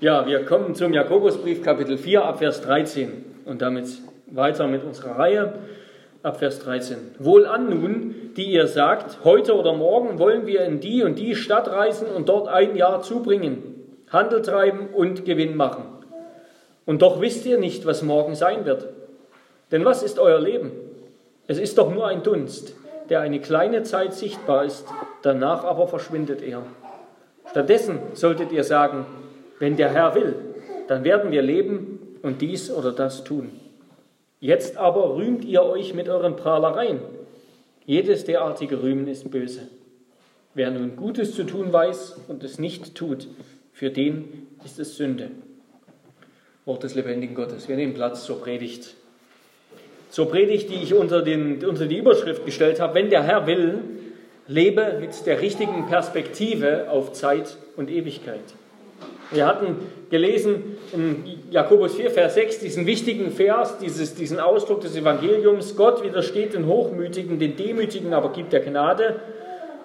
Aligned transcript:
Ja, 0.00 0.26
wir 0.26 0.44
kommen 0.44 0.74
zum 0.74 0.92
Jakobusbrief 0.92 1.62
Kapitel 1.62 1.96
4 1.96 2.22
ab 2.22 2.40
Vers 2.40 2.60
13 2.60 3.24
und 3.46 3.62
damit 3.62 3.86
weiter 4.26 4.66
mit 4.66 4.84
unserer 4.84 5.18
Reihe 5.18 5.54
ab 6.22 6.38
Vers 6.38 6.58
13. 6.58 6.98
Wohlan 7.18 7.70
nun, 7.70 8.14
die 8.36 8.52
ihr 8.52 8.66
sagt, 8.66 9.24
heute 9.24 9.56
oder 9.56 9.72
morgen 9.72 10.18
wollen 10.18 10.46
wir 10.46 10.66
in 10.66 10.80
die 10.80 11.02
und 11.02 11.18
die 11.18 11.34
Stadt 11.34 11.68
reisen 11.68 12.08
und 12.08 12.28
dort 12.28 12.46
ein 12.46 12.76
Jahr 12.76 13.00
zubringen, 13.00 13.86
Handel 14.10 14.42
treiben 14.42 14.88
und 14.92 15.24
Gewinn 15.24 15.56
machen. 15.56 15.84
Und 16.84 17.00
doch 17.00 17.22
wisst 17.22 17.46
ihr 17.46 17.56
nicht, 17.56 17.86
was 17.86 18.02
morgen 18.02 18.34
sein 18.34 18.66
wird. 18.66 18.88
Denn 19.72 19.86
was 19.86 20.02
ist 20.02 20.18
euer 20.18 20.38
Leben? 20.38 20.72
Es 21.46 21.58
ist 21.58 21.78
doch 21.78 21.90
nur 21.90 22.06
ein 22.06 22.22
Dunst, 22.22 22.76
der 23.08 23.20
eine 23.20 23.40
kleine 23.40 23.82
Zeit 23.82 24.12
sichtbar 24.12 24.66
ist, 24.66 24.86
danach 25.22 25.64
aber 25.64 25.88
verschwindet 25.88 26.42
er. 26.42 26.64
Stattdessen 27.50 27.98
solltet 28.12 28.52
ihr 28.52 28.62
sagen, 28.62 29.06
wenn 29.58 29.76
der 29.76 29.92
Herr 29.92 30.14
will, 30.14 30.34
dann 30.88 31.04
werden 31.04 31.30
wir 31.30 31.42
leben 31.42 32.18
und 32.22 32.40
dies 32.40 32.70
oder 32.70 32.92
das 32.92 33.24
tun. 33.24 33.50
Jetzt 34.40 34.76
aber 34.76 35.16
rühmt 35.16 35.44
ihr 35.44 35.62
euch 35.62 35.94
mit 35.94 36.08
euren 36.08 36.36
Prahlereien. 36.36 37.00
Jedes 37.84 38.24
derartige 38.24 38.82
Rühmen 38.82 39.08
ist 39.08 39.30
böse. 39.30 39.68
Wer 40.54 40.70
nun 40.70 40.96
Gutes 40.96 41.34
zu 41.34 41.44
tun 41.44 41.72
weiß 41.72 42.16
und 42.28 42.42
es 42.44 42.58
nicht 42.58 42.94
tut, 42.94 43.28
für 43.72 43.90
den 43.90 44.48
ist 44.64 44.78
es 44.78 44.96
Sünde. 44.96 45.30
Wort 46.64 46.82
des 46.82 46.94
lebendigen 46.94 47.34
Gottes. 47.34 47.68
Wir 47.68 47.76
nehmen 47.76 47.94
Platz 47.94 48.24
zur 48.24 48.40
Predigt. 48.40 48.94
Zur 50.10 50.28
Predigt, 50.28 50.70
die 50.70 50.82
ich 50.82 50.94
unter, 50.94 51.22
den, 51.22 51.64
unter 51.64 51.86
die 51.86 51.98
Überschrift 51.98 52.44
gestellt 52.44 52.80
habe, 52.80 52.94
wenn 52.94 53.10
der 53.10 53.22
Herr 53.22 53.46
will, 53.46 53.80
lebe 54.48 54.98
mit 55.00 55.26
der 55.26 55.40
richtigen 55.40 55.86
Perspektive 55.86 56.90
auf 56.90 57.12
Zeit 57.12 57.56
und 57.76 57.90
Ewigkeit. 57.90 58.40
Wir 59.30 59.46
hatten 59.46 59.76
gelesen 60.10 60.78
in 60.92 61.24
Jakobus 61.50 61.96
4, 61.96 62.10
Vers 62.10 62.34
6 62.34 62.60
diesen 62.60 62.86
wichtigen 62.86 63.32
Vers, 63.32 63.78
dieses, 63.78 64.14
diesen 64.14 64.38
Ausdruck 64.38 64.82
des 64.82 64.96
Evangeliums, 64.96 65.76
Gott 65.76 66.04
widersteht 66.04 66.54
den 66.54 66.66
Hochmütigen, 66.66 67.38
den 67.38 67.56
Demütigen 67.56 68.14
aber 68.14 68.32
gibt 68.32 68.52
der 68.52 68.60
Gnade. 68.60 69.16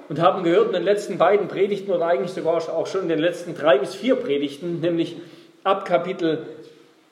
Und 0.09 0.20
haben 0.20 0.44
gehört 0.44 0.67
in 0.67 0.73
den 0.73 0.83
letzten 0.83 1.17
beiden 1.17 1.48
Predigten 1.48 1.92
oder 1.92 2.06
eigentlich 2.06 2.31
sogar 2.31 2.56
auch 2.56 2.86
schon 2.86 3.03
in 3.03 3.09
den 3.09 3.20
letzten 3.20 3.56
drei 3.56 3.78
bis 3.78 3.95
vier 3.95 4.16
Predigten, 4.16 4.81
nämlich 4.81 5.16
ab 5.64 5.86
Kapitel 5.86 6.39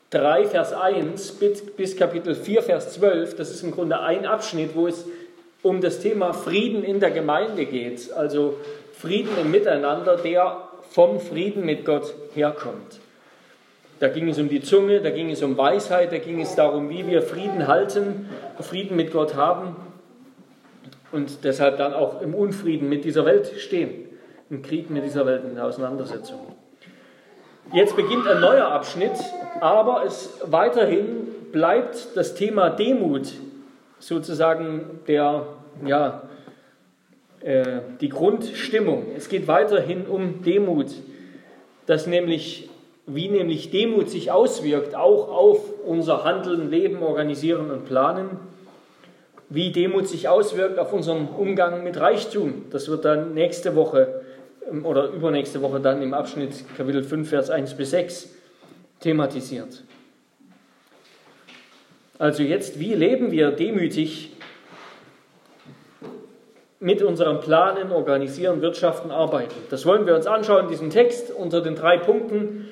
3, 0.09 0.45
Vers 0.45 0.73
1 0.73 1.31
bis, 1.33 1.61
bis 1.61 1.95
Kapitel 1.95 2.35
4, 2.35 2.61
Vers 2.61 2.93
12, 2.93 3.35
das 3.35 3.51
ist 3.51 3.63
im 3.63 3.71
Grunde 3.71 4.01
ein 4.01 4.25
Abschnitt, 4.25 4.75
wo 4.75 4.87
es 4.87 5.05
um 5.61 5.81
das 5.81 5.99
Thema 5.99 6.33
Frieden 6.33 6.83
in 6.83 6.99
der 6.99 7.11
Gemeinde 7.11 7.65
geht, 7.65 8.11
also 8.11 8.55
Frieden 8.93 9.31
im 9.41 9.51
Miteinander, 9.51 10.17
der 10.17 10.68
vom 10.89 11.19
Frieden 11.19 11.65
mit 11.65 11.85
Gott 11.85 12.13
herkommt. 12.33 12.99
Da 13.99 14.07
ging 14.07 14.29
es 14.29 14.39
um 14.39 14.47
die 14.47 14.61
Zunge, 14.61 15.01
da 15.01 15.09
ging 15.09 15.29
es 15.29 15.43
um 15.43 15.57
Weisheit, 15.57 16.11
da 16.11 16.17
ging 16.17 16.41
es 16.41 16.55
darum, 16.55 16.89
wie 16.89 17.05
wir 17.05 17.21
Frieden 17.21 17.67
halten, 17.67 18.29
Frieden 18.59 18.95
mit 18.95 19.11
Gott 19.11 19.35
haben 19.35 19.75
und 21.11 21.43
deshalb 21.43 21.77
dann 21.77 21.93
auch 21.93 22.21
im 22.21 22.33
Unfrieden 22.33 22.87
mit 22.87 23.03
dieser 23.03 23.25
Welt 23.25 23.51
stehen, 23.57 24.07
im 24.49 24.61
Krieg 24.61 24.89
mit 24.89 25.03
dieser 25.03 25.25
Welt, 25.25 25.43
in 25.43 25.55
der 25.55 25.65
Auseinandersetzung. 25.65 26.39
Jetzt 27.73 27.95
beginnt 27.95 28.27
ein 28.27 28.39
neuer 28.39 28.67
Abschnitt, 28.67 29.11
aber 29.59 30.03
es 30.05 30.39
weiterhin 30.45 31.27
bleibt 31.51 32.15
das 32.15 32.35
Thema 32.35 32.69
Demut 32.69 33.33
sozusagen 33.99 35.01
der, 35.07 35.45
ja, 35.85 36.23
äh, 37.41 37.81
die 38.01 38.09
Grundstimmung. 38.09 39.07
Es 39.15 39.29
geht 39.29 39.47
weiterhin 39.47 40.05
um 40.05 40.43
Demut, 40.43 40.87
dass 41.85 42.05
nämlich, 42.05 42.69
wie 43.07 43.29
nämlich 43.29 43.71
Demut 43.71 44.09
sich 44.09 44.31
auswirkt, 44.31 44.95
auch 44.95 45.29
auf 45.29 45.59
unser 45.85 46.23
Handeln, 46.23 46.69
Leben, 46.69 47.01
Organisieren 47.01 47.71
und 47.71 47.85
Planen, 47.85 48.29
wie 49.49 49.71
Demut 49.71 50.07
sich 50.07 50.27
auswirkt 50.27 50.77
auf 50.77 50.93
unseren 50.93 51.27
Umgang 51.27 51.83
mit 51.83 51.99
Reichtum. 51.99 52.65
Das 52.71 52.87
wird 52.89 53.05
dann 53.05 53.33
nächste 53.33 53.75
Woche 53.75 54.21
ähm, 54.69 54.85
oder 54.85 55.07
übernächste 55.07 55.61
Woche 55.61 55.79
dann 55.79 56.01
im 56.01 56.13
Abschnitt 56.13 56.63
Kapitel 56.77 57.03
5, 57.03 57.29
Vers 57.29 57.49
1 57.49 57.73
bis 57.75 57.91
6 57.91 58.29
thematisiert. 58.99 59.83
Also 62.17 62.43
jetzt, 62.43 62.79
wie 62.79 62.93
leben 62.93 63.31
wir 63.31 63.51
demütig 63.51 64.31
mit 66.79 67.01
unserem 67.01 67.41
Planen, 67.41 67.91
Organisieren, 67.91 68.61
Wirtschaften, 68.61 69.11
Arbeiten. 69.11 69.55
Das 69.69 69.85
wollen 69.85 70.05
wir 70.05 70.15
uns 70.15 70.27
anschauen, 70.27 70.69
diesen 70.69 70.89
Text 70.89 71.31
unter 71.31 71.61
den 71.61 71.75
drei 71.75 71.97
Punkten, 71.97 72.69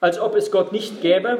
als 0.00 0.18
ob 0.18 0.34
es 0.34 0.50
Gott 0.50 0.72
nicht 0.72 1.00
gäbe. 1.00 1.38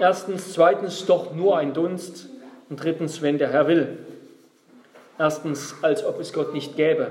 Erstens, 0.00 0.52
zweitens, 0.52 1.04
doch 1.06 1.34
nur 1.34 1.58
ein 1.58 1.74
Dunst. 1.74 2.28
Und 2.70 2.82
drittens, 2.82 3.22
wenn 3.22 3.38
der 3.38 3.50
Herr 3.50 3.66
will. 3.66 3.98
Erstens, 5.18 5.74
als 5.82 6.04
ob 6.04 6.20
es 6.20 6.32
Gott 6.32 6.54
nicht 6.54 6.76
gäbe. 6.76 7.10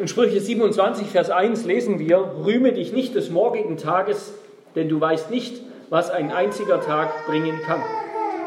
In 0.00 0.08
Sprüche 0.08 0.40
27, 0.40 1.08
Vers 1.08 1.30
1 1.30 1.64
lesen 1.64 1.98
wir, 1.98 2.18
rühme 2.44 2.72
dich 2.72 2.92
nicht 2.92 3.14
des 3.14 3.30
morgigen 3.30 3.76
Tages, 3.76 4.34
denn 4.74 4.88
du 4.88 5.00
weißt 5.00 5.30
nicht, 5.30 5.62
was 5.90 6.10
ein 6.10 6.32
einziger 6.32 6.80
Tag 6.80 7.26
bringen 7.26 7.60
kann. 7.64 7.82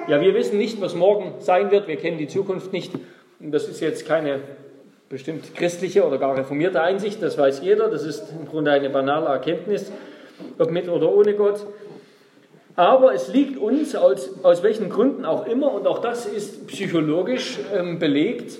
Ja, 0.08 0.22
wir 0.22 0.34
wissen 0.34 0.58
nicht, 0.58 0.82
was 0.82 0.96
morgen 0.96 1.34
sein 1.40 1.72
wird, 1.72 1.88
wir 1.88 1.98
kennen 1.98 2.18
die 2.18 2.28
Zukunft 2.28 2.72
nicht 2.74 2.94
das 3.40 3.68
ist 3.68 3.80
jetzt 3.80 4.06
keine 4.06 4.42
bestimmt 5.08 5.56
christliche 5.56 6.06
oder 6.06 6.18
gar 6.18 6.38
reformierte 6.38 6.82
Einsicht, 6.82 7.22
das 7.22 7.38
weiß 7.38 7.62
jeder, 7.64 7.90
das 7.90 8.04
ist 8.04 8.26
im 8.38 8.48
Grunde 8.48 8.72
eine 8.72 8.90
banale 8.90 9.28
Erkenntnis, 9.28 9.92
ob 10.58 10.72
mit 10.72 10.88
oder 10.88 11.12
ohne 11.12 11.34
Gott. 11.34 11.66
Aber 12.76 13.14
es 13.14 13.28
liegt 13.28 13.58
uns, 13.58 13.96
aus, 13.96 14.30
aus 14.44 14.62
welchen 14.62 14.90
Gründen 14.90 15.26
auch 15.26 15.48
immer, 15.48 15.74
und 15.74 15.88
auch 15.88 16.00
das 16.00 16.26
ist 16.26 16.68
psychologisch 16.68 17.58
ähm, 17.74 17.98
belegt, 17.98 18.60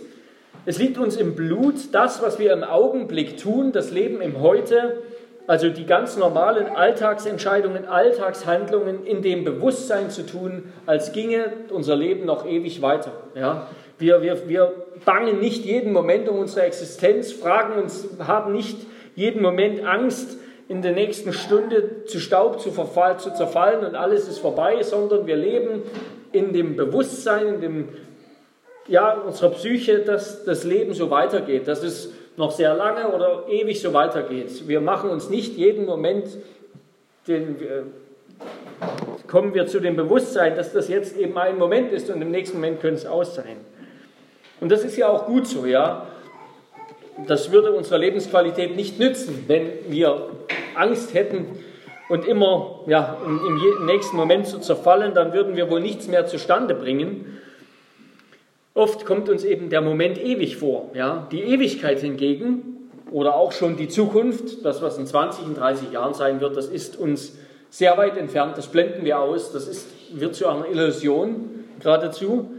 es 0.66 0.78
liegt 0.78 0.98
uns 0.98 1.16
im 1.16 1.36
Blut, 1.36 1.76
das, 1.94 2.22
was 2.22 2.38
wir 2.38 2.52
im 2.52 2.64
Augenblick 2.64 3.38
tun, 3.38 3.72
das 3.72 3.92
Leben 3.92 4.20
im 4.20 4.42
Heute, 4.42 4.98
also 5.48 5.70
die 5.70 5.86
ganz 5.86 6.18
normalen 6.18 6.68
Alltagsentscheidungen, 6.68 7.86
Alltagshandlungen 7.86 9.06
in 9.06 9.22
dem 9.22 9.44
Bewusstsein 9.44 10.10
zu 10.10 10.26
tun, 10.26 10.72
als 10.86 11.12
ginge 11.12 11.54
unser 11.72 11.96
Leben 11.96 12.26
noch 12.26 12.46
ewig 12.46 12.82
weiter. 12.82 13.12
Ja? 13.36 13.68
Wir, 14.00 14.22
wir, 14.22 14.48
wir 14.48 14.74
bangen 15.06 15.40
nicht 15.40 15.66
jeden 15.66 15.92
Moment 15.92 16.28
um 16.30 16.40
unsere 16.40 16.66
Existenz, 16.66 17.32
fragen 17.34 17.82
uns, 17.82 18.08
haben 18.26 18.54
nicht 18.54 18.78
jeden 19.16 19.42
Moment 19.42 19.86
Angst, 19.86 20.38
in 20.70 20.84
der 20.84 20.94
nächsten 20.94 21.34
Stunde 21.34 22.06
zu 22.06 22.20
Staub 22.20 22.62
zu, 22.62 22.72
verfall, 22.72 23.20
zu 23.20 23.34
zerfallen 23.34 23.84
und 23.84 23.96
alles 23.96 24.28
ist 24.28 24.38
vorbei, 24.38 24.82
sondern 24.84 25.26
wir 25.26 25.36
leben 25.36 25.82
in 26.32 26.54
dem 26.54 26.76
Bewusstsein, 26.76 27.56
in 27.56 27.62
dem, 27.62 27.90
ja, 28.88 29.14
unserer 29.14 29.50
Psyche, 29.50 30.00
dass 30.00 30.46
das 30.46 30.64
Leben 30.64 30.94
so 30.94 31.10
weitergeht, 31.10 31.68
dass 31.68 31.84
es 31.84 32.14
noch 32.38 32.52
sehr 32.52 32.76
lange 32.76 33.10
oder 33.10 33.46
ewig 33.50 33.82
so 33.82 33.94
weitergeht. 33.94 34.68
Wir 34.68 34.80
machen 34.80 35.10
uns 35.10 35.30
nicht 35.30 35.58
jeden 35.58 35.86
Moment, 35.86 36.28
den, 37.28 37.62
äh, 37.62 37.82
kommen 39.28 39.56
wir 39.56 39.66
zu 39.66 39.80
dem 39.80 39.96
Bewusstsein, 39.96 40.56
dass 40.56 40.72
das 40.72 40.88
jetzt 40.88 41.18
eben 41.18 41.38
ein 41.38 41.58
Moment 41.58 41.92
ist 41.92 42.10
und 42.12 42.22
im 42.22 42.32
nächsten 42.32 42.58
Moment 42.58 42.80
könnte 42.80 43.02
es 43.02 43.06
aus 43.08 43.36
sein. 43.36 43.58
Und 44.60 44.72
das 44.72 44.84
ist 44.84 44.98
ja 44.98 45.08
auch 45.08 45.26
gut 45.26 45.48
so, 45.48 45.66
ja. 45.66 46.08
Das 47.28 47.52
würde 47.52 47.74
unserer 47.74 47.98
Lebensqualität 47.98 48.76
nicht 48.76 49.00
nützen, 49.00 49.44
wenn 49.48 49.70
wir 49.90 50.30
Angst 50.76 51.14
hätten 51.14 51.48
und 52.10 52.26
immer 52.26 52.82
ja, 52.88 53.18
im, 53.26 53.86
nächsten 53.86 54.18
Moment 54.18 54.48
zu 54.48 54.60
zerfallen, 54.60 55.14
dann 55.14 55.34
würden 55.34 55.56
wir 55.56 55.70
wohl 55.70 55.82
nichts 55.82 56.08
mehr 56.08 56.26
zustande 56.26 56.74
bringen. 56.74 57.40
Oft 58.74 59.06
kommt 59.06 59.30
uns 59.30 59.44
eben 59.44 59.70
der 59.70 59.82
Moment 59.82 60.18
ewig 60.18 60.58
vor. 60.58 60.92
Ja? 60.94 61.28
Die 61.32 61.42
Ewigkeit 61.42 62.00
hingegen 62.00 62.90
oder 63.12 63.36
auch 63.36 63.52
schon 63.52 63.78
die 63.78 63.88
Zukunft, 63.88 64.66
das 64.66 64.82
was 64.82 64.98
in 64.98 65.06
20, 65.06 65.46
in 65.46 65.56
30 65.56 65.92
Jahren 65.92 66.14
sein 66.14 66.42
wird, 66.42 66.56
das 66.56 66.68
ist 66.68 66.98
uns 66.98 67.38
sehr 67.70 67.98
weit 67.98 68.18
entfernt, 68.18 68.58
das 68.58 68.68
blenden 68.68 69.06
wir 69.06 69.20
aus, 69.20 69.52
das 69.52 69.68
ist, 69.68 69.88
wird 70.14 70.36
zu 70.36 70.48
einer 70.48 70.68
Illusion 70.68 71.66
geradezu. 71.80 72.50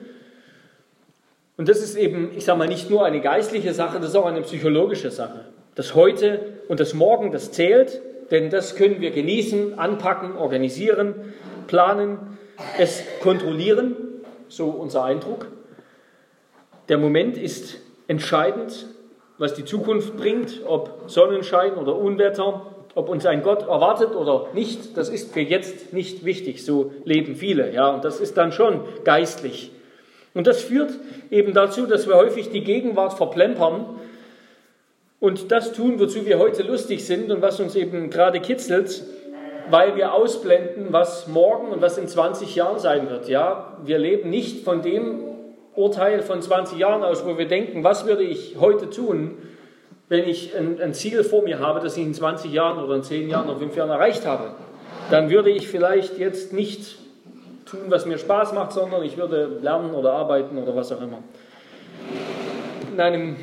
Und 1.61 1.69
das 1.69 1.83
ist 1.83 1.95
eben, 1.95 2.31
ich 2.35 2.47
sage 2.47 2.59
mal, 2.59 2.69
nicht 2.69 2.89
nur 2.89 3.05
eine 3.05 3.21
geistliche 3.21 3.75
Sache, 3.75 4.01
das 4.01 4.09
ist 4.09 4.17
auch 4.17 4.25
eine 4.25 4.41
psychologische 4.41 5.11
Sache. 5.11 5.45
Das 5.75 5.95
Heute 5.95 6.41
und 6.69 6.81
das 6.81 6.95
Morgen, 6.95 7.33
das 7.33 7.53
zählt, 7.53 8.01
denn 8.31 8.49
das 8.49 8.77
können 8.77 9.03
wir 9.03 9.11
genießen, 9.11 9.79
anpacken, 9.79 10.39
organisieren, 10.39 11.35
planen, 11.67 12.39
es 12.79 13.05
kontrollieren, 13.23 13.95
so 14.49 14.71
unser 14.71 15.05
Eindruck. 15.05 15.49
Der 16.89 16.97
Moment 16.97 17.37
ist 17.37 17.77
entscheidend, 18.09 18.87
was 19.37 19.53
die 19.53 19.67
Zukunft 19.67 20.17
bringt, 20.17 20.63
ob 20.65 21.03
Sonnenschein 21.09 21.75
oder 21.75 21.95
Unwetter, 21.95 22.75
ob 22.95 23.11
uns 23.11 23.27
ein 23.27 23.43
Gott 23.43 23.69
erwartet 23.69 24.15
oder 24.15 24.47
nicht, 24.55 24.97
das 24.97 25.11
ist 25.11 25.35
für 25.35 25.41
jetzt 25.41 25.93
nicht 25.93 26.25
wichtig. 26.25 26.65
So 26.65 26.93
leben 27.05 27.37
viele, 27.37 27.71
ja, 27.75 27.91
und 27.91 28.03
das 28.07 28.19
ist 28.19 28.39
dann 28.39 28.51
schon 28.51 28.81
geistlich. 29.05 29.73
Und 30.35 30.47
das 30.47 30.63
führt 30.63 30.93
eben 31.31 31.55
dazu, 31.55 31.87
dass 31.87 32.07
wir 32.07 32.17
häufig 32.17 32.51
die 32.51 32.63
Gegenwart 32.63 33.15
verplempern 33.15 33.87
und 35.19 35.51
das 35.51 35.73
tun, 35.73 35.99
wozu 35.99 36.25
wir 36.25 36.39
heute 36.39 36.63
lustig 36.63 37.05
sind 37.05 37.31
und 37.31 37.43
was 37.43 37.61
uns 37.61 37.75
eben 37.75 38.11
gerade 38.11 38.41
kitzelt, 38.41 39.03
weil 39.69 39.97
wir 39.97 40.15
ausblenden, 40.15 40.87
was 40.91 41.27
morgen 41.29 41.69
und 41.69 41.83
was 41.83 41.99
in 41.99 42.09
20 42.09 42.55
Jahren 42.55 42.79
sein 42.79 43.11
wird. 43.11 43.29
Ja, 43.29 43.77
wir 43.85 43.99
leben 43.99 44.31
nicht 44.31 44.65
von 44.65 44.83
dem 44.83 45.21
Urteil 45.75 46.23
von 46.23 46.43
20 46.43 46.79
Jahren 46.79 47.03
aus, 47.03 47.25
wo 47.25 47.39
wir 47.39 47.47
denken, 47.47 47.85
was 47.85 48.07
würde 48.07 48.23
ich 48.23 48.57
heute 48.59 48.91
tun, 48.91 49.39
wenn 50.09 50.29
ich 50.29 50.57
ein, 50.57 50.81
ein 50.81 50.95
Ziel 50.95 51.23
vor 51.23 51.43
mir 51.43 51.61
habe, 51.61 51.81
das 51.81 51.97
ich 51.97 52.05
in 52.05 52.15
20 52.15 52.53
Jahren 52.53 52.83
oder 52.83 52.97
in 52.97 53.03
10 53.03 53.29
Jahren 53.29 53.49
oder 53.49 53.59
5 53.59 53.77
Jahren 53.77 53.91
erreicht 53.91 54.27
habe. 54.27 54.53
Dann 55.11 55.31
würde 55.31 55.51
ich 55.51 55.69
vielleicht 55.69 56.19
jetzt 56.19 56.53
nicht 56.53 56.99
tun, 57.71 57.81
was 57.89 58.07
mir 58.07 58.19
Spaß 58.19 58.53
macht, 58.53 58.73
sondern 58.73 59.03
ich 59.03 59.17
würde 59.17 59.59
lernen 59.63 59.95
oder 59.95 60.13
arbeiten 60.13 60.59
oder 60.59 60.75
was 60.75 60.93
auch 60.93 61.01
immer. 61.01 61.23
In 62.93 63.01
einem 63.01 63.37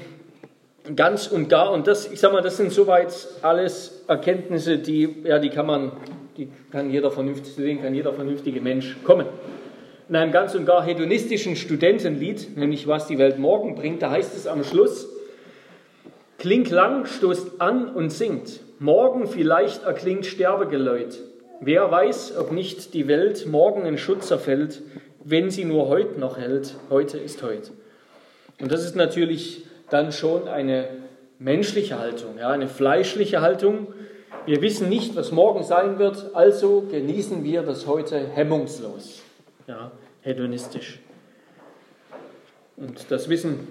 ganz 0.95 1.27
und 1.27 1.49
gar. 1.49 1.71
Und 1.71 1.87
das, 1.87 2.11
ich 2.11 2.19
sag 2.19 2.33
mal, 2.33 2.41
das 2.41 2.57
sind 2.57 2.71
soweit 2.71 3.13
alles 3.41 4.03
Erkenntnisse, 4.07 4.77
die, 4.77 5.23
ja, 5.23 5.39
die 5.39 5.49
kann 5.49 5.65
man, 5.65 5.91
die 6.37 6.49
kann 6.71 6.89
jeder 6.89 7.11
vernünftig, 7.11 7.55
zu 7.55 7.61
denen 7.61 7.81
kann 7.81 7.93
jeder 7.95 8.13
vernünftige 8.13 8.61
Mensch 8.61 8.97
kommen. 9.03 9.27
In 10.09 10.15
einem 10.15 10.31
ganz 10.31 10.55
und 10.55 10.65
gar 10.65 10.83
hedonistischen 10.83 11.55
Studentenlied, 11.55 12.57
nämlich 12.57 12.87
Was 12.87 13.07
die 13.07 13.17
Welt 13.17 13.39
morgen 13.39 13.75
bringt, 13.75 14.01
da 14.01 14.11
heißt 14.11 14.35
es 14.35 14.47
am 14.47 14.63
Schluss, 14.63 15.09
Klingt 16.37 16.69
lang, 16.69 17.05
stoßt 17.07 17.59
an 17.59 17.89
und 17.89 18.11
singt. 18.11 18.59
Morgen 18.77 19.27
vielleicht 19.27 19.83
erklingt 19.83 20.27
Sterbegeläut. 20.27 21.17
Wer 21.59 21.89
weiß, 21.89 22.37
ob 22.37 22.51
nicht 22.51 22.93
die 22.93 23.07
Welt 23.07 23.47
morgen 23.47 23.85
in 23.85 23.97
Schutz 23.97 24.29
erfällt, 24.29 24.81
wenn 25.23 25.49
sie 25.49 25.65
nur 25.65 25.87
heute 25.87 26.19
noch 26.19 26.37
hält. 26.37 26.75
Heute 26.89 27.17
ist 27.17 27.41
heute. 27.41 27.71
Und 28.61 28.71
das 28.71 28.85
ist 28.85 28.95
natürlich 28.95 29.65
dann 29.89 30.11
schon 30.11 30.47
eine 30.47 30.87
menschliche 31.39 31.99
Haltung, 31.99 32.37
ja, 32.37 32.49
eine 32.49 32.67
fleischliche 32.67 33.41
Haltung. 33.41 33.87
Wir 34.45 34.61
wissen 34.61 34.87
nicht, 34.89 35.15
was 35.15 35.31
morgen 35.31 35.63
sein 35.63 35.99
wird, 35.99 36.31
also 36.33 36.85
genießen 36.89 37.43
wir 37.43 37.63
das 37.63 37.87
heute 37.87 38.19
hemmungslos, 38.19 39.21
ja, 39.67 39.91
hedonistisch. 40.21 40.99
Und 42.77 43.09
das 43.09 43.29
wissen 43.29 43.67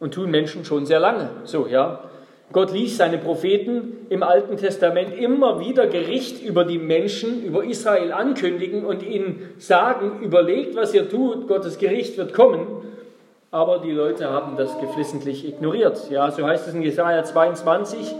und 0.00 0.14
tun 0.14 0.30
Menschen 0.30 0.64
schon 0.64 0.84
sehr 0.84 1.00
lange 1.00 1.30
so, 1.44 1.66
ja. 1.66 2.09
Gott 2.52 2.72
ließ 2.72 2.96
seine 2.96 3.18
Propheten 3.18 4.06
im 4.08 4.22
Alten 4.22 4.56
Testament 4.56 5.16
immer 5.16 5.60
wieder 5.60 5.86
Gericht 5.86 6.42
über 6.42 6.64
die 6.64 6.78
Menschen, 6.78 7.44
über 7.44 7.64
Israel 7.64 8.12
ankündigen 8.12 8.84
und 8.84 9.04
ihnen 9.04 9.50
sagen, 9.58 10.20
überlegt, 10.22 10.74
was 10.74 10.92
ihr 10.92 11.08
tut, 11.08 11.46
Gottes 11.46 11.78
Gericht 11.78 12.16
wird 12.16 12.34
kommen 12.34 12.66
aber 13.50 13.78
die 13.78 13.90
Leute 13.90 14.30
haben 14.30 14.56
das 14.56 14.78
geflissentlich 14.78 15.46
ignoriert. 15.46 16.08
Ja, 16.10 16.30
so 16.30 16.46
heißt 16.46 16.68
es 16.68 16.74
in 16.74 16.82
Jesaja 16.82 17.24
22, 17.24 18.14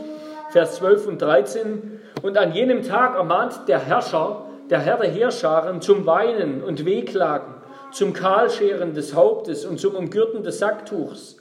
Vers 0.51 0.77
12 0.77 1.07
und 1.07 1.23
13. 1.23 2.01
Und 2.23 2.37
an 2.37 2.53
jenem 2.53 2.83
Tag 2.83 3.15
ermahnt 3.15 3.69
der 3.69 3.79
Herrscher, 3.79 4.47
der 4.69 4.81
Herr 4.81 4.99
der 4.99 5.11
Heerscharen, 5.11 5.81
zum 5.81 6.05
Weinen 6.07 6.63
und 6.63 6.85
Wehklagen, 6.85 7.55
zum 7.93 8.13
Kahlscheren 8.13 8.95
des 8.95 9.15
Hauptes 9.15 9.65
und 9.65 9.79
zum 9.79 9.95
Umgürten 9.95 10.43
des 10.43 10.59
Sacktuchs. 10.59 11.37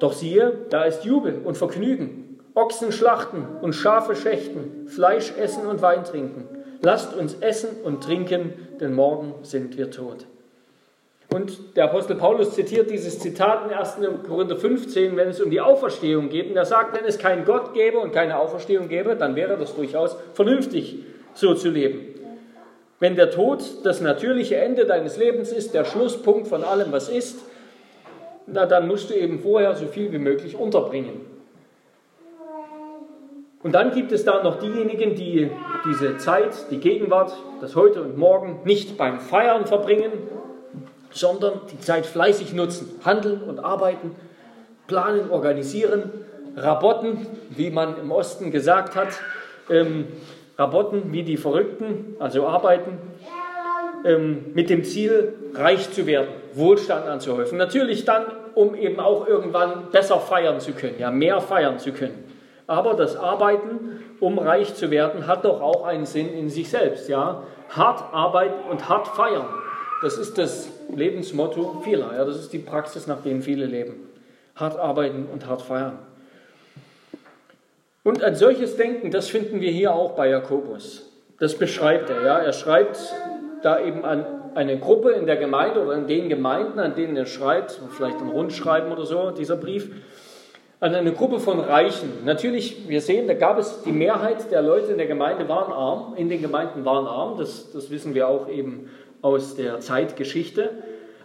Doch 0.00 0.14
siehe, 0.14 0.52
da 0.70 0.84
ist 0.84 1.04
Jubel 1.04 1.42
und 1.44 1.56
Vergnügen, 1.56 2.38
Ochsen 2.54 2.90
schlachten 2.90 3.46
und 3.60 3.74
Schafe 3.74 4.16
schächten, 4.16 4.88
Fleisch 4.88 5.32
essen 5.38 5.66
und 5.66 5.82
Wein 5.82 6.04
trinken. 6.04 6.48
Lasst 6.82 7.14
uns 7.14 7.34
essen 7.40 7.68
und 7.84 8.02
trinken, 8.02 8.54
denn 8.80 8.94
morgen 8.94 9.34
sind 9.42 9.76
wir 9.76 9.90
tot. 9.90 10.26
Und 11.32 11.76
der 11.76 11.84
Apostel 11.84 12.16
Paulus 12.16 12.54
zitiert 12.54 12.90
dieses 12.90 13.20
Zitat 13.20 13.70
in 13.70 13.76
1. 13.76 13.98
Korinther 14.26 14.56
15, 14.56 15.16
wenn 15.16 15.28
es 15.28 15.40
um 15.40 15.50
die 15.50 15.60
Auferstehung 15.60 16.28
geht. 16.28 16.50
Und 16.50 16.56
er 16.56 16.64
sagt, 16.64 16.96
wenn 16.96 17.04
es 17.04 17.18
keinen 17.18 17.44
Gott 17.44 17.72
gäbe 17.72 17.98
und 17.98 18.12
keine 18.12 18.36
Auferstehung 18.36 18.88
gäbe, 18.88 19.14
dann 19.14 19.36
wäre 19.36 19.56
das 19.56 19.76
durchaus 19.76 20.16
vernünftig, 20.34 21.04
so 21.34 21.54
zu 21.54 21.68
leben. 21.68 22.00
Wenn 22.98 23.14
der 23.14 23.30
Tod 23.30 23.62
das 23.84 24.00
natürliche 24.00 24.56
Ende 24.56 24.86
deines 24.86 25.18
Lebens 25.18 25.52
ist, 25.52 25.72
der 25.72 25.84
Schlusspunkt 25.84 26.48
von 26.48 26.64
allem, 26.64 26.90
was 26.90 27.08
ist, 27.08 27.38
na, 28.52 28.66
dann 28.66 28.88
musst 28.88 29.10
du 29.10 29.14
eben 29.14 29.40
vorher 29.40 29.74
so 29.74 29.86
viel 29.86 30.12
wie 30.12 30.18
möglich 30.18 30.56
unterbringen. 30.56 31.20
Und 33.62 33.74
dann 33.74 33.92
gibt 33.92 34.10
es 34.12 34.24
da 34.24 34.42
noch 34.42 34.58
diejenigen, 34.58 35.14
die 35.14 35.50
diese 35.86 36.16
Zeit, 36.16 36.70
die 36.70 36.78
Gegenwart, 36.78 37.36
das 37.60 37.76
Heute 37.76 38.00
und 38.02 38.16
Morgen 38.16 38.60
nicht 38.64 38.96
beim 38.96 39.20
Feiern 39.20 39.66
verbringen, 39.66 40.12
sondern 41.10 41.60
die 41.70 41.78
Zeit 41.80 42.06
fleißig 42.06 42.54
nutzen, 42.54 42.98
handeln 43.04 43.42
und 43.42 43.58
arbeiten, 43.58 44.14
planen, 44.86 45.30
organisieren, 45.30 46.10
rabotten, 46.56 47.26
wie 47.50 47.70
man 47.70 47.98
im 47.98 48.10
Osten 48.10 48.50
gesagt 48.50 48.96
hat, 48.96 49.08
ähm, 49.68 50.06
rabotten 50.56 51.12
wie 51.12 51.22
die 51.22 51.36
Verrückten, 51.36 52.16
also 52.18 52.46
arbeiten, 52.46 52.98
ähm, 54.04 54.46
mit 54.54 54.70
dem 54.70 54.84
Ziel, 54.84 55.34
reich 55.54 55.90
zu 55.92 56.06
werden, 56.06 56.28
Wohlstand 56.54 57.06
anzuhäufen. 57.06 57.58
Natürlich 57.58 58.04
dann, 58.04 58.24
um 58.54 58.74
eben 58.74 59.00
auch 59.00 59.26
irgendwann 59.26 59.90
besser 59.90 60.18
feiern 60.18 60.60
zu 60.60 60.72
können, 60.72 60.96
ja, 60.98 61.10
mehr 61.10 61.40
feiern 61.40 61.78
zu 61.78 61.92
können. 61.92 62.24
Aber 62.66 62.94
das 62.94 63.16
Arbeiten, 63.16 64.02
um 64.20 64.38
reich 64.38 64.74
zu 64.74 64.90
werden, 64.90 65.26
hat 65.26 65.44
doch 65.44 65.60
auch 65.60 65.84
einen 65.84 66.06
Sinn 66.06 66.32
in 66.32 66.48
sich 66.48 66.70
selbst, 66.70 67.08
ja. 67.08 67.42
Hart 67.70 68.12
arbeiten 68.12 68.68
und 68.70 68.88
hart 68.88 69.08
feiern. 69.08 69.46
Das 70.02 70.16
ist 70.16 70.38
das 70.38 70.68
Lebensmotto 70.94 71.82
vieler. 71.84 72.14
Ja, 72.16 72.24
das 72.24 72.36
ist 72.36 72.52
die 72.52 72.58
Praxis, 72.58 73.06
nach 73.06 73.22
der 73.22 73.40
viele 73.42 73.66
leben. 73.66 74.08
Hart 74.56 74.78
arbeiten 74.78 75.26
und 75.32 75.46
hart 75.46 75.62
feiern. 75.62 75.98
Und 78.02 78.24
ein 78.24 78.34
solches 78.34 78.76
Denken, 78.76 79.10
das 79.10 79.28
finden 79.28 79.60
wir 79.60 79.70
hier 79.70 79.92
auch 79.92 80.12
bei 80.12 80.28
Jakobus. 80.28 81.06
Das 81.38 81.56
beschreibt 81.56 82.08
er. 82.10 82.22
Ja. 82.24 82.38
Er 82.38 82.52
schreibt 82.52 82.98
da 83.62 83.78
eben 83.80 84.04
an 84.04 84.24
eine 84.54 84.78
Gruppe 84.78 85.10
in 85.12 85.26
der 85.26 85.36
Gemeinde 85.36 85.82
oder 85.82 85.94
in 85.94 86.06
den 86.06 86.28
Gemeinden, 86.28 86.78
an 86.78 86.94
denen 86.94 87.16
er 87.16 87.26
schreibt, 87.26 87.80
vielleicht 87.90 88.20
ein 88.20 88.28
Rundschreiben 88.28 88.92
oder 88.92 89.06
so, 89.06 89.30
dieser 89.30 89.56
Brief, 89.56 89.90
an 90.80 90.94
eine 90.94 91.12
Gruppe 91.12 91.40
von 91.40 91.60
Reichen. 91.60 92.24
Natürlich, 92.24 92.88
wir 92.88 93.02
sehen, 93.02 93.28
da 93.28 93.34
gab 93.34 93.58
es 93.58 93.82
die 93.82 93.92
Mehrheit 93.92 94.50
der 94.50 94.62
Leute 94.62 94.92
in 94.92 94.98
der 94.98 95.06
Gemeinde 95.06 95.48
waren 95.48 95.72
arm, 95.72 96.14
in 96.16 96.28
den 96.28 96.40
Gemeinden 96.40 96.84
waren 96.84 97.06
arm, 97.06 97.36
das, 97.38 97.70
das 97.72 97.90
wissen 97.90 98.14
wir 98.14 98.28
auch 98.28 98.48
eben 98.48 98.88
aus 99.22 99.56
der 99.56 99.80
Zeitgeschichte. 99.80 100.70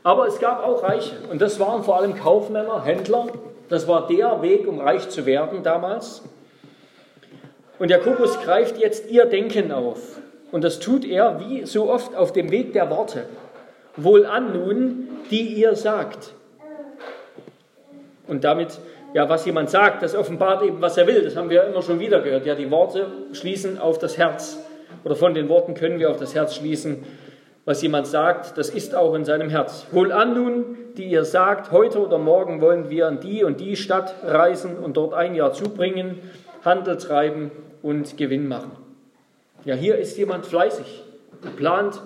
Aber 0.03 0.27
es 0.27 0.39
gab 0.39 0.63
auch 0.63 0.83
Reiche. 0.83 1.15
Und 1.31 1.41
das 1.41 1.59
waren 1.59 1.83
vor 1.83 1.97
allem 1.97 2.15
Kaufmänner, 2.15 2.83
Händler. 2.83 3.27
Das 3.69 3.87
war 3.87 4.07
der 4.07 4.41
Weg, 4.41 4.67
um 4.67 4.79
reich 4.79 5.09
zu 5.09 5.25
werden 5.25 5.63
damals. 5.63 6.21
Und 7.79 7.89
Jakobus 7.89 8.39
greift 8.41 8.77
jetzt 8.77 9.09
ihr 9.09 9.25
Denken 9.25 9.71
auf. 9.71 10.19
Und 10.55 10.63
das 10.63 10.79
tut 10.79 11.03
er 11.03 11.41
wie 11.41 11.65
so 11.65 11.91
oft 11.91 12.15
auf 12.15 12.31
dem 12.31 12.49
Weg 12.49 12.71
der 12.71 12.89
Worte. 12.89 13.25
Wohlan 13.97 14.53
nun, 14.53 15.09
die 15.29 15.41
ihr 15.41 15.75
sagt. 15.75 16.31
Und 18.25 18.45
damit, 18.45 18.79
ja, 19.13 19.27
was 19.27 19.45
jemand 19.45 19.69
sagt, 19.69 20.01
das 20.01 20.15
offenbart 20.15 20.63
eben, 20.63 20.79
was 20.79 20.95
er 20.95 21.07
will. 21.07 21.23
Das 21.23 21.35
haben 21.35 21.49
wir 21.49 21.65
immer 21.65 21.81
schon 21.81 21.99
wieder 21.99 22.21
gehört. 22.21 22.45
Ja, 22.45 22.55
die 22.55 22.71
Worte 22.71 23.07
schließen 23.33 23.79
auf 23.79 23.99
das 23.99 24.17
Herz. 24.17 24.57
Oder 25.03 25.17
von 25.17 25.33
den 25.33 25.49
Worten 25.49 25.73
können 25.73 25.99
wir 25.99 26.09
auf 26.09 26.19
das 26.19 26.33
Herz 26.33 26.55
schließen 26.55 27.03
was 27.65 27.81
jemand 27.81 28.05
sagt, 28.05 28.59
das 28.59 28.69
ist 28.69 28.93
auch 28.93 29.15
in 29.15 29.25
seinem 29.25 29.49
Herz. 29.49 29.87
Wohlan 29.89 30.35
nun, 30.35 30.77
die 30.97 31.05
ihr 31.05 31.25
sagt, 31.25 31.71
heute 31.71 31.99
oder 31.99 32.19
morgen 32.19 32.61
wollen 32.61 32.91
wir 32.91 33.07
in 33.07 33.19
die 33.19 33.43
und 33.43 33.59
die 33.59 33.75
Stadt 33.75 34.13
reisen 34.23 34.77
und 34.77 34.97
dort 34.97 35.15
ein 35.15 35.33
Jahr 35.33 35.51
zubringen, 35.51 36.19
Handel 36.63 36.97
treiben 36.97 37.49
und 37.81 38.17
Gewinn 38.17 38.47
machen. 38.47 38.84
Ja, 39.65 39.73
hier 39.73 39.97
ist 39.97 40.15
jemand 40.17 40.45
fleißig, 40.45 40.85
plant, 41.57 41.99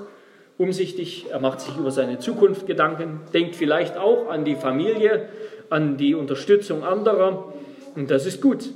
umsichtig, 0.57 1.25
er 1.29 1.41
macht 1.41 1.59
sich 1.59 1.75
über 1.77 1.91
seine 1.91 2.17
Zukunft 2.17 2.67
Gedanken, 2.67 3.19
denkt 3.33 3.55
vielleicht 3.57 3.97
auch 3.97 4.29
an 4.29 4.45
die 4.45 4.55
Familie, 4.55 5.27
an 5.69 5.97
die 5.97 6.15
Unterstützung 6.15 6.83
anderer 6.83 7.53
und 7.95 8.09
das 8.11 8.25
ist 8.25 8.41
gut. 8.41 8.69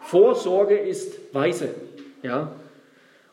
Vorsorge 0.00 0.78
ist 0.78 1.34
weise. 1.34 1.68
Ja, 2.22 2.52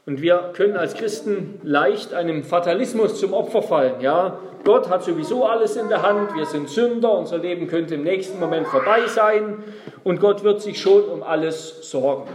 und 0.05 0.21
wir 0.21 0.51
können 0.53 0.75
als 0.75 0.95
Christen 0.95 1.61
leicht 1.63 2.13
einem 2.13 2.43
Fatalismus 2.43 3.17
zum 3.17 3.31
Opfer 3.31 3.61
fallen. 3.61 4.01
Ja, 4.01 4.37
Gott 4.65 4.89
hat 4.89 5.03
sowieso 5.05 5.45
alles 5.45 5.77
in 5.77 5.87
der 5.87 6.01
Hand, 6.01 6.35
wir 6.35 6.45
sind 6.45 6.67
Sünder, 6.67 7.17
unser 7.17 7.37
Leben 7.37 7.67
könnte 7.67 7.95
im 7.95 8.03
nächsten 8.03 8.37
Moment 8.37 8.67
vorbei 8.67 9.07
sein 9.07 9.63
und 10.03 10.19
Gott 10.19 10.43
wird 10.43 10.61
sich 10.61 10.81
schon 10.81 11.03
um 11.03 11.23
alles 11.23 11.89
sorgen. 11.89 12.29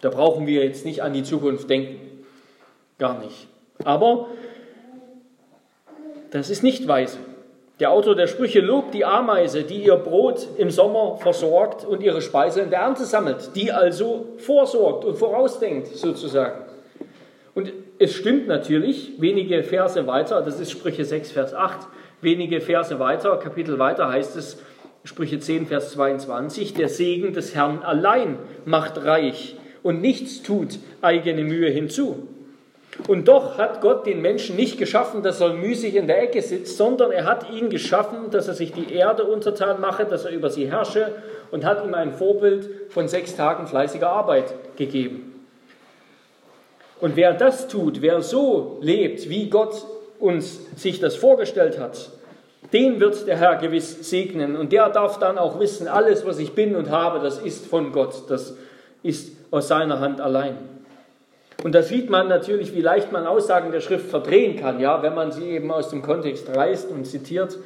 Da 0.00 0.10
brauchen 0.10 0.46
wir 0.46 0.64
jetzt 0.64 0.84
nicht 0.84 1.02
an 1.02 1.12
die 1.12 1.22
Zukunft 1.22 1.68
denken. 1.68 2.24
Gar 2.98 3.18
nicht. 3.20 3.48
Aber 3.84 4.28
das 6.30 6.50
ist 6.50 6.62
nicht 6.62 6.86
weise. 6.86 7.18
Der 7.80 7.92
Autor 7.92 8.16
der 8.16 8.26
Sprüche 8.26 8.60
lobt 8.60 8.92
die 8.92 9.04
Ameise, 9.04 9.62
die 9.62 9.84
ihr 9.84 9.94
Brot 9.96 10.48
im 10.56 10.70
Sommer 10.70 11.16
versorgt 11.16 11.84
und 11.84 12.02
ihre 12.02 12.20
Speise 12.20 12.60
in 12.60 12.70
der 12.70 12.80
Ernte 12.80 13.04
sammelt, 13.04 13.54
die 13.54 13.70
also 13.70 14.26
vorsorgt 14.38 15.04
und 15.04 15.16
vorausdenkt 15.16 15.86
sozusagen. 15.86 16.64
Und 17.54 17.72
es 18.00 18.14
stimmt 18.14 18.48
natürlich, 18.48 19.12
wenige 19.18 19.62
Verse 19.62 20.06
weiter, 20.08 20.42
das 20.42 20.58
ist 20.58 20.72
Sprüche 20.72 21.04
6, 21.04 21.30
Vers 21.32 21.54
8, 21.54 21.86
wenige 22.20 22.60
Verse 22.60 22.98
weiter, 22.98 23.36
Kapitel 23.36 23.78
weiter 23.78 24.08
heißt 24.08 24.36
es, 24.36 24.58
Sprüche 25.04 25.38
10, 25.38 25.66
Vers 25.66 25.92
22, 25.92 26.74
der 26.74 26.88
Segen 26.88 27.32
des 27.32 27.54
Herrn 27.54 27.82
allein 27.82 28.38
macht 28.64 29.04
reich 29.04 29.56
und 29.88 30.02
nichts 30.02 30.42
tut 30.42 30.78
eigene 31.00 31.44
Mühe 31.44 31.70
hinzu. 31.70 32.28
Und 33.06 33.26
doch 33.26 33.56
hat 33.56 33.80
Gott 33.80 34.04
den 34.04 34.20
Menschen 34.20 34.54
nicht 34.54 34.76
geschaffen, 34.76 35.22
dass 35.22 35.40
er 35.40 35.54
müßig 35.54 35.96
in 35.96 36.06
der 36.06 36.22
Ecke 36.22 36.42
sitzt, 36.42 36.76
sondern 36.76 37.10
er 37.10 37.24
hat 37.24 37.50
ihn 37.50 37.70
geschaffen, 37.70 38.30
dass 38.30 38.48
er 38.48 38.52
sich 38.52 38.74
die 38.74 38.92
Erde 38.92 39.24
untertan 39.24 39.80
mache, 39.80 40.04
dass 40.04 40.26
er 40.26 40.32
über 40.32 40.50
sie 40.50 40.70
herrsche 40.70 41.12
und 41.52 41.64
hat 41.64 41.86
ihm 41.86 41.94
ein 41.94 42.12
Vorbild 42.12 42.68
von 42.90 43.08
sechs 43.08 43.34
Tagen 43.34 43.66
fleißiger 43.66 44.10
Arbeit 44.10 44.52
gegeben. 44.76 45.42
Und 47.00 47.16
wer 47.16 47.32
das 47.32 47.66
tut, 47.66 48.02
wer 48.02 48.20
so 48.20 48.76
lebt, 48.82 49.30
wie 49.30 49.48
Gott 49.48 49.86
uns 50.18 50.60
sich 50.76 51.00
das 51.00 51.16
vorgestellt 51.16 51.78
hat, 51.78 52.10
den 52.74 53.00
wird 53.00 53.26
der 53.26 53.38
Herr 53.38 53.56
gewiss 53.56 54.10
segnen. 54.10 54.54
Und 54.54 54.70
der 54.70 54.90
darf 54.90 55.18
dann 55.18 55.38
auch 55.38 55.58
wissen, 55.58 55.88
alles, 55.88 56.26
was 56.26 56.38
ich 56.38 56.52
bin 56.52 56.76
und 56.76 56.90
habe, 56.90 57.20
das 57.20 57.38
ist 57.38 57.64
von 57.64 57.90
Gott, 57.92 58.24
das 58.28 58.54
ist 59.02 59.37
aus 59.50 59.68
seiner 59.68 60.00
Hand 60.00 60.20
allein. 60.20 60.56
Und 61.62 61.74
da 61.74 61.82
sieht 61.82 62.08
man 62.08 62.28
natürlich, 62.28 62.74
wie 62.74 62.80
leicht 62.80 63.10
man 63.10 63.26
Aussagen 63.26 63.72
der 63.72 63.80
Schrift 63.80 64.08
verdrehen 64.08 64.56
kann, 64.56 64.78
ja, 64.78 65.02
wenn 65.02 65.14
man 65.14 65.32
sie 65.32 65.50
eben 65.50 65.72
aus 65.72 65.90
dem 65.90 66.02
Kontext 66.02 66.48
reißt 66.54 66.90
und 66.90 67.04
zitiert. 67.04 67.58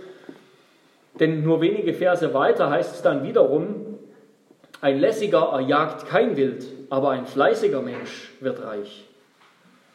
Denn 1.21 1.43
nur 1.43 1.61
wenige 1.61 1.93
Verse 1.93 2.33
weiter 2.33 2.71
heißt 2.71 2.95
es 2.95 3.03
dann 3.03 3.23
wiederum, 3.23 3.99
ein 4.81 4.99
lässiger 4.99 5.51
erjagt 5.53 6.07
kein 6.07 6.37
Wild, 6.37 6.65
aber 6.89 7.11
ein 7.11 7.27
fleißiger 7.27 7.83
Mensch 7.83 8.33
wird 8.41 8.65
reich. 8.65 9.05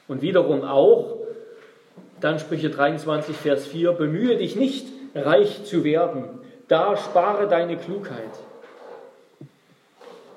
Und 0.07 0.21
wiederum 0.21 0.63
auch, 0.63 1.17
dann 2.21 2.39
Sprüche 2.39 2.69
23, 2.69 3.35
Vers 3.35 3.67
4, 3.67 3.93
bemühe 3.93 4.37
dich 4.37 4.55
nicht, 4.55 4.87
reich 5.13 5.65
zu 5.65 5.83
werden, 5.83 6.25
da 6.67 6.95
spare 6.97 7.47
deine 7.47 7.77
Klugheit. 7.77 8.31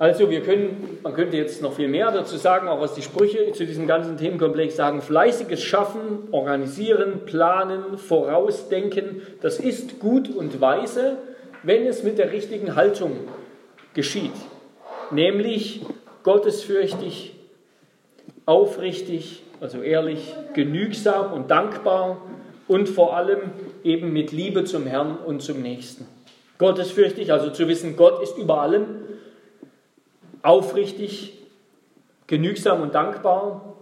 Also 0.00 0.30
wir 0.30 0.40
können, 0.40 0.98
man 1.02 1.12
könnte 1.12 1.36
jetzt 1.36 1.60
noch 1.60 1.74
viel 1.74 1.86
mehr 1.86 2.10
dazu 2.10 2.38
sagen, 2.38 2.68
auch 2.68 2.80
was 2.80 2.94
die 2.94 3.02
Sprüche 3.02 3.52
zu 3.52 3.66
diesem 3.66 3.86
ganzen 3.86 4.16
Themenkomplex 4.16 4.74
sagen, 4.74 5.02
fleißiges 5.02 5.62
Schaffen, 5.62 6.28
organisieren, 6.30 7.26
planen, 7.26 7.98
vorausdenken, 7.98 9.20
das 9.42 9.60
ist 9.60 10.00
gut 10.00 10.34
und 10.34 10.58
weise, 10.58 11.18
wenn 11.64 11.86
es 11.86 12.02
mit 12.02 12.16
der 12.16 12.32
richtigen 12.32 12.76
Haltung 12.76 13.12
geschieht, 13.92 14.32
nämlich 15.10 15.82
gottesfürchtig, 16.22 17.34
aufrichtig, 18.46 19.42
also 19.60 19.82
ehrlich, 19.82 20.34
genügsam 20.54 21.34
und 21.34 21.50
dankbar 21.50 22.22
und 22.68 22.88
vor 22.88 23.18
allem 23.18 23.50
eben 23.84 24.14
mit 24.14 24.32
Liebe 24.32 24.64
zum 24.64 24.86
Herrn 24.86 25.18
und 25.18 25.42
zum 25.42 25.60
Nächsten. 25.60 26.06
Gottesfürchtig, 26.56 27.34
also 27.34 27.50
zu 27.50 27.68
wissen, 27.68 27.96
Gott 27.96 28.22
ist 28.22 28.38
über 28.38 28.62
allem 28.62 28.86
aufrichtig, 30.42 31.38
genügsam 32.26 32.82
und 32.82 32.94
dankbar 32.94 33.76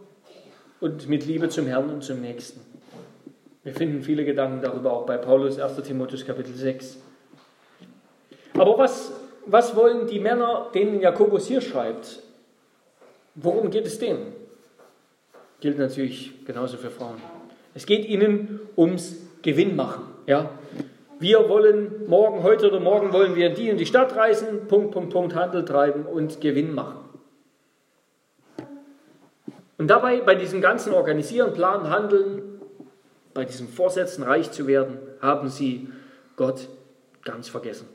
und 0.80 1.08
mit 1.08 1.26
Liebe 1.26 1.48
zum 1.48 1.66
Herrn 1.66 1.90
und 1.90 2.02
zum 2.02 2.20
Nächsten. 2.20 2.60
Wir 3.64 3.74
finden 3.74 4.02
viele 4.02 4.24
Gedanken 4.24 4.62
darüber 4.62 4.92
auch 4.92 5.06
bei 5.06 5.18
Paulus 5.18 5.58
1. 5.58 5.82
Timotheus 5.82 6.24
Kapitel 6.24 6.54
6. 6.54 6.98
Aber 8.54 8.78
was, 8.78 9.12
was 9.46 9.76
wollen 9.76 10.06
die 10.06 10.20
Männer, 10.20 10.70
denen 10.74 11.00
Jakobus 11.00 11.46
hier 11.46 11.60
schreibt? 11.60 12.22
Worum 13.34 13.70
geht 13.70 13.86
es 13.86 13.98
denen? 13.98 14.32
Gilt 15.60 15.78
natürlich 15.78 16.44
genauso 16.44 16.76
für 16.76 16.90
Frauen. 16.90 17.16
Es 17.74 17.86
geht 17.86 18.06
ihnen 18.06 18.60
ums 18.76 19.16
Gewinnmachen. 19.42 20.04
Ja? 20.26 20.50
Wir 21.20 21.48
wollen 21.48 22.06
morgen, 22.06 22.42
heute 22.42 22.68
oder 22.68 22.80
morgen 22.80 23.12
wollen 23.12 23.34
wir 23.34 23.48
in 23.48 23.54
die 23.54 23.68
in 23.68 23.76
die 23.76 23.86
Stadt 23.86 24.14
reisen, 24.14 24.68
Punkt, 24.68 24.92
Punkt, 24.92 25.12
Punkt, 25.12 25.34
Handel 25.34 25.64
treiben 25.64 26.06
und 26.06 26.40
Gewinn 26.40 26.74
machen. 26.74 26.98
Und 29.78 29.88
dabei, 29.88 30.20
bei 30.20 30.34
diesem 30.34 30.60
ganzen 30.60 30.92
Organisieren, 30.92 31.52
Planen, 31.52 31.88
Handeln, 31.88 32.60
bei 33.34 33.44
diesem 33.44 33.68
Vorsätzen, 33.68 34.24
reich 34.24 34.50
zu 34.50 34.66
werden, 34.66 34.98
haben 35.20 35.48
sie 35.48 35.88
Gott 36.36 36.68
ganz 37.24 37.48
vergessen. 37.48 37.88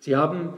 Sie 0.00 0.16
haben 0.16 0.54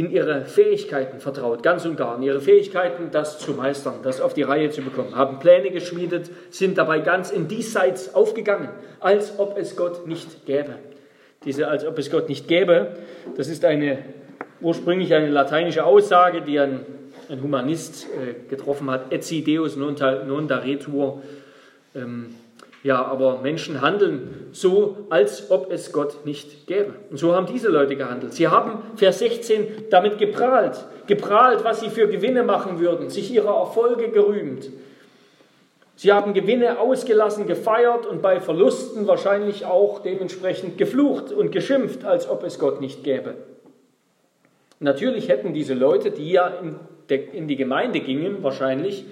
in 0.00 0.10
ihre 0.10 0.44
Fähigkeiten 0.46 1.20
vertraut, 1.20 1.62
ganz 1.62 1.84
und 1.84 1.96
gar, 1.96 2.16
in 2.16 2.22
ihre 2.22 2.40
Fähigkeiten, 2.40 3.10
das 3.10 3.38
zu 3.38 3.52
meistern, 3.52 3.96
das 4.02 4.20
auf 4.20 4.34
die 4.34 4.42
Reihe 4.42 4.70
zu 4.70 4.82
bekommen, 4.82 5.14
haben 5.14 5.38
Pläne 5.38 5.70
geschmiedet, 5.70 6.30
sind 6.50 6.78
dabei 6.78 7.00
ganz 7.00 7.30
in 7.30 7.48
diesseits 7.48 8.14
aufgegangen, 8.14 8.70
als 9.00 9.38
ob 9.38 9.58
es 9.58 9.76
Gott 9.76 10.06
nicht 10.06 10.46
gäbe 10.46 10.76
diese 11.44 11.68
als 11.68 11.86
ob 11.86 11.98
es 11.98 12.10
Gott 12.10 12.28
nicht 12.28 12.48
gäbe, 12.48 12.96
das 13.36 13.48
ist 13.48 13.64
eine 13.64 13.98
ursprünglich 14.60 15.14
eine 15.14 15.30
lateinische 15.30 15.84
Aussage, 15.84 16.42
die 16.42 16.60
ein, 16.60 16.80
ein 17.30 17.42
Humanist 17.42 18.06
äh, 18.06 18.48
getroffen 18.48 18.90
hat, 18.90 19.10
etsi 19.10 19.42
deus 19.42 19.76
non, 19.76 19.96
non 20.26 20.48
daretur. 20.48 21.22
Ähm, 21.94 22.34
ja, 22.82 23.04
aber 23.04 23.40
Menschen 23.42 23.82
handeln 23.82 24.48
so, 24.52 25.06
als 25.10 25.50
ob 25.50 25.70
es 25.70 25.92
Gott 25.92 26.24
nicht 26.24 26.66
gäbe. 26.66 26.94
Und 27.10 27.18
so 27.18 27.34
haben 27.34 27.46
diese 27.46 27.68
Leute 27.68 27.94
gehandelt. 27.94 28.32
Sie 28.32 28.48
haben, 28.48 28.82
Vers 28.96 29.18
16, 29.18 29.90
damit 29.90 30.18
geprahlt, 30.18 30.86
geprahlt, 31.06 31.62
was 31.62 31.80
sie 31.80 31.90
für 31.90 32.08
Gewinne 32.08 32.42
machen 32.42 32.80
würden, 32.80 33.10
sich 33.10 33.30
ihrer 33.32 33.54
Erfolge 33.54 34.08
gerühmt. 34.08 34.70
Sie 35.94 36.10
haben 36.10 36.32
Gewinne 36.32 36.78
ausgelassen, 36.78 37.46
gefeiert 37.46 38.06
und 38.06 38.22
bei 38.22 38.40
Verlusten 38.40 39.06
wahrscheinlich 39.06 39.66
auch 39.66 39.98
dementsprechend 39.98 40.78
geflucht 40.78 41.30
und 41.30 41.52
geschimpft, 41.52 42.06
als 42.06 42.26
ob 42.26 42.42
es 42.44 42.58
Gott 42.58 42.80
nicht 42.80 43.04
gäbe. 43.04 43.34
Natürlich 44.78 45.28
hätten 45.28 45.52
diese 45.52 45.74
Leute, 45.74 46.10
die 46.10 46.30
ja 46.30 46.50
in, 47.10 47.48
die 47.48 47.56
Gemeinde 47.56 48.00
gingen, 48.00 48.42
wahrscheinlich, 48.42 49.04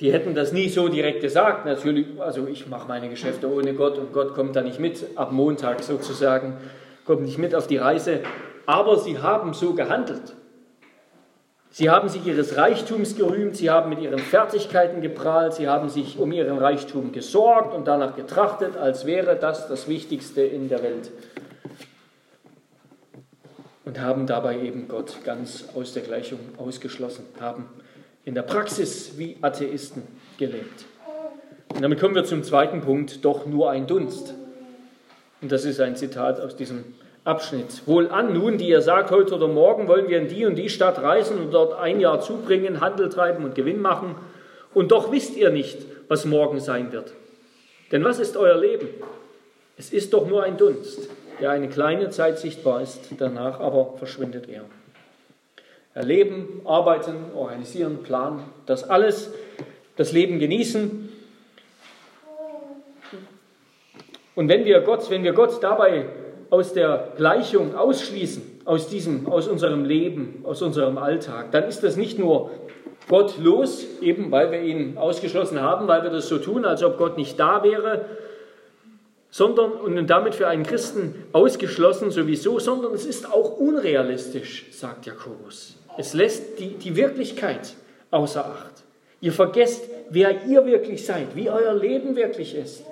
die 0.00 0.12
hätten 0.12 0.34
das 0.34 0.52
nie 0.52 0.68
so 0.68 0.88
direkt 0.88 1.22
gesagt. 1.22 1.64
Natürlich, 1.64 2.06
also 2.20 2.46
ich 2.46 2.66
mache 2.66 2.86
meine 2.86 3.08
Geschäfte 3.08 3.50
ohne 3.50 3.72
Gott 3.74 3.98
und 3.98 4.12
Gott 4.12 4.34
kommt 4.34 4.54
da 4.54 4.62
nicht 4.62 4.78
mit, 4.78 5.16
ab 5.16 5.32
Montag 5.32 5.82
sozusagen, 5.82 6.58
kommt 7.04 7.22
nicht 7.22 7.38
mit 7.38 7.54
auf 7.54 7.66
die 7.66 7.78
Reise. 7.78 8.20
Aber 8.66 8.98
sie 8.98 9.18
haben 9.18 9.54
so 9.54 9.74
gehandelt. 9.74 10.34
Sie 11.70 11.90
haben 11.90 12.08
sich 12.08 12.26
ihres 12.26 12.56
Reichtums 12.56 13.16
gerühmt, 13.16 13.56
sie 13.56 13.70
haben 13.70 13.90
mit 13.90 14.00
ihren 14.00 14.18
Fertigkeiten 14.18 15.02
geprahlt, 15.02 15.54
sie 15.54 15.68
haben 15.68 15.90
sich 15.90 16.18
um 16.18 16.32
ihren 16.32 16.56
Reichtum 16.56 17.12
gesorgt 17.12 17.74
und 17.74 17.86
danach 17.86 18.16
getrachtet, 18.16 18.76
als 18.76 19.04
wäre 19.04 19.36
das 19.36 19.68
das 19.68 19.86
Wichtigste 19.86 20.40
in 20.40 20.70
der 20.70 20.82
Welt. 20.82 21.10
Und 23.84 24.00
haben 24.00 24.26
dabei 24.26 24.58
eben 24.58 24.88
Gott 24.88 25.18
ganz 25.24 25.66
aus 25.74 25.92
der 25.92 26.02
Gleichung 26.02 26.38
ausgeschlossen, 26.56 27.26
haben 27.40 27.68
in 28.26 28.34
der 28.34 28.42
Praxis 28.42 29.12
wie 29.16 29.38
Atheisten 29.40 30.02
gelebt. 30.36 30.84
Und 31.72 31.80
damit 31.82 32.00
kommen 32.00 32.14
wir 32.14 32.24
zum 32.24 32.42
zweiten 32.42 32.82
Punkt, 32.82 33.24
doch 33.24 33.46
nur 33.46 33.70
ein 33.70 33.86
Dunst. 33.86 34.34
Und 35.40 35.52
das 35.52 35.64
ist 35.64 35.80
ein 35.80 35.96
Zitat 35.96 36.40
aus 36.40 36.56
diesem 36.56 36.84
Abschnitt. 37.24 37.82
Wohlan 37.86 38.34
nun, 38.34 38.58
die 38.58 38.68
ihr 38.68 38.82
sagt, 38.82 39.10
heute 39.10 39.36
oder 39.36 39.48
morgen 39.48 39.86
wollen 39.88 40.08
wir 40.08 40.18
in 40.18 40.28
die 40.28 40.44
und 40.44 40.56
die 40.56 40.68
Stadt 40.68 41.00
reisen 41.00 41.38
und 41.38 41.52
dort 41.52 41.78
ein 41.78 42.00
Jahr 42.00 42.20
zubringen, 42.20 42.80
Handel 42.80 43.08
treiben 43.08 43.44
und 43.44 43.54
Gewinn 43.54 43.80
machen. 43.80 44.16
Und 44.74 44.90
doch 44.90 45.12
wisst 45.12 45.36
ihr 45.36 45.50
nicht, 45.50 45.78
was 46.08 46.24
morgen 46.24 46.58
sein 46.60 46.92
wird. 46.92 47.12
Denn 47.92 48.04
was 48.04 48.18
ist 48.18 48.36
euer 48.36 48.58
Leben? 48.58 48.88
Es 49.76 49.92
ist 49.92 50.12
doch 50.12 50.26
nur 50.26 50.42
ein 50.42 50.56
Dunst, 50.56 51.08
der 51.40 51.50
eine 51.50 51.68
kleine 51.68 52.10
Zeit 52.10 52.38
sichtbar 52.38 52.82
ist, 52.82 53.08
danach 53.18 53.60
aber 53.60 53.94
verschwindet 53.98 54.48
er. 54.48 54.64
Erleben, 55.96 56.60
arbeiten, 56.66 57.14
organisieren, 57.34 58.02
planen, 58.02 58.42
das 58.66 58.84
alles, 58.84 59.32
das 59.96 60.12
Leben 60.12 60.38
genießen. 60.38 61.08
Und 64.34 64.48
wenn 64.50 64.66
wir 64.66 64.82
Gott, 64.82 65.08
wenn 65.08 65.24
wir 65.24 65.32
Gott 65.32 65.62
dabei 65.62 66.04
aus 66.50 66.74
der 66.74 67.14
Gleichung 67.16 67.74
ausschließen, 67.74 68.60
aus, 68.66 68.88
diesem, 68.88 69.26
aus 69.26 69.48
unserem 69.48 69.86
Leben, 69.86 70.44
aus 70.44 70.60
unserem 70.60 70.98
Alltag, 70.98 71.50
dann 71.52 71.64
ist 71.64 71.82
das 71.82 71.96
nicht 71.96 72.18
nur 72.18 72.50
gottlos, 73.08 73.86
eben 74.02 74.30
weil 74.30 74.52
wir 74.52 74.60
ihn 74.60 74.98
ausgeschlossen 74.98 75.62
haben, 75.62 75.88
weil 75.88 76.02
wir 76.02 76.10
das 76.10 76.28
so 76.28 76.36
tun, 76.36 76.66
als 76.66 76.82
ob 76.82 76.98
Gott 76.98 77.16
nicht 77.16 77.40
da 77.40 77.62
wäre, 77.62 78.04
sondern 79.30 79.72
und 79.72 80.06
damit 80.08 80.34
für 80.34 80.46
einen 80.46 80.64
Christen 80.64 81.24
ausgeschlossen 81.32 82.10
sowieso, 82.10 82.58
sondern 82.58 82.92
es 82.92 83.06
ist 83.06 83.32
auch 83.32 83.56
unrealistisch, 83.56 84.66
sagt 84.72 85.06
Jakobus. 85.06 85.76
Es 85.98 86.14
lässt 86.14 86.58
die, 86.58 86.74
die 86.74 86.96
Wirklichkeit 86.96 87.74
außer 88.10 88.44
Acht. 88.44 88.84
Ihr 89.20 89.32
vergesst, 89.32 89.84
wer 90.10 90.44
ihr 90.46 90.66
wirklich 90.66 91.04
seid, 91.04 91.34
wie 91.34 91.50
euer 91.50 91.74
Leben 91.74 92.16
wirklich 92.16 92.54
ist, 92.54 92.84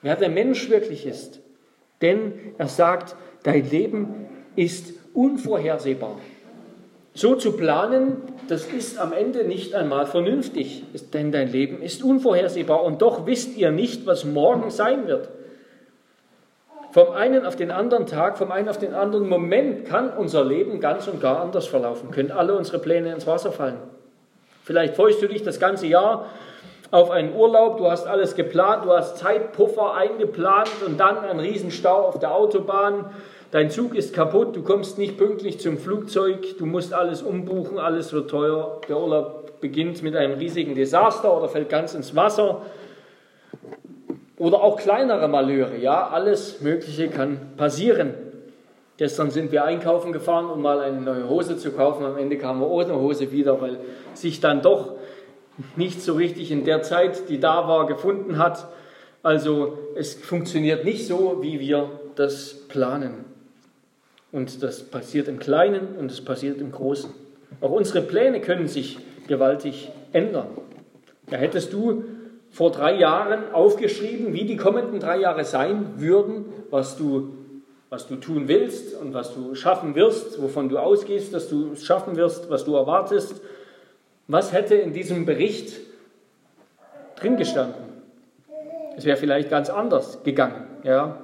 wer 0.00 0.16
der 0.16 0.30
Mensch 0.30 0.70
wirklich 0.70 1.06
ist. 1.06 1.40
Denn 2.00 2.32
er 2.58 2.68
sagt, 2.68 3.14
dein 3.42 3.68
Leben 3.70 4.26
ist 4.56 4.94
unvorhersehbar. 5.14 6.18
So 7.14 7.36
zu 7.36 7.52
planen, 7.52 8.16
das 8.48 8.66
ist 8.66 8.98
am 8.98 9.12
Ende 9.12 9.44
nicht 9.44 9.74
einmal 9.74 10.06
vernünftig, 10.06 10.84
denn 11.12 11.30
dein 11.30 11.52
Leben 11.52 11.82
ist 11.82 12.02
unvorhersehbar 12.02 12.82
und 12.82 13.02
doch 13.02 13.26
wisst 13.26 13.56
ihr 13.56 13.70
nicht, 13.70 14.06
was 14.06 14.24
morgen 14.24 14.70
sein 14.70 15.06
wird. 15.06 15.28
Vom 16.92 17.10
einen 17.12 17.46
auf 17.46 17.56
den 17.56 17.70
anderen 17.70 18.06
Tag, 18.06 18.36
vom 18.36 18.52
einen 18.52 18.68
auf 18.68 18.76
den 18.76 18.92
anderen 18.92 19.26
Moment 19.26 19.86
kann 19.86 20.10
unser 20.10 20.44
Leben 20.44 20.78
ganz 20.78 21.08
und 21.08 21.22
gar 21.22 21.40
anders 21.40 21.66
verlaufen, 21.66 22.10
können 22.10 22.30
alle 22.30 22.54
unsere 22.54 22.78
Pläne 22.78 23.14
ins 23.14 23.26
Wasser 23.26 23.50
fallen. 23.50 23.78
Vielleicht 24.62 24.94
freust 24.94 25.22
du 25.22 25.26
dich 25.26 25.42
das 25.42 25.58
ganze 25.58 25.86
Jahr 25.86 26.26
auf 26.90 27.10
einen 27.10 27.34
Urlaub, 27.34 27.78
du 27.78 27.90
hast 27.90 28.06
alles 28.06 28.34
geplant, 28.34 28.84
du 28.84 28.92
hast 28.92 29.16
Zeitpuffer 29.16 29.94
eingeplant 29.94 30.68
und 30.84 31.00
dann 31.00 31.16
ein 31.20 31.40
Riesenstau 31.40 32.08
auf 32.08 32.18
der 32.18 32.34
Autobahn. 32.34 33.06
Dein 33.52 33.70
Zug 33.70 33.94
ist 33.94 34.12
kaputt, 34.12 34.54
du 34.54 34.62
kommst 34.62 34.98
nicht 34.98 35.16
pünktlich 35.16 35.60
zum 35.60 35.78
Flugzeug, 35.78 36.58
du 36.58 36.66
musst 36.66 36.92
alles 36.92 37.22
umbuchen, 37.22 37.78
alles 37.78 38.12
wird 38.12 38.28
teuer. 38.28 38.82
Der 38.86 38.98
Urlaub 38.98 39.60
beginnt 39.62 40.02
mit 40.02 40.14
einem 40.14 40.34
riesigen 40.34 40.74
Desaster 40.74 41.34
oder 41.34 41.48
fällt 41.48 41.70
ganz 41.70 41.94
ins 41.94 42.14
Wasser. 42.14 42.60
Oder 44.42 44.60
auch 44.60 44.76
kleinere 44.76 45.28
Malheure, 45.28 45.76
ja, 45.76 46.08
alles 46.08 46.60
Mögliche 46.62 47.06
kann 47.06 47.52
passieren. 47.56 48.12
Gestern 48.96 49.30
sind 49.30 49.52
wir 49.52 49.62
einkaufen 49.62 50.12
gefahren, 50.12 50.50
um 50.50 50.60
mal 50.60 50.80
eine 50.80 51.00
neue 51.00 51.28
Hose 51.28 51.58
zu 51.58 51.70
kaufen. 51.70 52.04
Am 52.04 52.18
Ende 52.18 52.36
kamen 52.38 52.60
wir 52.60 52.66
ohne 52.68 52.96
Hose 52.96 53.30
wieder, 53.30 53.60
weil 53.60 53.78
sich 54.14 54.40
dann 54.40 54.60
doch 54.60 54.94
nicht 55.76 56.02
so 56.02 56.14
richtig 56.14 56.50
in 56.50 56.64
der 56.64 56.82
Zeit, 56.82 57.28
die 57.28 57.38
da 57.38 57.68
war, 57.68 57.86
gefunden 57.86 58.36
hat. 58.36 58.66
Also 59.22 59.78
es 59.94 60.14
funktioniert 60.14 60.84
nicht 60.84 61.06
so, 61.06 61.38
wie 61.40 61.60
wir 61.60 61.88
das 62.16 62.66
planen. 62.66 63.24
Und 64.32 64.60
das 64.64 64.82
passiert 64.82 65.28
im 65.28 65.38
Kleinen 65.38 65.94
und 66.00 66.10
es 66.10 66.20
passiert 66.20 66.60
im 66.60 66.72
Großen. 66.72 67.12
Auch 67.60 67.70
unsere 67.70 68.00
Pläne 68.00 68.40
können 68.40 68.66
sich 68.66 68.98
gewaltig 69.28 69.92
ändern. 70.12 70.48
Da 71.30 71.36
hättest 71.36 71.72
du 71.72 72.02
vor 72.52 72.70
drei 72.70 72.94
Jahren 72.94 73.52
aufgeschrieben, 73.52 74.34
wie 74.34 74.44
die 74.44 74.56
kommenden 74.56 75.00
drei 75.00 75.18
Jahre 75.18 75.44
sein 75.44 75.94
würden, 75.96 76.44
was 76.70 76.96
du, 76.96 77.32
was 77.88 78.06
du 78.06 78.16
tun 78.16 78.46
willst 78.46 78.94
und 78.94 79.14
was 79.14 79.34
du 79.34 79.54
schaffen 79.54 79.94
wirst, 79.94 80.40
wovon 80.40 80.68
du 80.68 80.78
ausgehst, 80.78 81.32
dass 81.32 81.48
du 81.48 81.72
es 81.72 81.84
schaffen 81.84 82.14
wirst, 82.16 82.50
was 82.50 82.64
du 82.64 82.76
erwartest. 82.76 83.40
Was 84.28 84.52
hätte 84.52 84.74
in 84.74 84.92
diesem 84.92 85.24
Bericht 85.24 85.80
drin 87.16 87.36
gestanden? 87.38 87.82
Es 88.96 89.06
wäre 89.06 89.16
vielleicht 89.16 89.48
ganz 89.48 89.70
anders 89.70 90.22
gegangen. 90.22 90.66
Ja? 90.84 91.16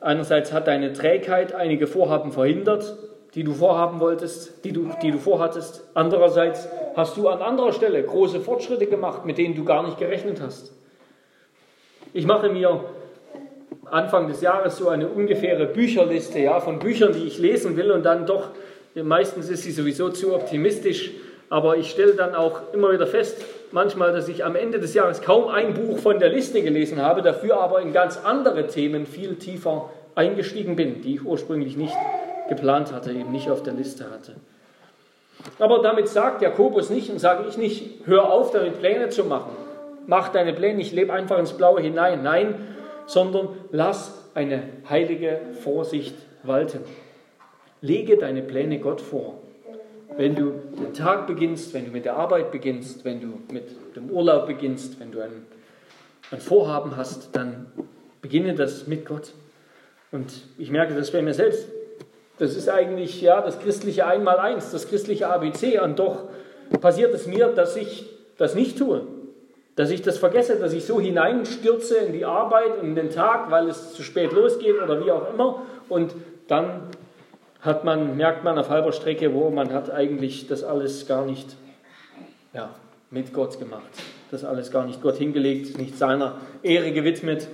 Einerseits 0.00 0.52
hat 0.52 0.66
deine 0.66 0.94
Trägheit 0.94 1.54
einige 1.54 1.86
Vorhaben 1.86 2.32
verhindert, 2.32 2.96
die 3.34 3.44
du 3.44 3.52
vorhaben 3.52 4.00
wolltest, 4.00 4.64
die 4.64 4.72
du, 4.72 4.90
die 5.02 5.10
du 5.10 5.18
vorhattest. 5.18 5.84
Andererseits 5.92 6.68
hast 6.96 7.16
du 7.18 7.28
an 7.28 7.42
anderer 7.42 7.72
Stelle 7.72 8.02
große 8.02 8.40
Fortschritte 8.40 8.86
gemacht, 8.86 9.26
mit 9.26 9.36
denen 9.36 9.54
du 9.54 9.64
gar 9.64 9.84
nicht 9.84 9.98
gerechnet 9.98 10.40
hast. 10.40 10.72
Ich 12.14 12.26
mache 12.26 12.48
mir 12.48 12.80
Anfang 13.84 14.26
des 14.26 14.40
Jahres 14.40 14.78
so 14.78 14.88
eine 14.88 15.06
ungefähre 15.06 15.66
Bücherliste 15.66 16.38
ja, 16.38 16.58
von 16.58 16.78
Büchern, 16.78 17.12
die 17.12 17.24
ich 17.24 17.38
lesen 17.38 17.76
will 17.76 17.92
und 17.92 18.02
dann 18.04 18.24
doch, 18.24 18.48
meistens 18.94 19.50
ist 19.50 19.62
sie 19.62 19.72
sowieso 19.72 20.08
zu 20.08 20.34
optimistisch, 20.34 21.12
aber 21.50 21.76
ich 21.76 21.90
stelle 21.90 22.14
dann 22.14 22.34
auch 22.34 22.72
immer 22.72 22.90
wieder 22.90 23.06
fest, 23.06 23.44
manchmal, 23.70 24.12
dass 24.12 24.28
ich 24.28 24.44
am 24.44 24.56
Ende 24.56 24.80
des 24.80 24.94
Jahres 24.94 25.20
kaum 25.20 25.48
ein 25.48 25.74
Buch 25.74 25.98
von 25.98 26.18
der 26.18 26.30
Liste 26.30 26.62
gelesen 26.62 27.02
habe, 27.02 27.20
dafür 27.20 27.60
aber 27.60 27.82
in 27.82 27.92
ganz 27.92 28.18
andere 28.24 28.66
Themen 28.66 29.04
viel 29.04 29.36
tiefer 29.36 29.90
eingestiegen 30.14 30.74
bin, 30.76 31.02
die 31.02 31.16
ich 31.16 31.24
ursprünglich 31.24 31.76
nicht 31.76 31.94
geplant 32.48 32.92
hatte, 32.92 33.10
eben 33.10 33.30
nicht 33.30 33.50
auf 33.50 33.62
der 33.62 33.74
Liste 33.74 34.10
hatte. 34.10 34.36
Aber 35.58 35.82
damit 35.82 36.08
sagt 36.08 36.42
Jakobus 36.42 36.90
nicht 36.90 37.10
und 37.10 37.18
sage 37.18 37.44
ich 37.48 37.56
nicht, 37.56 38.06
hör 38.06 38.30
auf, 38.30 38.50
damit 38.50 38.78
Pläne 38.78 39.08
zu 39.08 39.24
machen. 39.24 39.52
Mach 40.06 40.28
deine 40.28 40.52
Pläne, 40.52 40.80
ich 40.80 40.92
lebe 40.92 41.12
einfach 41.12 41.38
ins 41.38 41.54
Blaue 41.54 41.80
hinein. 41.80 42.22
Nein, 42.22 42.54
sondern 43.06 43.48
lass 43.70 44.30
eine 44.34 44.62
heilige 44.88 45.40
Vorsicht 45.62 46.14
walten. 46.42 46.80
Lege 47.80 48.16
deine 48.16 48.42
Pläne 48.42 48.78
Gott 48.78 49.00
vor. 49.00 49.38
Wenn 50.16 50.34
du 50.34 50.52
den 50.78 50.94
Tag 50.94 51.26
beginnst, 51.26 51.74
wenn 51.74 51.86
du 51.86 51.90
mit 51.90 52.04
der 52.04 52.16
Arbeit 52.16 52.50
beginnst, 52.50 53.04
wenn 53.04 53.20
du 53.20 53.38
mit 53.52 53.96
dem 53.96 54.10
Urlaub 54.10 54.46
beginnst, 54.46 54.98
wenn 55.00 55.12
du 55.12 55.20
ein, 55.20 55.46
ein 56.30 56.40
Vorhaben 56.40 56.96
hast, 56.96 57.34
dann 57.34 57.66
beginne 58.22 58.54
das 58.54 58.86
mit 58.86 59.04
Gott. 59.04 59.32
Und 60.12 60.32
ich 60.56 60.70
merke 60.70 60.94
das 60.94 61.10
bei 61.10 61.20
mir 61.20 61.34
selbst. 61.34 61.68
Das 62.38 62.54
ist 62.54 62.68
eigentlich 62.68 63.20
ja 63.22 63.40
das 63.40 63.58
christliche 63.58 64.06
Einmaleins, 64.06 64.70
das 64.70 64.88
christliche 64.88 65.28
ABC. 65.28 65.80
Und 65.80 65.98
doch 65.98 66.24
passiert 66.80 67.14
es 67.14 67.26
mir, 67.26 67.48
dass 67.48 67.76
ich 67.76 68.08
das 68.36 68.54
nicht 68.54 68.78
tue. 68.78 69.02
Dass 69.74 69.90
ich 69.90 70.02
das 70.02 70.18
vergesse, 70.18 70.56
dass 70.56 70.72
ich 70.72 70.86
so 70.86 71.00
hineinstürze 71.00 71.96
in 71.98 72.12
die 72.12 72.24
Arbeit 72.24 72.78
und 72.80 72.88
in 72.88 72.94
den 72.94 73.10
Tag, 73.10 73.50
weil 73.50 73.68
es 73.68 73.92
zu 73.94 74.02
spät 74.02 74.32
losgeht 74.32 74.80
oder 74.82 75.04
wie 75.04 75.10
auch 75.10 75.32
immer. 75.32 75.62
Und 75.88 76.14
dann 76.48 76.82
hat 77.60 77.84
man, 77.84 78.16
merkt 78.16 78.44
man 78.44 78.58
auf 78.58 78.70
halber 78.70 78.92
Strecke, 78.92 79.34
wo 79.34 79.50
man 79.50 79.72
hat 79.72 79.90
eigentlich 79.90 80.46
das 80.46 80.62
alles 80.62 81.06
gar 81.06 81.26
nicht 81.26 81.56
ja, 82.54 82.70
mit 83.10 83.32
Gott 83.32 83.58
gemacht. 83.58 83.82
Das 84.30 84.44
alles 84.44 84.70
gar 84.70 84.86
nicht 84.86 85.02
Gott 85.02 85.16
hingelegt, 85.16 85.78
nicht 85.78 85.96
seiner 85.96 86.36
Ehre 86.62 86.92
gewidmet, 86.92 87.48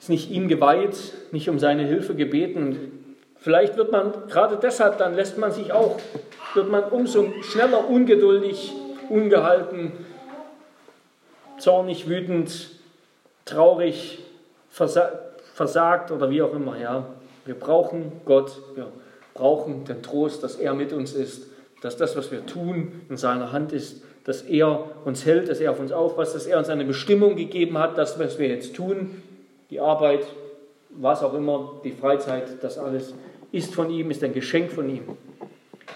ist 0.00 0.08
nicht 0.08 0.30
ihm 0.30 0.48
geweiht, 0.48 0.96
nicht 1.30 1.48
um 1.48 1.58
seine 1.58 1.84
Hilfe 1.84 2.14
gebeten. 2.14 3.01
Vielleicht 3.42 3.76
wird 3.76 3.90
man, 3.90 4.12
gerade 4.28 4.56
deshalb, 4.56 4.98
dann 4.98 5.16
lässt 5.16 5.36
man 5.36 5.50
sich 5.50 5.72
auch, 5.72 5.98
wird 6.54 6.70
man 6.70 6.84
umso 6.84 7.26
schneller 7.42 7.88
ungeduldig, 7.88 8.72
ungehalten, 9.08 9.90
zornig, 11.58 12.08
wütend, 12.08 12.70
traurig, 13.44 14.20
versagt 14.70 16.12
oder 16.12 16.30
wie 16.30 16.40
auch 16.40 16.54
immer. 16.54 16.78
Ja. 16.78 17.06
Wir 17.44 17.56
brauchen 17.56 18.12
Gott, 18.24 18.56
wir 18.76 18.86
brauchen 19.34 19.84
den 19.86 20.04
Trost, 20.04 20.44
dass 20.44 20.54
er 20.54 20.74
mit 20.74 20.92
uns 20.92 21.12
ist, 21.12 21.48
dass 21.82 21.96
das, 21.96 22.16
was 22.16 22.30
wir 22.30 22.46
tun, 22.46 23.02
in 23.08 23.16
seiner 23.16 23.50
Hand 23.50 23.72
ist, 23.72 24.04
dass 24.22 24.42
er 24.42 24.84
uns 25.04 25.26
hält, 25.26 25.48
dass 25.48 25.58
er 25.58 25.72
auf 25.72 25.80
uns 25.80 25.90
aufpasst, 25.90 26.36
dass 26.36 26.46
er 26.46 26.58
uns 26.58 26.68
eine 26.68 26.84
Bestimmung 26.84 27.34
gegeben 27.34 27.76
hat, 27.76 27.98
das, 27.98 28.20
was 28.20 28.38
wir 28.38 28.46
jetzt 28.46 28.76
tun, 28.76 29.20
die 29.68 29.80
Arbeit, 29.80 30.20
was 30.90 31.24
auch 31.24 31.34
immer, 31.34 31.80
die 31.82 31.90
Freizeit, 31.90 32.62
das 32.62 32.78
alles 32.78 33.14
ist 33.52 33.74
von 33.74 33.90
ihm, 33.90 34.10
ist 34.10 34.24
ein 34.24 34.32
Geschenk 34.32 34.72
von 34.72 34.88
ihm. 34.88 35.04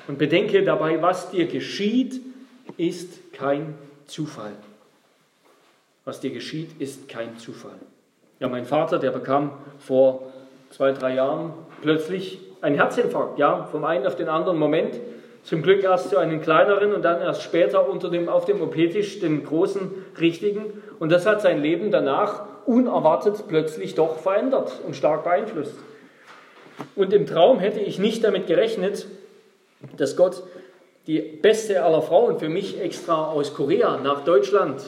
Und 0.06 0.18
bedenke 0.18 0.62
dabei, 0.62 1.02
was 1.02 1.30
dir 1.30 1.46
geschieht, 1.46 2.20
ist 2.76 3.32
kein 3.32 3.74
Zufall. 4.06 4.52
Was 6.04 6.20
dir 6.20 6.30
geschieht, 6.30 6.80
ist 6.80 7.08
kein 7.08 7.38
Zufall. 7.38 7.78
Ja, 8.38 8.48
mein 8.48 8.66
Vater, 8.66 8.98
der 8.98 9.10
bekam 9.10 9.50
vor 9.78 10.32
zwei, 10.70 10.92
drei 10.92 11.14
Jahren 11.14 11.52
plötzlich 11.82 12.38
einen 12.60 12.76
Herzinfarkt. 12.76 13.38
Ja, 13.38 13.64
vom 13.64 13.84
einen 13.84 14.06
auf 14.06 14.16
den 14.16 14.28
anderen 14.28 14.58
Moment. 14.58 15.00
Zum 15.42 15.62
Glück 15.62 15.82
erst 15.82 16.10
zu 16.10 16.18
einem 16.18 16.40
kleineren 16.40 16.92
und 16.92 17.02
dann 17.02 17.20
erst 17.20 17.42
später 17.42 17.88
unter 17.88 18.10
dem, 18.10 18.28
auf 18.28 18.44
dem 18.44 18.60
OP-Tisch 18.60 19.20
den 19.20 19.44
großen, 19.44 19.90
richtigen. 20.20 20.82
Und 20.98 21.10
das 21.10 21.24
hat 21.24 21.40
sein 21.40 21.62
Leben 21.62 21.90
danach 21.90 22.44
unerwartet 22.66 23.44
plötzlich 23.48 23.94
doch 23.94 24.18
verändert 24.18 24.80
und 24.84 24.96
stark 24.96 25.24
beeinflusst. 25.24 25.76
Und 26.94 27.12
im 27.12 27.26
Traum 27.26 27.58
hätte 27.58 27.80
ich 27.80 27.98
nicht 27.98 28.24
damit 28.24 28.46
gerechnet, 28.46 29.06
dass 29.96 30.16
Gott 30.16 30.42
die 31.06 31.20
beste 31.20 31.84
aller 31.84 32.02
Frauen 32.02 32.38
für 32.38 32.48
mich 32.48 32.80
extra 32.80 33.30
aus 33.30 33.54
Korea 33.54 33.98
nach 33.98 34.24
Deutschland 34.24 34.82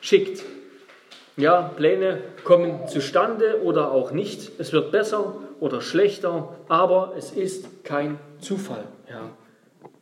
schickt. 0.00 0.42
Ja, 1.36 1.70
Pläne 1.76 2.18
kommen 2.42 2.88
zustande 2.88 3.62
oder 3.62 3.92
auch 3.92 4.10
nicht. 4.10 4.50
Es 4.58 4.72
wird 4.72 4.90
besser 4.90 5.36
oder 5.60 5.80
schlechter, 5.80 6.48
aber 6.68 7.12
es 7.16 7.30
ist 7.30 7.84
kein 7.84 8.18
Zufall. 8.40 8.84
Ja. 9.08 9.30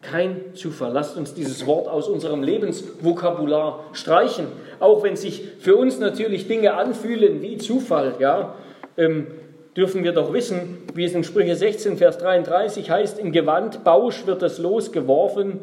Kein 0.01 0.55
Zufall. 0.55 0.93
Lasst 0.93 1.17
uns 1.17 1.35
dieses 1.35 1.67
Wort 1.67 1.89
aus 1.89 2.09
unserem 2.09 2.43
Lebensvokabular 2.43 3.85
streichen. 3.93 4.47
Auch 4.79 5.03
wenn 5.03 5.17
sich 5.17 5.43
für 5.59 5.77
uns 5.77 5.99
natürlich 5.99 6.47
Dinge 6.47 6.75
anfühlen 6.75 7.43
wie 7.43 7.59
Zufall. 7.59 8.15
Ja. 8.19 8.55
Ähm, 8.97 9.27
dürfen 9.77 10.05
wir 10.05 10.13
doch 10.13 10.33
wissen, 10.33 10.79
wie 10.95 11.05
es 11.05 11.13
in 11.13 11.25
Sprüche 11.25 11.55
16, 11.55 11.99
Vers 11.99 12.19
33 12.19 12.91
heißt, 12.91 13.19
in 13.19 13.33
Gewand 13.33 13.85
Bausch 13.85 14.27
wird 14.27 14.43
das 14.43 14.59
Los 14.59 14.91
geworfen, 14.91 15.61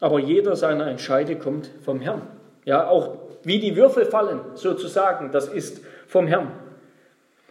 aber 0.00 0.18
jeder 0.18 0.56
seiner 0.56 0.86
Entscheide 0.86 1.36
kommt 1.36 1.70
vom 1.84 2.00
Herrn. 2.00 2.22
Ja, 2.64 2.88
auch 2.88 3.18
wie 3.42 3.58
die 3.58 3.76
Würfel 3.76 4.06
fallen, 4.06 4.40
sozusagen, 4.54 5.30
das 5.32 5.48
ist 5.48 5.82
vom 6.06 6.26
Herrn. 6.26 6.52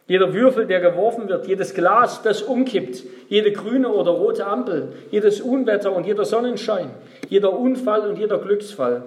Jeder 0.07 0.33
Würfel, 0.33 0.65
der 0.65 0.79
geworfen 0.79 1.29
wird, 1.29 1.47
jedes 1.47 1.75
Glas, 1.75 2.23
das 2.23 2.41
umkippt, 2.41 3.03
jede 3.27 3.51
grüne 3.51 3.89
oder 3.89 4.09
rote 4.09 4.47
Ampel, 4.47 4.93
jedes 5.11 5.39
Unwetter 5.39 5.95
und 5.95 6.07
jeder 6.07 6.25
Sonnenschein, 6.25 6.89
jeder 7.29 7.53
Unfall 7.53 8.09
und 8.09 8.17
jeder 8.17 8.39
Glücksfall 8.39 9.03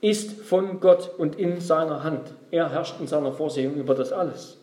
ist 0.00 0.42
von 0.42 0.80
Gott 0.80 1.12
und 1.16 1.38
in 1.38 1.60
seiner 1.60 2.02
Hand. 2.02 2.32
Er 2.50 2.70
herrscht 2.72 2.96
in 3.00 3.06
seiner 3.06 3.32
Vorsehung 3.32 3.76
über 3.76 3.94
das 3.94 4.12
alles. 4.12 4.58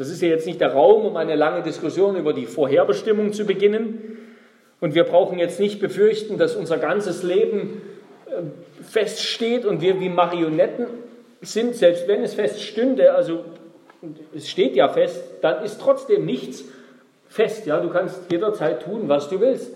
Das 0.00 0.08
ist 0.08 0.22
ja 0.22 0.28
jetzt 0.28 0.46
nicht 0.46 0.62
der 0.62 0.72
Raum, 0.72 1.04
um 1.04 1.18
eine 1.18 1.36
lange 1.36 1.62
Diskussion 1.62 2.16
über 2.16 2.32
die 2.32 2.46
Vorherbestimmung 2.46 3.34
zu 3.34 3.44
beginnen. 3.44 4.16
Und 4.80 4.94
wir 4.94 5.04
brauchen 5.04 5.38
jetzt 5.38 5.60
nicht 5.60 5.78
befürchten, 5.78 6.38
dass 6.38 6.56
unser 6.56 6.78
ganzes 6.78 7.22
Leben 7.22 7.82
äh, 8.24 8.82
feststeht 8.82 9.66
und 9.66 9.82
wir 9.82 10.00
wie 10.00 10.08
Marionetten 10.08 10.86
sind, 11.42 11.74
selbst 11.74 12.08
wenn 12.08 12.22
es 12.22 12.32
feststünde. 12.32 13.12
Also 13.12 13.44
es 14.34 14.48
steht 14.48 14.74
ja 14.74 14.88
fest, 14.88 15.22
dann 15.42 15.62
ist 15.64 15.78
trotzdem 15.82 16.24
nichts 16.24 16.64
fest. 17.28 17.66
Ja, 17.66 17.78
du 17.78 17.90
kannst 17.90 18.32
jederzeit 18.32 18.82
tun, 18.82 19.02
was 19.10 19.28
du 19.28 19.38
willst. 19.38 19.70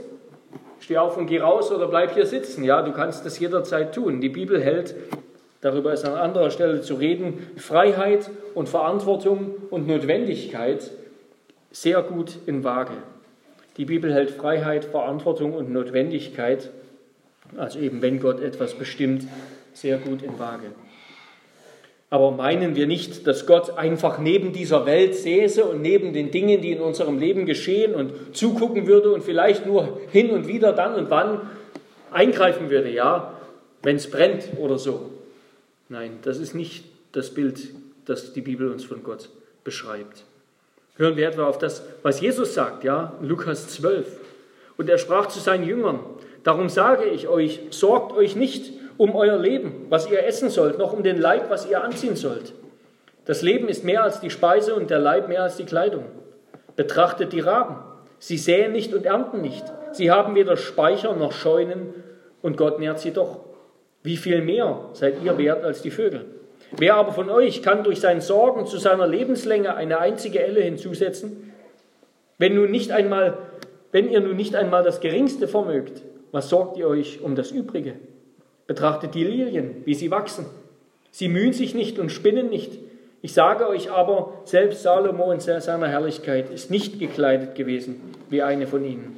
Steh 0.80 0.96
auf 0.96 1.18
und 1.18 1.26
geh 1.26 1.40
raus 1.40 1.70
oder 1.70 1.86
bleib 1.86 2.14
hier 2.14 2.24
sitzen. 2.24 2.64
Ja, 2.64 2.80
du 2.80 2.92
kannst 2.92 3.26
das 3.26 3.38
jederzeit 3.38 3.94
tun. 3.94 4.22
Die 4.22 4.30
Bibel 4.30 4.58
hält, 4.58 4.94
darüber 5.64 5.94
ist 5.94 6.04
an 6.04 6.14
anderer 6.14 6.50
Stelle 6.50 6.82
zu 6.82 6.94
reden, 6.96 7.38
Freiheit 7.56 8.30
und 8.54 8.68
Verantwortung 8.68 9.54
und 9.70 9.88
Notwendigkeit 9.88 10.90
sehr 11.72 12.02
gut 12.02 12.36
in 12.46 12.64
Waage. 12.64 12.92
Die 13.78 13.86
Bibel 13.86 14.12
hält 14.12 14.30
Freiheit, 14.30 14.84
Verantwortung 14.84 15.54
und 15.54 15.72
Notwendigkeit, 15.72 16.70
also 17.56 17.78
eben 17.78 18.02
wenn 18.02 18.20
Gott 18.20 18.40
etwas 18.40 18.74
bestimmt, 18.74 19.26
sehr 19.72 19.96
gut 19.96 20.22
in 20.22 20.38
Waage. 20.38 20.66
Aber 22.10 22.30
meinen 22.30 22.76
wir 22.76 22.86
nicht, 22.86 23.26
dass 23.26 23.46
Gott 23.46 23.76
einfach 23.76 24.18
neben 24.18 24.52
dieser 24.52 24.84
Welt 24.84 25.16
säße 25.16 25.64
und 25.64 25.80
neben 25.80 26.12
den 26.12 26.30
Dingen, 26.30 26.60
die 26.60 26.72
in 26.72 26.80
unserem 26.80 27.18
Leben 27.18 27.46
geschehen 27.46 27.94
und 27.94 28.36
zugucken 28.36 28.86
würde 28.86 29.12
und 29.12 29.24
vielleicht 29.24 29.66
nur 29.66 29.98
hin 30.12 30.30
und 30.30 30.46
wieder 30.46 30.74
dann 30.74 30.94
und 30.94 31.10
wann 31.10 31.40
eingreifen 32.12 32.68
würde, 32.68 32.90
ja, 32.90 33.32
wenn 33.82 33.96
es 33.96 34.10
brennt 34.10 34.44
oder 34.58 34.78
so. 34.78 35.13
Nein, 35.94 36.18
das 36.22 36.38
ist 36.38 36.56
nicht 36.56 36.86
das 37.12 37.30
Bild, 37.30 37.68
das 38.04 38.32
die 38.32 38.40
Bibel 38.40 38.68
uns 38.68 38.82
von 38.82 39.04
Gott 39.04 39.28
beschreibt. 39.62 40.24
Hören 40.96 41.16
wir 41.16 41.28
etwa 41.28 41.46
auf 41.46 41.58
das, 41.58 41.84
was 42.02 42.20
Jesus 42.20 42.52
sagt, 42.52 42.82
ja, 42.82 43.12
Lukas 43.22 43.68
12. 43.68 44.04
Und 44.76 44.90
er 44.90 44.98
sprach 44.98 45.28
zu 45.28 45.38
seinen 45.38 45.62
Jüngern, 45.62 46.00
darum 46.42 46.68
sage 46.68 47.04
ich 47.04 47.28
euch, 47.28 47.60
sorgt 47.70 48.12
euch 48.12 48.34
nicht 48.34 48.72
um 48.96 49.14
euer 49.14 49.38
Leben, 49.38 49.86
was 49.88 50.10
ihr 50.10 50.26
essen 50.26 50.50
sollt, 50.50 50.78
noch 50.78 50.92
um 50.92 51.04
den 51.04 51.16
Leib, 51.16 51.48
was 51.48 51.70
ihr 51.70 51.84
anziehen 51.84 52.16
sollt. 52.16 52.54
Das 53.24 53.42
Leben 53.42 53.68
ist 53.68 53.84
mehr 53.84 54.02
als 54.02 54.18
die 54.18 54.30
Speise 54.30 54.74
und 54.74 54.90
der 54.90 54.98
Leib 54.98 55.28
mehr 55.28 55.44
als 55.44 55.58
die 55.58 55.64
Kleidung. 55.64 56.06
Betrachtet 56.74 57.32
die 57.32 57.38
Raben. 57.38 57.76
Sie 58.18 58.36
säen 58.36 58.72
nicht 58.72 58.92
und 58.94 59.06
ernten 59.06 59.42
nicht. 59.42 59.64
Sie 59.92 60.10
haben 60.10 60.34
weder 60.34 60.56
Speicher 60.56 61.14
noch 61.14 61.30
Scheunen 61.30 61.94
und 62.42 62.56
Gott 62.56 62.80
nährt 62.80 62.98
sie 62.98 63.12
doch. 63.12 63.53
Wie 64.04 64.18
viel 64.18 64.42
mehr 64.42 64.90
seid 64.92 65.24
ihr 65.24 65.36
wert 65.38 65.64
als 65.64 65.80
die 65.80 65.90
Vögel? 65.90 66.26
Wer 66.76 66.96
aber 66.96 67.12
von 67.12 67.30
euch 67.30 67.62
kann 67.62 67.84
durch 67.84 68.00
sein 68.00 68.20
Sorgen 68.20 68.66
zu 68.66 68.76
seiner 68.76 69.06
Lebenslänge 69.06 69.74
eine 69.74 69.98
einzige 69.98 70.40
Elle 70.40 70.60
hinzusetzen? 70.60 71.52
Wenn, 72.36 72.54
nun 72.54 72.70
nicht 72.70 72.92
einmal, 72.92 73.38
wenn 73.92 74.10
ihr 74.10 74.20
nun 74.20 74.36
nicht 74.36 74.56
einmal 74.56 74.82
das 74.82 75.00
Geringste 75.00 75.48
vermögt, 75.48 76.02
was 76.32 76.50
sorgt 76.50 76.76
ihr 76.76 76.86
euch 76.86 77.22
um 77.22 77.34
das 77.34 77.50
Übrige? 77.50 77.94
Betrachtet 78.66 79.14
die 79.14 79.24
Lilien, 79.24 79.82
wie 79.86 79.94
sie 79.94 80.10
wachsen. 80.10 80.44
Sie 81.10 81.28
mühen 81.28 81.54
sich 81.54 81.74
nicht 81.74 81.98
und 81.98 82.10
spinnen 82.10 82.50
nicht. 82.50 82.72
Ich 83.22 83.32
sage 83.32 83.66
euch 83.66 83.90
aber, 83.90 84.34
selbst 84.44 84.82
Salomo 84.82 85.32
in 85.32 85.40
seiner 85.40 85.88
Herrlichkeit 85.88 86.50
ist 86.50 86.70
nicht 86.70 86.98
gekleidet 86.98 87.54
gewesen 87.54 88.02
wie 88.28 88.42
eine 88.42 88.66
von 88.66 88.84
ihnen. 88.84 89.16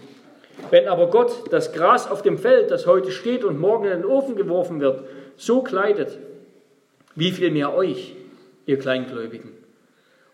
Wenn 0.71 0.89
aber 0.89 1.09
Gott 1.09 1.53
das 1.53 1.73
Gras 1.73 2.11
auf 2.11 2.23
dem 2.23 2.39
Feld, 2.39 2.71
das 2.71 2.87
heute 2.87 3.13
steht 3.13 3.45
und 3.45 3.61
morgen 3.61 3.85
in 3.85 4.03
den 4.03 4.05
Ofen 4.05 4.37
geworfen 4.37 4.81
wird, 4.81 5.05
so 5.37 5.63
kleidet, 5.63 6.19
wie 7.15 7.31
viel 7.31 7.51
mehr 7.51 7.75
euch, 7.75 8.15
ihr 8.67 8.79
Kleingläubigen. 8.79 9.53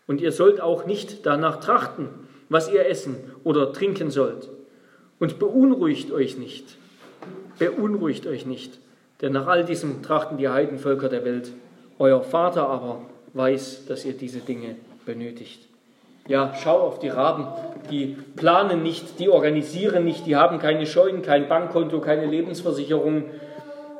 Und 0.06 0.20
ihr 0.20 0.32
sollt 0.32 0.60
auch 0.60 0.86
nicht 0.86 1.26
danach 1.26 1.60
trachten, 1.60 2.08
was 2.48 2.70
ihr 2.70 2.86
essen 2.86 3.16
oder 3.44 3.72
trinken 3.72 4.10
sollt. 4.10 4.48
Und 5.18 5.38
beunruhigt 5.38 6.10
euch 6.12 6.36
nicht. 6.36 6.76
Beunruhigt 7.58 8.26
euch 8.26 8.44
nicht. 8.46 8.78
Denn 9.20 9.32
nach 9.32 9.46
all 9.46 9.64
diesem 9.64 10.02
trachten 10.02 10.38
die 10.38 10.48
Heidenvölker 10.48 11.08
der 11.08 11.24
Welt. 11.24 11.52
Euer 11.98 12.22
Vater 12.22 12.68
aber 12.68 13.02
weiß, 13.34 13.86
dass 13.86 14.04
ihr 14.04 14.14
diese 14.14 14.40
Dinge 14.40 14.76
benötigt. 15.06 15.68
Ja, 16.28 16.54
schau 16.62 16.78
auf 16.78 16.98
die 16.98 17.08
Raben. 17.08 17.46
Die 17.90 18.16
planen 18.36 18.82
nicht, 18.82 19.18
die 19.18 19.28
organisieren 19.28 20.04
nicht, 20.04 20.26
die 20.26 20.36
haben 20.36 20.58
keine 20.58 20.86
Scheunen, 20.86 21.22
kein 21.22 21.48
Bankkonto, 21.48 22.00
keine 22.00 22.26
Lebensversicherung. 22.26 23.24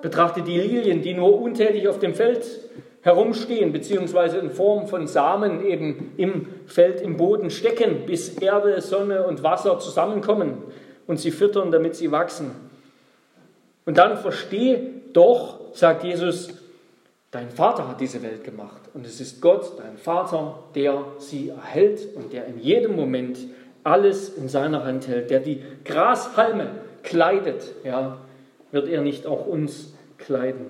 Betrachte 0.03 0.43
die 0.43 0.59
Lilien, 0.59 1.03
die 1.03 1.15
nur 1.15 1.41
untätig 1.41 1.89
auf 1.89 1.99
dem 1.99 2.15
Feld 2.15 2.45
herumstehen, 3.03 3.73
beziehungsweise 3.73 4.39
in 4.39 4.51
Form 4.51 4.87
von 4.87 5.09
Samen 5.09 5.67
eben 5.67 6.13
im 6.17 6.47
Feld, 6.67 7.01
im 7.01 7.17
Boden 7.17 7.51
stecken, 7.51 8.07
bis 8.07 8.39
Erde, 8.39 8.81
Sonne 8.81 9.25
und 9.25 9.43
Wasser 9.43 9.79
zusammenkommen 9.81 10.59
und 11.09 11.19
sie 11.19 11.33
füttern, 11.33 11.73
damit 11.73 11.97
sie 11.97 12.13
wachsen. 12.13 12.53
Und 13.85 13.99
dann 13.99 14.17
verstehe 14.17 14.81
doch, 15.13 15.59
sagt 15.75 16.05
Jesus, 16.05 16.62
dein 17.33 17.51
Vater 17.51 17.89
hat 17.89 18.01
diese 18.01 18.23
Welt 18.23 18.45
gemacht 18.45 18.81
und 18.95 19.05
es 19.05 19.21
ist 19.21 19.41
Gott, 19.41 19.73
dein 19.79 19.97
Vater, 19.97 20.63
der 20.75 21.05
sie 21.19 21.49
erhält 21.49 22.15
und 22.15 22.33
der 22.33 22.47
in 22.47 22.59
jedem 22.59 22.95
Moment 22.95 23.39
alles 23.83 24.29
in 24.29 24.49
seiner 24.49 24.85
Hand 24.85 25.09
hält, 25.09 25.31
der 25.31 25.41
die 25.41 25.61
Graspalme 25.85 26.69
kleidet, 27.03 27.75
ja, 27.83 28.19
wird 28.71 28.89
er 28.89 29.01
nicht 29.01 29.27
auch 29.27 29.47
uns 29.47 29.95
kleiden. 30.19 30.67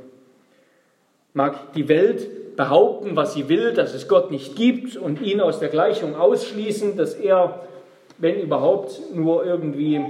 Mag 1.35 1.72
die 1.75 1.88
Welt 1.88 2.57
behaupten, 2.57 3.16
was 3.16 3.35
sie 3.35 3.48
will, 3.48 3.72
dass 3.72 3.94
es 3.94 4.09
Gott 4.09 4.31
nicht 4.31 4.57
gibt 4.57 4.96
und 4.96 5.20
ihn 5.20 5.40
aus 5.40 5.59
der 5.59 5.68
Gleichung 5.68 6.14
ausschließen, 6.14 6.96
dass 6.96 7.14
er, 7.14 7.66
wenn 8.18 8.40
überhaupt, 8.40 9.01
nur 9.14 9.44
irgendwie 9.44 10.01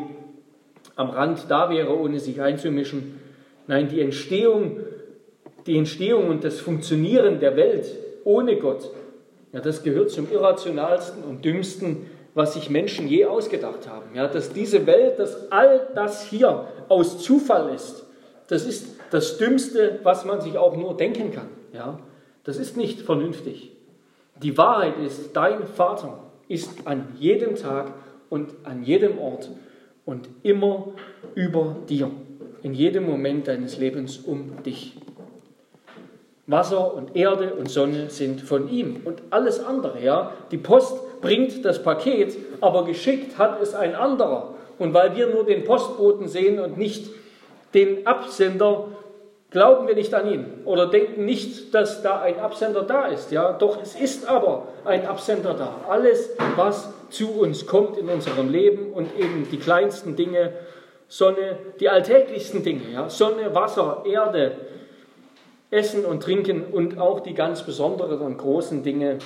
am 0.97 1.11
Rand 1.11 1.47
da 1.49 1.71
wäre, 1.71 1.99
ohne 1.99 2.21
sich 2.21 2.41
einzumischen. 2.41 3.21
Nein, 3.67 3.89
die 3.89 4.01
Entstehung, 4.01 4.79
die 5.67 5.79
Entstehung 5.79 6.29
und 6.29 6.45
das 6.45 6.61
Funktionieren 6.61 7.41
der 7.41 7.57
Welt 7.57 7.87
ohne 8.25 8.57
Gott, 8.57 8.91
ja, 9.53 9.61
das 9.61 9.83
gehört 9.83 10.11
zum 10.11 10.31
irrationalsten 10.31 11.25
und 11.25 11.45
dümmsten, 11.45 12.07
was 12.35 12.55
sich 12.55 12.71
Menschen 12.71 13.07
je 13.09 13.27
ausgedacht 13.27 13.89
haben. 13.89 14.15
Ja, 14.15 14.27
dass 14.27 14.53
diese 14.53 14.87
Welt, 14.87 15.19
dass 15.19 15.53
all 15.53 15.89
das 15.95 16.25
hier 16.25 16.67
aus 16.89 17.19
Zufall 17.19 17.75
ist, 17.75 18.05
das 18.49 18.67
ist 18.67 18.97
das 19.11 19.37
Dümmste, 19.37 20.01
was 20.03 20.25
man 20.25 20.41
sich 20.41 20.57
auch 20.57 20.77
nur 20.77 20.97
denken 20.97 21.31
kann. 21.33 21.49
Ja, 21.73 21.99
das 22.45 22.57
ist 22.57 22.77
nicht 22.77 23.01
vernünftig. 23.01 23.73
Die 24.43 24.57
Wahrheit 24.57 24.95
ist, 24.99 25.37
dein 25.37 25.67
Vater 25.67 26.19
ist 26.49 26.87
an 26.87 27.09
jedem 27.19 27.55
Tag 27.55 27.93
und 28.31 28.55
an 28.65 28.83
jedem 28.83 29.19
Ort 29.19 29.51
und 30.05 30.29
immer 30.43 30.89
über 31.35 31.77
dir, 31.89 32.11
in 32.63 32.75
jedem 32.75 33.05
Moment 33.05 33.49
deines 33.49 33.79
Lebens 33.79 34.19
um 34.19 34.63
dich. 34.65 34.97
Wasser 36.47 36.95
und 36.95 37.15
Erde 37.15 37.55
und 37.55 37.71
Sonne 37.71 38.11
sind 38.11 38.41
von 38.41 38.69
ihm 38.69 39.03
und 39.05 39.23
alles 39.31 39.65
andere, 39.65 40.03
ja. 40.03 40.33
Die 40.51 40.59
Post 40.59 41.21
bringt 41.21 41.65
das 41.65 41.83
Paket, 41.83 42.37
aber 42.61 42.85
geschickt 42.85 43.39
hat 43.39 43.63
es 43.63 43.75
ein 43.75 43.95
anderer. 43.95 44.55
Und 44.79 44.93
weil 44.93 45.15
wir 45.15 45.29
nur 45.29 45.45
den 45.45 45.65
Postboten 45.65 46.27
sehen 46.27 46.59
und 46.59 46.77
nicht 46.77 47.11
den 47.75 48.07
Absender, 48.07 48.89
glauben 49.51 49.87
wir 49.87 49.95
nicht 49.95 50.13
an 50.15 50.29
ihn 50.33 50.47
oder 50.65 50.89
denken 50.89 51.25
nicht, 51.25 51.73
dass 51.75 52.03
da 52.03 52.21
ein 52.21 52.41
Absender 52.41 52.83
da 52.83 53.07
ist. 53.07 53.31
Ja, 53.31 53.53
doch 53.53 53.81
es 53.81 53.95
ist 53.95 54.29
aber 54.29 54.67
ein 54.85 55.07
Absender 55.07 55.55
da. 55.55 55.77
Alles, 55.89 56.31
was 56.57 56.93
zu 57.11 57.31
uns 57.39 57.67
kommt 57.67 57.97
in 57.99 58.09
unserem 58.09 58.51
Leben 58.51 58.93
und 58.93 59.17
eben 59.17 59.47
die 59.51 59.59
kleinsten 59.59 60.17
Dinge, 60.17 60.55
Sonne, 61.07 61.59
die 61.79 61.89
alltäglichsten 61.89 62.65
Dinge, 62.65 62.91
ja, 62.93 63.09
Sonne, 63.11 63.55
Wasser, 63.55 64.03
Erde, 64.07 64.57
Essen 65.73 66.05
und 66.05 66.23
Trinken 66.23 66.65
und 66.65 66.99
auch 66.99 67.21
die 67.21 67.33
ganz 67.33 67.63
besonderen 67.63 68.21
und 68.21 68.37
großen 68.37 68.83
Dinge, 68.83 69.19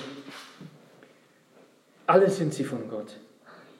alle 2.07 2.29
sind 2.29 2.53
sie 2.53 2.63
von 2.63 2.89
Gott. 2.89 3.17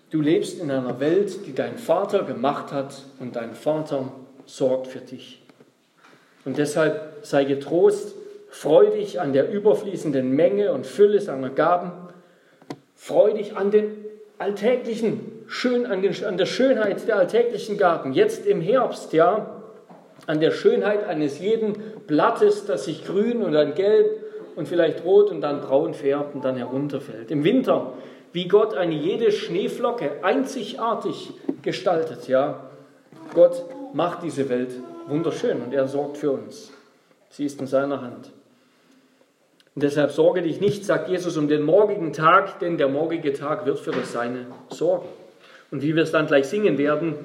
Du 0.10 0.22
lebst 0.22 0.60
in 0.60 0.70
einer 0.70 1.00
Welt, 1.00 1.48
die 1.48 1.56
dein 1.56 1.78
Vater 1.78 2.24
gemacht 2.24 2.74
hat 2.74 3.04
und 3.20 3.38
dein 3.38 3.56
Vater 3.56 4.12
sorgt 4.46 4.88
für 4.88 5.00
dich. 5.00 5.42
Und 6.44 6.58
deshalb 6.58 7.20
sei 7.22 7.46
getrost, 7.46 8.16
freu 8.50 8.90
dich 8.90 9.22
an 9.22 9.32
der 9.32 9.50
überfließenden 9.50 10.30
Menge 10.30 10.74
und 10.74 10.86
Fülle 10.86 11.22
seiner 11.22 11.50
Gaben, 11.50 11.92
freu 12.96 13.32
dich 13.34 13.56
an 13.56 13.72
den 13.72 14.06
alltäglichen, 14.40 15.22
schön, 15.48 15.86
an, 15.86 16.02
den, 16.02 16.26
an 16.26 16.38
der 16.38 16.46
Schönheit 16.46 17.08
der 17.08 17.16
alltäglichen 17.16 17.78
Gaben, 17.78 18.12
jetzt 18.12 18.46
im 18.46 18.60
Herbst, 18.60 19.14
ja, 19.14 19.57
an 20.28 20.40
der 20.40 20.52
Schönheit 20.52 21.06
eines 21.06 21.40
jeden 21.40 21.74
Blattes, 22.06 22.66
das 22.66 22.86
sich 22.86 23.06
grün 23.06 23.42
und 23.42 23.54
dann 23.54 23.74
gelb 23.74 24.24
und 24.56 24.68
vielleicht 24.68 25.04
rot 25.04 25.32
und 25.32 25.42
dann 25.42 25.62
braun 25.62 25.94
färbt 25.94 26.36
und 26.36 26.46
dann 26.46 26.58
herunterfällt. 26.58 27.32
Im 27.32 27.44
Winter, 27.44 27.94
wie 28.34 28.48
Gott 28.48 28.76
eine 28.76 28.94
jede 28.94 29.32
Schneeflocke 29.32 30.24
einzigartig 30.24 31.32
gestaltet, 31.62 32.28
ja. 32.28 32.70
Gott 33.34 33.64
macht 33.94 34.24
diese 34.24 34.50
Welt 34.50 34.72
wunderschön 35.08 35.62
und 35.62 35.74
er 35.74 35.88
sorgt 35.88 36.18
für 36.18 36.32
uns. 36.32 36.72
Sie 37.30 37.46
ist 37.46 37.60
in 37.60 37.68
seiner 37.68 38.02
Hand. 38.02 38.32
Und 39.76 39.84
deshalb 39.84 40.12
sorge 40.12 40.42
dich 40.42 40.60
nicht, 40.60 40.86
sagt 40.86 41.08
Jesus, 41.08 41.38
um 41.38 41.48
den 41.48 41.62
morgigen 41.62 42.12
Tag, 42.12 42.60
denn 42.60 42.78
der 42.78 42.90
morgige 42.90 43.32
Tag 43.34 43.66
wird 43.66 43.80
für 43.80 43.92
das 43.92 44.12
Seine 44.12 44.48
sorgen. 44.70 45.08
Und 45.70 45.84
wie 45.84 45.96
wir 45.96 46.04
es 46.04 46.12
dann 46.12 46.28
gleich 46.28 46.48
singen 46.48 46.78
werden, 46.78 47.16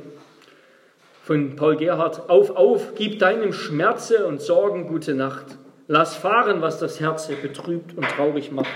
von 1.23 1.55
Paul 1.55 1.77
Gerhard, 1.77 2.29
auf, 2.29 2.51
auf, 2.57 2.95
gib 2.97 3.21
deinem 3.21 3.53
Schmerze 3.53 4.27
und 4.27 4.43
Sorgen 4.43 4.89
gute 4.89 5.15
Nacht. 5.15 5.47
Lass 5.87 6.17
fahren, 6.17 6.63
was 6.63 6.81
das 6.81 6.99
Herz 6.99 7.29
betrübt 7.29 7.97
und 7.97 8.05
traurig 8.09 8.51
macht. 8.51 8.71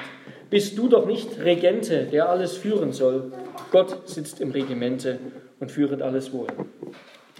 bist 0.49 0.79
du 0.79 0.89
doch 0.89 1.07
nicht 1.07 1.41
Regente, 1.41 2.05
der 2.05 2.29
alles 2.29 2.57
führen 2.57 2.93
soll. 2.93 3.33
Gott 3.73 4.09
sitzt 4.09 4.41
im 4.41 4.53
Regimente 4.53 5.19
und 5.59 5.73
führet 5.73 6.03
alles 6.03 6.33
wohl. 6.33 6.47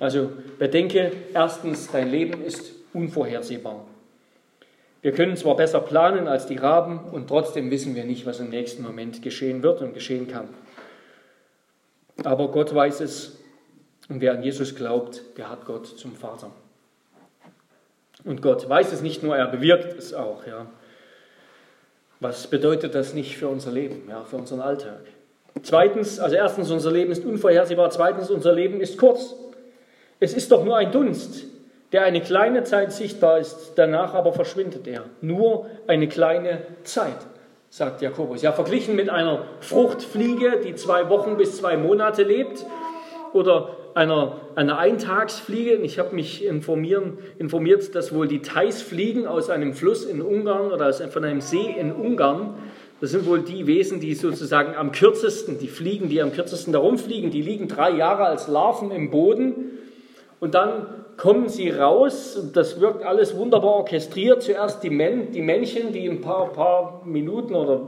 Also 0.01 0.31
bedenke 0.59 1.13
erstens, 1.33 1.89
dein 1.91 2.11
Leben 2.11 2.43
ist 2.43 2.73
unvorhersehbar. 2.93 3.87
Wir 5.03 5.13
können 5.13 5.37
zwar 5.37 5.55
besser 5.55 5.81
planen 5.81 6.27
als 6.27 6.47
die 6.47 6.57
Raben 6.57 6.99
und 7.13 7.29
trotzdem 7.29 7.71
wissen 7.71 7.95
wir 7.95 8.05
nicht, 8.05 8.27
was 8.27 8.41
im 8.41 8.49
nächsten 8.49 8.83
Moment 8.83 9.23
geschehen 9.23 9.63
wird 9.63 9.83
und 9.83 9.95
geschehen 9.95 10.27
kann. 10.27 10.49
Aber 12.25 12.49
Gott 12.49 12.75
weiß 12.75 13.01
es 13.03 13.39
und 14.09 14.21
wer 14.21 14.33
an 14.33 14.43
Jesus 14.43 14.75
glaubt, 14.75 15.23
der 15.37 15.51
hat 15.51 15.65
Gott 15.65 15.87
zum 15.87 16.15
Vater. 16.15 16.51
Und 18.25 18.43
Gott 18.43 18.69
weiß 18.69 18.93
es 18.93 19.03
nicht 19.03 19.23
nur, 19.23 19.37
er 19.37 19.47
bewirkt 19.47 19.99
es 19.99 20.15
auch. 20.15 20.47
Ja. 20.47 20.67
Was 22.21 22.47
bedeutet 22.47 22.95
das 22.95 23.15
nicht 23.15 23.37
für 23.37 23.49
unser 23.49 23.71
Leben, 23.71 24.09
ja, 24.09 24.25
für 24.25 24.37
unseren 24.37 24.61
Alltag? 24.61 25.01
Zweitens, 25.63 26.19
also 26.21 26.37
erstens, 26.37 26.71
unser 26.71 26.91
Leben 26.91 27.13
ist 27.13 27.25
unvorhersehbar. 27.25 27.91
Zweitens, 27.91 28.31
unser 28.31 28.53
Leben 28.53 28.81
ist 28.81 28.99
kurz. 28.99 29.35
Es 30.21 30.35
ist 30.35 30.51
doch 30.51 30.65
nur 30.65 30.77
ein 30.77 30.93
Dunst, 30.93 31.45
der 31.93 32.05
eine 32.05 32.21
kleine 32.21 32.65
Zeit 32.65 32.93
sichtbar 32.93 33.39
ist, 33.39 33.73
danach 33.77 34.15
aber 34.15 34.33
verschwindet 34.33 34.87
er. 34.87 35.05
Nur 35.21 35.69
eine 35.87 36.09
kleine 36.09 36.63
Zeit, 36.85 37.17
sagt 37.71 38.03
Jakobus. 38.03 38.43
Ja, 38.43 38.53
verglichen 38.53 38.97
mit 38.97 39.09
einer 39.09 39.45
Fruchtfliege, 39.61 40.61
die 40.65 40.75
zwei 40.75 41.09
Wochen 41.09 41.37
bis 41.37 41.57
zwei 41.57 41.77
Monate 41.77 42.23
lebt, 42.23 42.65
oder 43.33 43.77
einer, 43.97 44.37
einer 44.55 44.79
Eintagsfliege. 44.79 45.77
Ich 45.77 45.99
habe 45.99 46.15
mich 46.15 46.45
informiert, 46.45 47.95
dass 47.95 48.15
wohl 48.15 48.29
die 48.29 48.43
Theisfliegen 48.43 49.27
aus 49.27 49.49
einem 49.49 49.73
Fluss 49.73 50.05
in 50.05 50.21
Ungarn 50.21 50.71
oder 50.71 50.89
aus, 50.89 51.01
von 51.01 51.25
einem 51.25 51.41
See 51.41 51.75
in 51.79 51.93
Ungarn, 51.93 52.55
das 53.01 53.11
sind 53.11 53.27
wohl 53.27 53.41
die 53.41 53.67
Wesen, 53.67 54.01
die 54.01 54.15
sozusagen 54.15 54.75
am 54.75 54.93
kürzesten, 54.93 55.59
die 55.59 55.69
Fliegen, 55.69 56.11
die 56.11 56.21
am 56.21 56.33
kürzesten 56.33 56.75
darum 56.75 56.99
fliegen, 56.99 57.31
die 57.31 57.41
liegen 57.41 57.69
drei 57.69 57.91
Jahre 57.91 58.25
als 58.25 58.49
Larven 58.49 58.91
im 58.91 59.11
Boden 59.11 59.79
und 60.41 60.55
dann 60.55 60.87
kommen 61.17 61.49
sie 61.49 61.71
raus 61.71 62.39
das 62.53 62.79
wirkt 62.81 63.03
alles 63.03 63.35
wunderbar 63.35 63.77
orchestriert. 63.77 64.43
Zuerst 64.43 64.83
die, 64.83 64.91
Män 64.91 65.33
die 65.33 65.41
Männchen, 65.41 65.95
die 65.95 66.07
ein 66.07 66.21
paar, 66.21 66.53
paar 66.53 67.03
Minuten 67.07 67.55
oder 67.55 67.87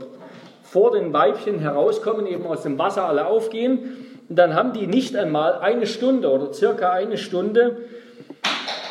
vor 0.63 0.91
den 0.91 1.13
Weibchen 1.13 1.59
herauskommen, 1.59 2.25
eben 2.25 2.47
aus 2.47 2.63
dem 2.63 2.79
Wasser 2.79 3.05
alle 3.05 3.27
aufgehen. 3.27 4.08
Und 4.29 4.35
dann 4.35 4.53
haben 4.53 4.73
die 4.73 4.85
nicht 4.85 5.15
einmal 5.15 5.55
eine 5.59 5.87
Stunde 5.87 6.29
oder 6.29 6.53
circa 6.53 6.91
eine 6.91 7.17
Stunde, 7.17 7.77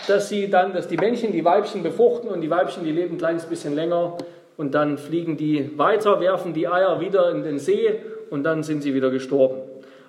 dass 0.08 0.28
sie 0.28 0.50
dann, 0.50 0.72
dass 0.72 0.88
die 0.88 0.96
Männchen 0.96 1.32
die 1.32 1.44
Weibchen 1.44 1.82
befruchten 1.82 2.28
und 2.28 2.40
die 2.40 2.50
Weibchen, 2.50 2.84
die 2.84 2.92
leben 2.92 3.14
ein 3.14 3.18
kleines 3.18 3.46
bisschen 3.46 3.74
länger 3.74 4.18
und 4.56 4.74
dann 4.74 4.98
fliegen 4.98 5.36
die 5.36 5.78
weiter, 5.78 6.20
werfen 6.20 6.54
die 6.54 6.66
Eier 6.66 7.00
wieder 7.00 7.30
in 7.30 7.44
den 7.44 7.58
See 7.58 7.94
und 8.30 8.42
dann 8.42 8.64
sind 8.64 8.82
sie 8.82 8.94
wieder 8.94 9.10
gestorben. 9.10 9.60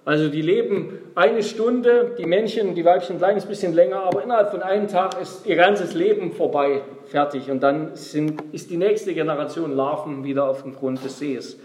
Also 0.05 0.29
die 0.29 0.41
leben 0.41 0.97
eine 1.13 1.43
Stunde, 1.43 2.15
die 2.17 2.25
Männchen 2.25 2.69
und 2.69 2.75
die 2.75 2.85
Weibchen 2.85 3.17
ein 3.17 3.19
kleines 3.19 3.45
bisschen 3.45 3.75
länger, 3.75 4.03
aber 4.03 4.23
innerhalb 4.23 4.49
von 4.49 4.63
einem 4.63 4.87
Tag 4.87 5.21
ist 5.21 5.45
ihr 5.45 5.55
ganzes 5.55 5.93
Leben 5.93 6.31
vorbei, 6.31 6.81
fertig. 7.05 7.51
Und 7.51 7.61
dann 7.61 7.95
sind, 7.95 8.41
ist 8.51 8.71
die 8.71 8.77
nächste 8.77 9.13
Generation 9.13 9.75
Larven 9.75 10.23
wieder 10.23 10.45
auf 10.45 10.63
dem 10.63 10.73
Grund 10.73 11.03
des 11.03 11.19
Sees. 11.19 11.59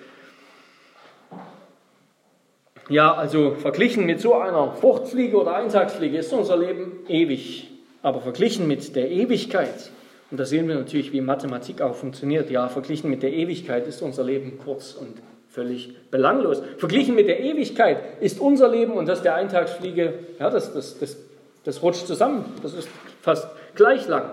Ja, 2.88 3.14
also 3.14 3.54
verglichen 3.54 4.04
mit 4.04 4.20
so 4.20 4.34
einer 4.34 4.72
Fruchtfliege 4.72 5.36
oder 5.36 5.54
Eintagsfliege 5.54 6.18
ist 6.18 6.32
unser 6.32 6.56
Leben 6.56 7.04
ewig. 7.08 7.70
Aber 8.02 8.20
verglichen 8.20 8.68
mit 8.68 8.94
der 8.94 9.10
Ewigkeit, 9.10 9.90
und 10.30 10.38
da 10.38 10.44
sehen 10.44 10.68
wir 10.68 10.74
natürlich, 10.74 11.12
wie 11.12 11.22
Mathematik 11.22 11.80
auch 11.80 11.94
funktioniert, 11.94 12.50
ja, 12.50 12.68
verglichen 12.68 13.08
mit 13.08 13.22
der 13.22 13.32
Ewigkeit 13.32 13.86
ist 13.86 14.02
unser 14.02 14.24
Leben 14.24 14.58
kurz 14.62 14.92
und 14.92 15.14
völlig 15.48 15.94
belanglos. 16.10 16.60
Verglichen 16.76 17.14
mit 17.14 17.28
der 17.28 17.40
Ewigkeit 17.40 18.20
ist 18.20 18.40
unser 18.40 18.68
Leben 18.68 18.92
und 18.92 19.06
das 19.06 19.22
der 19.22 19.36
Eintagsfliege, 19.36 20.12
ja, 20.38 20.50
das, 20.50 20.74
das, 20.74 20.98
das, 20.98 21.16
das 21.64 21.82
rutscht 21.82 22.06
zusammen. 22.06 22.44
Das 22.62 22.74
ist 22.74 22.88
fast 23.22 23.48
gleich 23.74 24.06
lang. 24.06 24.30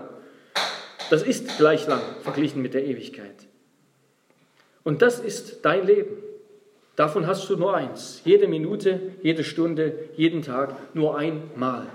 Das 1.09 1.23
ist 1.23 1.57
gleich 1.57 1.87
lang 1.87 2.01
verglichen 2.21 2.61
mit 2.61 2.73
der 2.73 2.85
Ewigkeit. 2.85 3.35
Und 4.83 5.01
das 5.01 5.19
ist 5.19 5.63
dein 5.63 5.85
Leben. 5.85 6.17
Davon 6.95 7.25
hast 7.25 7.49
du 7.49 7.55
nur 7.55 7.75
eins. 7.75 8.21
Jede 8.25 8.47
Minute, 8.47 8.99
jede 9.21 9.43
Stunde, 9.43 9.93
jeden 10.15 10.41
Tag 10.41 10.75
nur 10.93 11.17
einmal. 11.17 11.87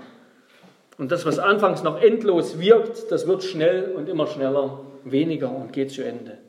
Und 0.97 1.11
das, 1.11 1.25
was 1.25 1.37
anfangs 1.37 1.83
noch 1.83 2.01
endlos 2.01 2.59
wirkt, 2.59 3.11
das 3.11 3.27
wird 3.27 3.43
schnell 3.43 3.93
und 3.95 4.09
immer 4.09 4.25
schneller 4.25 4.81
weniger 5.03 5.55
und 5.55 5.71
geht 5.71 5.91
zu 5.91 6.03
Ende. 6.03 6.39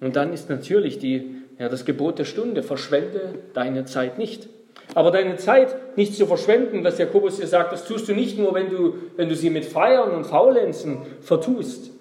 Und 0.00 0.16
dann 0.16 0.32
ist 0.32 0.50
natürlich 0.50 0.98
die, 0.98 1.36
ja, 1.58 1.68
das 1.68 1.84
Gebot 1.84 2.18
der 2.18 2.24
Stunde, 2.24 2.62
verschwende 2.62 3.34
deine 3.54 3.84
Zeit 3.84 4.18
nicht. 4.18 4.48
Aber 4.94 5.12
deine 5.12 5.36
Zeit 5.36 5.96
nicht 5.96 6.16
zu 6.16 6.26
verschwenden, 6.26 6.82
was 6.82 6.98
Jakobus 6.98 7.36
hier 7.36 7.46
sagt, 7.46 7.72
das 7.72 7.84
tust 7.84 8.08
du 8.08 8.14
nicht 8.14 8.38
nur, 8.38 8.54
wenn 8.54 8.70
du, 8.70 8.94
wenn 9.16 9.28
du 9.28 9.36
sie 9.36 9.50
mit 9.50 9.64
Feiern 9.64 10.10
und 10.10 10.24
Faulenzen 10.24 10.98
vertust, 11.20 11.92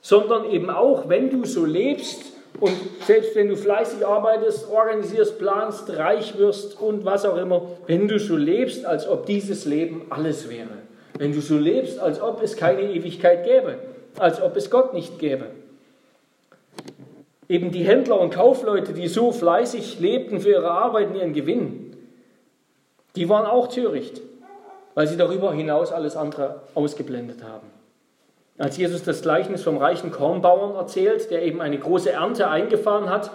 sondern 0.00 0.48
eben 0.50 0.70
auch, 0.70 1.08
wenn 1.08 1.30
du 1.30 1.44
so 1.44 1.64
lebst, 1.64 2.32
und 2.58 2.72
selbst 3.06 3.36
wenn 3.36 3.48
du 3.48 3.56
fleißig 3.56 4.04
arbeitest, 4.04 4.70
organisierst, 4.70 5.38
planst, 5.38 5.90
reich 5.96 6.36
wirst 6.36 6.80
und 6.80 7.04
was 7.04 7.24
auch 7.24 7.36
immer, 7.36 7.62
wenn 7.86 8.08
du 8.08 8.18
so 8.18 8.36
lebst, 8.36 8.84
als 8.84 9.06
ob 9.06 9.26
dieses 9.26 9.64
Leben 9.64 10.06
alles 10.10 10.50
wäre. 10.50 10.80
Wenn 11.16 11.32
du 11.32 11.40
so 11.40 11.56
lebst, 11.56 11.98
als 11.98 12.20
ob 12.20 12.42
es 12.42 12.56
keine 12.56 12.82
Ewigkeit 12.82 13.44
gäbe, 13.44 13.78
als 14.18 14.42
ob 14.42 14.56
es 14.56 14.70
Gott 14.70 14.94
nicht 14.94 15.18
gäbe. 15.18 15.46
Eben 17.48 17.70
die 17.72 17.84
Händler 17.84 18.20
und 18.20 18.32
Kaufleute, 18.32 18.92
die 18.92 19.08
so 19.08 19.32
fleißig 19.32 19.98
lebten 20.00 20.40
für 20.40 20.50
ihre 20.50 20.70
Arbeit 20.70 21.08
und 21.08 21.16
ihren 21.16 21.32
Gewinn, 21.32 21.96
die 23.16 23.28
waren 23.28 23.46
auch 23.46 23.68
töricht, 23.68 24.20
weil 24.94 25.06
sie 25.06 25.16
darüber 25.16 25.52
hinaus 25.52 25.92
alles 25.92 26.16
andere 26.16 26.62
ausgeblendet 26.74 27.42
haben. 27.42 27.79
Als 28.60 28.76
Jesus 28.76 29.02
das 29.02 29.22
Gleichnis 29.22 29.62
vom 29.62 29.78
reichen 29.78 30.10
Kornbauern 30.10 30.74
erzählt, 30.74 31.30
der 31.30 31.42
eben 31.42 31.62
eine 31.62 31.78
große 31.78 32.12
Ernte 32.12 32.50
eingefahren 32.50 33.08
hat 33.08 33.30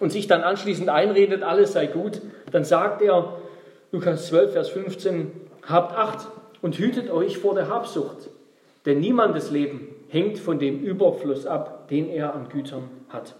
und 0.00 0.12
sich 0.12 0.26
dann 0.26 0.40
anschließend 0.40 0.88
einredet, 0.88 1.42
alles 1.42 1.74
sei 1.74 1.86
gut, 1.88 2.22
dann 2.50 2.64
sagt 2.64 3.02
er, 3.02 3.36
Lukas 3.92 4.28
12, 4.28 4.52
Vers 4.54 4.70
15, 4.70 5.30
habt 5.68 5.94
Acht 5.94 6.26
und 6.62 6.78
hütet 6.78 7.10
euch 7.10 7.36
vor 7.36 7.54
der 7.54 7.68
Habsucht, 7.68 8.30
denn 8.86 8.98
niemandes 8.98 9.50
Leben 9.50 9.88
hängt 10.08 10.38
von 10.38 10.58
dem 10.58 10.80
Überfluss 10.80 11.44
ab, 11.44 11.88
den 11.88 12.08
er 12.08 12.34
an 12.34 12.48
Gütern 12.48 12.88
hat. 13.10 13.34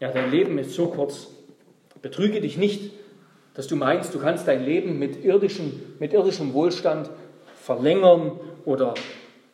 Ja, 0.00 0.10
dein 0.10 0.30
Leben 0.30 0.56
ist 0.56 0.72
so 0.72 0.86
kurz. 0.86 1.28
Betrüge 2.00 2.40
dich 2.40 2.56
nicht, 2.56 2.94
dass 3.52 3.66
du 3.66 3.76
meinst, 3.76 4.14
du 4.14 4.18
kannst 4.18 4.48
dein 4.48 4.64
Leben 4.64 4.98
mit 4.98 5.22
irdischem, 5.22 5.74
mit 5.98 6.14
irdischem 6.14 6.54
Wohlstand 6.54 7.10
verlängern 7.54 8.32
oder 8.64 8.94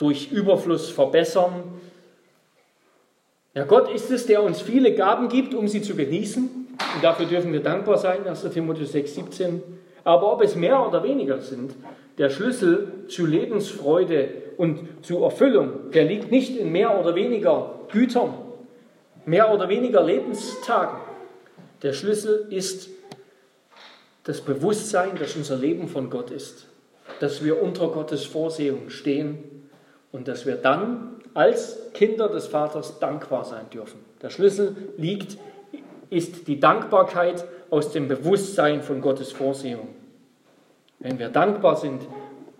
durch 0.01 0.33
Überfluss 0.33 0.89
verbessern. 0.89 1.63
Ja, 3.55 3.65
Gott 3.65 3.93
ist 3.93 4.11
es, 4.11 4.25
der 4.25 4.43
uns 4.43 4.63
viele 4.63 4.95
Gaben 4.95 5.29
gibt, 5.29 5.55
um 5.55 5.69
sie 5.69 5.83
zu 5.83 5.95
genießen. 5.95 6.49
Und 6.95 7.05
dafür 7.05 7.27
dürfen 7.27 7.53
wir 7.53 7.61
dankbar 7.61 7.99
sein, 7.99 8.27
1. 8.27 8.43
Timotheus 8.51 8.93
6, 8.93 9.15
17. 9.15 9.63
Aber 10.03 10.33
ob 10.33 10.43
es 10.43 10.57
mehr 10.57 10.87
oder 10.87 11.03
weniger 11.03 11.41
sind, 11.41 11.75
der 12.17 12.31
Schlüssel 12.31 13.05
zu 13.09 13.27
Lebensfreude 13.27 14.29
und 14.57 14.89
zu 15.03 15.23
Erfüllung, 15.23 15.91
der 15.93 16.05
liegt 16.05 16.31
nicht 16.31 16.57
in 16.57 16.73
mehr 16.73 16.99
oder 16.99 17.15
weniger 17.15 17.81
Gütern, 17.93 18.33
mehr 19.27 19.53
oder 19.53 19.69
weniger 19.69 20.03
Lebenstagen. 20.03 20.99
Der 21.83 21.93
Schlüssel 21.93 22.47
ist 22.49 22.89
das 24.25 24.41
Bewusstsein, 24.41 25.17
dass 25.19 25.37
unser 25.37 25.57
Leben 25.57 25.89
von 25.89 26.09
Gott 26.09 26.31
ist, 26.31 26.67
dass 27.21 27.45
wir 27.45 27.63
unter 27.63 27.89
Gottes 27.89 28.25
Vorsehung 28.25 28.89
stehen 28.89 29.60
und 30.12 30.29
dass 30.29 30.46
wir 30.46 30.57
dann 30.57 31.16
als 31.35 31.92
Kinder 31.92 32.29
des 32.29 32.46
Vaters 32.46 32.99
dankbar 32.99 33.44
sein 33.44 33.70
dürfen. 33.73 34.01
Der 34.23 34.31
Schlüssel 34.31 34.77
liegt, 34.96 35.38
ist 36.11 36.49
die 36.49 36.59
Dankbarkeit 36.59 37.44
aus 37.70 37.92
dem 37.92 38.09
Bewusstsein 38.09 38.83
von 38.83 39.01
Gottes 39.01 39.33
Vorsehung. 39.33 39.88
Wenn 40.99 41.18
wir 41.18 41.29
dankbar 41.29 41.77
sind, 41.77 42.03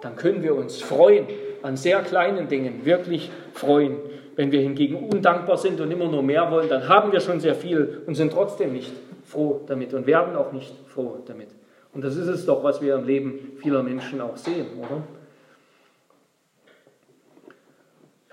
dann 0.01 0.17
können 0.17 0.43
wir 0.43 0.55
uns 0.55 0.81
freuen 0.81 1.27
an 1.63 1.77
sehr 1.77 2.01
kleinen 2.01 2.49
Dingen, 2.49 2.85
wirklich 2.85 3.31
freuen. 3.53 3.97
Wenn 4.37 4.53
wir 4.53 4.61
hingegen 4.61 5.09
undankbar 5.11 5.59
sind 5.59 5.81
und 5.81 5.91
immer 5.91 6.09
nur 6.09 6.23
mehr 6.23 6.51
wollen, 6.51 6.69
dann 6.69 6.89
haben 6.89 7.13
wir 7.13 7.21
schon 7.21 7.41
sehr 7.41 7.55
viel 7.55 8.03
und 8.07 8.15
sind 8.15 8.33
trotzdem 8.33 8.73
nicht 8.73 8.93
froh 9.25 9.61
damit 9.67 9.93
und 9.93 10.07
werden 10.07 10.37
auch 10.37 10.53
nicht 10.53 10.75
froh 10.87 11.19
damit. 11.27 11.49
Und 11.93 12.05
das 12.05 12.17
ist 12.17 12.29
es 12.29 12.47
doch, 12.47 12.63
was 12.63 12.81
wir 12.81 12.95
im 12.95 13.05
Leben 13.05 13.53
vieler 13.61 13.83
Menschen 13.83 14.21
auch 14.21 14.37
sehen, 14.37 14.67
oder? 14.79 15.03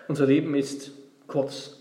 Unser 0.08 0.26
Leben 0.26 0.56
ist 0.56 0.92
kurz. 1.28 1.78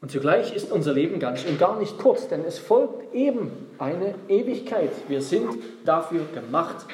Und 0.00 0.10
zugleich 0.10 0.54
ist 0.54 0.70
unser 0.70 0.92
Leben 0.92 1.18
ganz 1.18 1.44
und 1.44 1.58
gar 1.58 1.78
nicht 1.78 1.98
kurz, 1.98 2.28
denn 2.28 2.44
es 2.44 2.58
folgt 2.58 3.14
eben 3.14 3.50
eine 3.78 4.14
Ewigkeit. 4.28 4.90
Wir 5.08 5.22
sind 5.22 5.48
dafür 5.84 6.20
gemacht. 6.34 6.86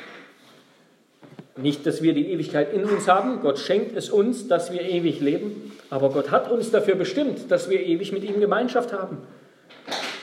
Nicht, 1.56 1.84
dass 1.84 2.00
wir 2.00 2.14
die 2.14 2.30
Ewigkeit 2.30 2.72
in 2.72 2.84
uns 2.84 3.08
haben, 3.08 3.40
Gott 3.40 3.58
schenkt 3.58 3.96
es 3.96 4.08
uns, 4.08 4.48
dass 4.48 4.72
wir 4.72 4.80
ewig 4.80 5.20
leben, 5.20 5.72
aber 5.90 6.10
Gott 6.10 6.30
hat 6.30 6.50
uns 6.50 6.70
dafür 6.70 6.94
bestimmt, 6.94 7.50
dass 7.50 7.68
wir 7.68 7.80
ewig 7.80 8.12
mit 8.12 8.24
ihm 8.24 8.40
Gemeinschaft 8.40 8.92
haben. 8.92 9.18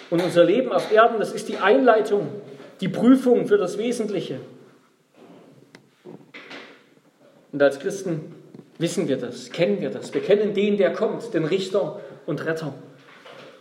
Und 0.09 0.23
unser 0.23 0.43
Leben 0.43 0.71
auf 0.71 0.91
Erden, 0.91 1.19
das 1.19 1.33
ist 1.33 1.49
die 1.49 1.57
Einleitung, 1.57 2.29
die 2.81 2.87
Prüfung 2.87 3.45
für 3.47 3.57
das 3.57 3.77
Wesentliche. 3.77 4.39
Und 7.51 7.61
als 7.61 7.79
Christen 7.79 8.33
wissen 8.79 9.07
wir 9.07 9.17
das, 9.17 9.51
kennen 9.51 9.81
wir 9.81 9.91
das. 9.91 10.13
Wir 10.13 10.21
kennen 10.21 10.55
den, 10.55 10.77
der 10.77 10.93
kommt, 10.93 11.33
den 11.33 11.45
Richter 11.45 11.99
und 12.25 12.43
Retter. 12.45 12.73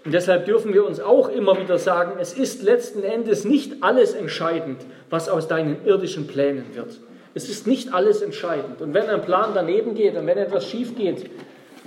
Und 0.04 0.14
deshalb 0.14 0.46
dürfen 0.46 0.72
wir 0.72 0.86
uns 0.86 1.00
auch 1.00 1.28
immer 1.28 1.60
wieder 1.60 1.76
sagen, 1.76 2.12
es 2.18 2.32
ist 2.32 2.62
letzten 2.62 3.02
Endes 3.02 3.44
nicht 3.44 3.82
alles 3.82 4.14
entscheidend, 4.14 4.80
was 5.10 5.28
aus 5.28 5.48
deinen 5.48 5.84
irdischen 5.84 6.26
Plänen 6.26 6.74
wird. 6.74 7.00
Es 7.34 7.48
ist 7.48 7.66
nicht 7.66 7.92
alles 7.92 8.22
entscheidend. 8.22 8.80
Und 8.80 8.94
wenn 8.94 9.08
ein 9.10 9.22
Plan 9.22 9.50
daneben 9.54 9.94
geht 9.94 10.16
und 10.16 10.26
wenn 10.26 10.38
etwas 10.38 10.66
schief 10.66 10.96
geht, 10.96 11.28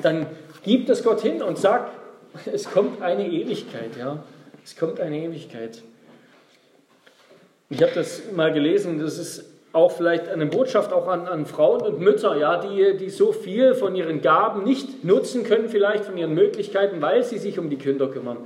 dann 0.01 0.27
gibt 0.63 0.89
es 0.89 1.03
Gott 1.03 1.21
hin 1.21 1.41
und 1.41 1.57
sagt, 1.57 1.97
es 2.53 2.69
kommt 2.69 3.01
eine 3.01 3.27
Ewigkeit, 3.27 3.97
ja. 3.97 4.23
Es 4.63 4.77
kommt 4.77 4.99
eine 4.99 5.17
Ewigkeit. 5.17 5.81
Ich 7.69 7.81
habe 7.81 7.93
das 7.95 8.21
mal 8.35 8.53
gelesen, 8.53 8.99
das 8.99 9.17
ist 9.17 9.50
auch 9.73 9.91
vielleicht 9.91 10.27
eine 10.27 10.45
Botschaft 10.45 10.91
auch 10.91 11.07
an, 11.07 11.27
an 11.27 11.45
Frauen 11.45 11.81
und 11.81 11.99
Mütter, 11.99 12.35
ja, 12.37 12.57
die, 12.57 12.97
die 12.97 13.09
so 13.09 13.31
viel 13.31 13.73
von 13.73 13.95
ihren 13.95 14.21
Gaben 14.21 14.63
nicht 14.63 15.03
nutzen 15.03 15.43
können, 15.43 15.69
vielleicht 15.69 16.05
von 16.05 16.17
ihren 16.17 16.33
Möglichkeiten, 16.33 17.01
weil 17.01 17.23
sie 17.23 17.37
sich 17.37 17.57
um 17.57 17.69
die 17.69 17.77
Kinder 17.77 18.07
kümmern. 18.07 18.37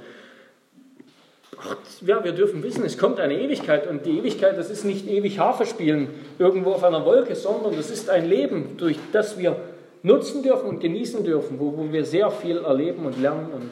Ja, 2.05 2.23
wir 2.23 2.33
dürfen 2.33 2.61
wissen, 2.63 2.85
es 2.85 2.97
kommt 2.97 3.19
eine 3.19 3.39
Ewigkeit 3.39 3.87
und 3.87 4.05
die 4.05 4.19
Ewigkeit, 4.19 4.57
das 4.57 4.69
ist 4.69 4.83
nicht 4.83 5.07
ewig 5.07 5.39
Harfe 5.39 5.65
spielen 5.65 6.09
irgendwo 6.37 6.71
auf 6.71 6.83
einer 6.83 7.05
Wolke, 7.05 7.33
sondern 7.35 7.75
das 7.75 7.89
ist 7.89 8.09
ein 8.09 8.29
Leben, 8.29 8.77
durch 8.77 8.97
das 9.11 9.39
wir 9.39 9.55
nutzen 10.03 10.43
dürfen 10.43 10.67
und 10.67 10.79
genießen 10.79 11.23
dürfen, 11.23 11.59
wo, 11.59 11.75
wo 11.75 11.91
wir 11.91 12.05
sehr 12.05 12.29
viel 12.29 12.57
erleben 12.57 13.05
und 13.05 13.19
lernen 13.19 13.49
und 13.51 13.71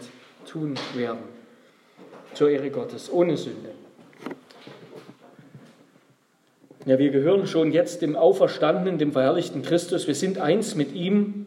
tun 0.49 0.73
werden. 0.95 1.19
Zur 2.33 2.49
Ehre 2.49 2.71
Gottes, 2.71 3.11
ohne 3.11 3.37
Sünde. 3.37 3.72
Ja, 6.86 7.00
wir 7.00 7.12
gehören 7.12 7.48
schon 7.48 7.72
jetzt 7.72 8.02
dem 8.02 8.17
Auferstandenen, 8.17 8.98
dem 8.98 9.13
verherrlichten 9.13 9.62
Christus. 9.62 10.06
Wir 10.06 10.15
sind 10.15 10.38
eins 10.39 10.76
mit 10.76 10.93
ihm. 10.93 11.46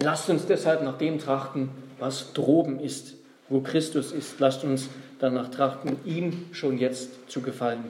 Lasst 0.00 0.30
uns 0.30 0.46
deshalb 0.46 0.82
nach 0.82 0.96
dem 0.96 1.18
trachten, 1.18 1.68
was 1.98 2.32
droben 2.32 2.80
ist, 2.80 3.14
wo 3.50 3.60
Christus 3.60 4.12
ist. 4.12 4.40
Lasst 4.40 4.64
uns 4.64 4.88
danach 5.18 5.50
trachten, 5.50 5.96
ihm 6.06 6.46
schon 6.52 6.78
jetzt 6.78 7.30
zu 7.30 7.42
gefallen. 7.42 7.84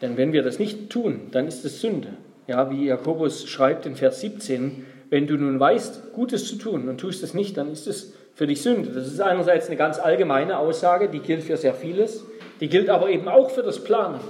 Denn 0.00 0.16
wenn 0.16 0.32
wir 0.32 0.44
das 0.44 0.60
nicht 0.60 0.90
tun, 0.90 1.22
dann 1.32 1.48
ist 1.48 1.64
es 1.64 1.80
Sünde. 1.80 2.14
Ja, 2.46 2.70
wie 2.70 2.86
Jakobus 2.86 3.48
schreibt 3.48 3.84
in 3.84 3.96
Vers 3.96 4.20
17, 4.20 4.86
wenn 5.10 5.26
du 5.26 5.36
nun 5.36 5.58
weißt, 5.58 6.12
Gutes 6.12 6.46
zu 6.46 6.56
tun 6.56 6.88
und 6.88 6.98
tust 6.98 7.24
es 7.24 7.34
nicht, 7.34 7.56
dann 7.56 7.72
ist 7.72 7.88
es 7.88 8.12
für 8.38 8.46
dich 8.46 8.62
Sünde. 8.62 8.92
Das 8.92 9.08
ist 9.08 9.20
einerseits 9.20 9.66
eine 9.66 9.74
ganz 9.74 9.98
allgemeine 9.98 10.58
Aussage, 10.58 11.08
die 11.08 11.18
gilt 11.18 11.42
für 11.42 11.56
sehr 11.56 11.74
vieles. 11.74 12.24
Die 12.60 12.68
gilt 12.68 12.88
aber 12.88 13.10
eben 13.10 13.26
auch 13.26 13.50
für 13.50 13.64
das 13.64 13.82
Planen. 13.82 14.20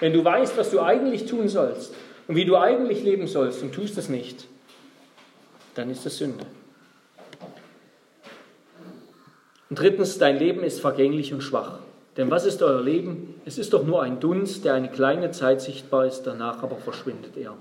Wenn 0.00 0.12
du 0.12 0.24
weißt, 0.24 0.58
was 0.58 0.72
du 0.72 0.80
eigentlich 0.80 1.26
tun 1.26 1.46
sollst 1.46 1.94
und 2.26 2.34
wie 2.34 2.44
du 2.44 2.56
eigentlich 2.56 3.04
leben 3.04 3.28
sollst 3.28 3.62
und 3.62 3.72
tust 3.72 3.96
es 3.98 4.08
nicht, 4.08 4.48
dann 5.76 5.90
ist 5.90 6.04
das 6.04 6.16
Sünde. 6.16 6.44
Und 9.70 9.78
drittens, 9.78 10.18
dein 10.18 10.40
Leben 10.40 10.64
ist 10.64 10.80
vergänglich 10.80 11.32
und 11.32 11.40
schwach. 11.40 11.78
Denn 12.16 12.32
was 12.32 12.46
ist 12.46 12.64
euer 12.64 12.82
Leben? 12.82 13.40
Es 13.44 13.58
ist 13.58 13.72
doch 13.72 13.84
nur 13.84 14.02
ein 14.02 14.18
Dunst, 14.18 14.64
der 14.64 14.74
eine 14.74 14.90
kleine 14.90 15.30
Zeit 15.30 15.60
sichtbar 15.60 16.06
ist, 16.06 16.22
danach 16.22 16.64
aber 16.64 16.78
verschwindet 16.78 17.36
er. 17.36 17.56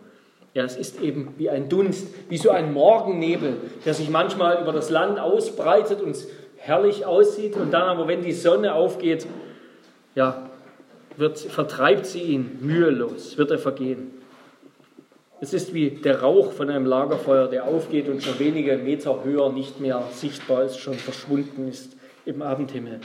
Ja, 0.55 0.63
es 0.63 0.77
ist 0.77 1.01
eben 1.01 1.33
wie 1.37 1.49
ein 1.49 1.67
Dunst, 1.67 2.07
wie 2.29 2.37
so 2.37 2.49
ein 2.49 2.71
Morgennebel, 2.71 3.57
der 3.85 3.93
sich 3.93 4.09
manchmal 4.09 4.61
über 4.61 4.71
das 4.71 4.89
Land 4.89 5.19
ausbreitet 5.19 6.01
und 6.01 6.15
herrlich 6.55 7.05
aussieht 7.05 7.57
und 7.57 7.71
dann 7.71 7.83
aber, 7.83 8.07
wenn 8.07 8.21
die 8.21 8.31
Sonne 8.31 8.73
aufgeht, 8.73 9.27
ja, 10.15 10.49
wird, 11.17 11.39
vertreibt 11.39 12.05
sie 12.05 12.21
ihn 12.21 12.57
mühelos, 12.61 13.37
wird 13.37 13.51
er 13.51 13.59
vergehen. 13.59 14.11
Es 15.41 15.53
ist 15.53 15.73
wie 15.73 15.89
der 15.89 16.21
Rauch 16.21 16.53
von 16.53 16.69
einem 16.69 16.85
Lagerfeuer, 16.85 17.49
der 17.49 17.65
aufgeht 17.65 18.07
und 18.07 18.23
schon 18.23 18.39
wenige 18.39 18.77
Meter 18.77 19.25
höher 19.25 19.51
nicht 19.51 19.81
mehr 19.81 20.03
sichtbar 20.13 20.63
ist, 20.63 20.77
schon 20.77 20.93
verschwunden 20.93 21.67
ist 21.67 21.97
im 22.25 22.41
Abendhimmel. 22.41 23.01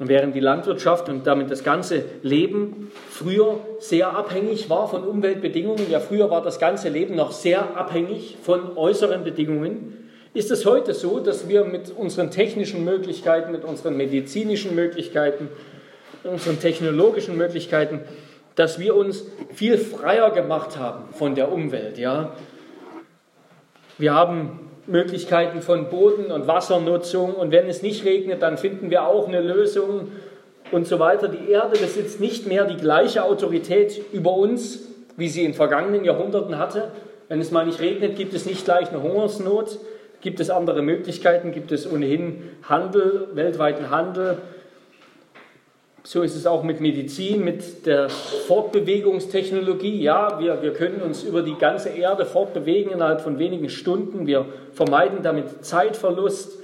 Und 0.00 0.08
während 0.08 0.34
die 0.34 0.40
Landwirtschaft 0.40 1.10
und 1.10 1.26
damit 1.26 1.50
das 1.50 1.62
ganze 1.62 2.02
Leben 2.22 2.90
früher 3.10 3.60
sehr 3.80 4.16
abhängig 4.16 4.70
war 4.70 4.88
von 4.88 5.04
Umweltbedingungen, 5.04 5.90
ja 5.90 6.00
früher 6.00 6.30
war 6.30 6.42
das 6.42 6.58
ganze 6.58 6.88
Leben 6.88 7.16
noch 7.16 7.32
sehr 7.32 7.76
abhängig 7.76 8.38
von 8.42 8.78
äußeren 8.78 9.24
Bedingungen, 9.24 10.08
ist 10.32 10.50
es 10.50 10.64
heute 10.64 10.94
so, 10.94 11.20
dass 11.20 11.50
wir 11.50 11.66
mit 11.66 11.90
unseren 11.90 12.30
technischen 12.30 12.82
Möglichkeiten, 12.82 13.52
mit 13.52 13.62
unseren 13.62 13.98
medizinischen 13.98 14.74
Möglichkeiten, 14.74 15.48
unseren 16.24 16.58
technologischen 16.58 17.36
Möglichkeiten, 17.36 18.00
dass 18.54 18.78
wir 18.78 18.96
uns 18.96 19.26
viel 19.52 19.76
freier 19.76 20.30
gemacht 20.30 20.78
haben 20.78 21.12
von 21.12 21.34
der 21.34 21.52
Umwelt. 21.52 21.98
Ja? 21.98 22.32
Wir 23.98 24.14
haben 24.14 24.69
Möglichkeiten 24.90 25.62
von 25.62 25.88
Boden- 25.88 26.32
und 26.32 26.46
Wassernutzung 26.46 27.34
und 27.34 27.52
wenn 27.52 27.68
es 27.68 27.82
nicht 27.82 28.04
regnet, 28.04 28.42
dann 28.42 28.58
finden 28.58 28.90
wir 28.90 29.06
auch 29.06 29.28
eine 29.28 29.40
Lösung 29.40 30.08
und 30.72 30.86
so 30.86 30.98
weiter. 30.98 31.28
Die 31.28 31.50
Erde 31.50 31.78
besitzt 31.78 32.20
nicht 32.20 32.46
mehr 32.46 32.64
die 32.64 32.76
gleiche 32.76 33.24
Autorität 33.24 34.00
über 34.12 34.32
uns, 34.32 34.80
wie 35.16 35.28
sie 35.28 35.44
in 35.44 35.54
vergangenen 35.54 36.04
Jahrhunderten 36.04 36.58
hatte. 36.58 36.90
Wenn 37.28 37.40
es 37.40 37.50
mal 37.50 37.66
nicht 37.66 37.80
regnet, 37.80 38.16
gibt 38.16 38.34
es 38.34 38.46
nicht 38.46 38.64
gleich 38.64 38.88
eine 38.88 39.02
Hungersnot. 39.02 39.78
Gibt 40.20 40.40
es 40.40 40.50
andere 40.50 40.82
Möglichkeiten? 40.82 41.52
Gibt 41.52 41.72
es 41.72 41.90
ohnehin 41.90 42.42
Handel, 42.68 43.28
weltweiten 43.34 43.90
Handel? 43.90 44.38
So 46.02 46.22
ist 46.22 46.34
es 46.34 46.46
auch 46.46 46.62
mit 46.62 46.80
Medizin, 46.80 47.44
mit 47.44 47.84
der 47.84 48.08
Fortbewegungstechnologie. 48.08 50.00
Ja, 50.00 50.40
wir, 50.40 50.62
wir 50.62 50.72
können 50.72 51.02
uns 51.02 51.22
über 51.24 51.42
die 51.42 51.56
ganze 51.56 51.90
Erde 51.90 52.24
fortbewegen 52.24 52.92
innerhalb 52.92 53.20
von 53.20 53.38
wenigen 53.38 53.68
Stunden. 53.68 54.26
Wir 54.26 54.46
vermeiden 54.72 55.22
damit 55.22 55.64
Zeitverlust. 55.64 56.58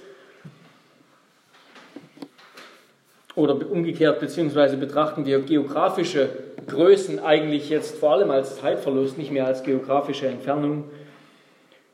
Oder 3.35 3.55
umgekehrt, 3.71 4.21
beziehungsweise 4.21 4.79
betrachten 4.79 5.27
wir 5.27 5.41
geografische 5.41 6.31
Größen 6.67 7.19
eigentlich 7.19 7.69
jetzt 7.69 7.99
vor 7.99 8.13
allem 8.13 8.31
als 8.31 8.57
Zeitverlust, 8.57 9.19
nicht 9.19 9.31
mehr 9.31 9.47
als 9.47 9.63
geografische 9.63 10.27
Entfernung. 10.27 10.85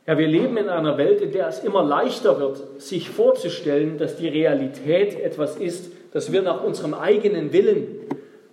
Ja, 0.07 0.16
wir 0.16 0.28
leben 0.28 0.57
in 0.57 0.68
einer 0.68 0.96
Welt, 0.98 1.20
in 1.20 1.33
der 1.33 1.48
es 1.48 1.59
immer 1.64 1.83
leichter 1.83 2.38
wird, 2.38 2.81
sich 2.81 3.11
vorzustellen, 3.11 3.98
dass 3.98 4.16
die 4.16 4.28
Realität 4.28 5.18
etwas 5.18 5.57
ist, 5.57 5.91
das 6.12 6.31
wir 6.31 6.42
nach 6.42 6.62
unserem 6.62 6.94
eigenen 6.94 7.53
Willen 7.53 7.87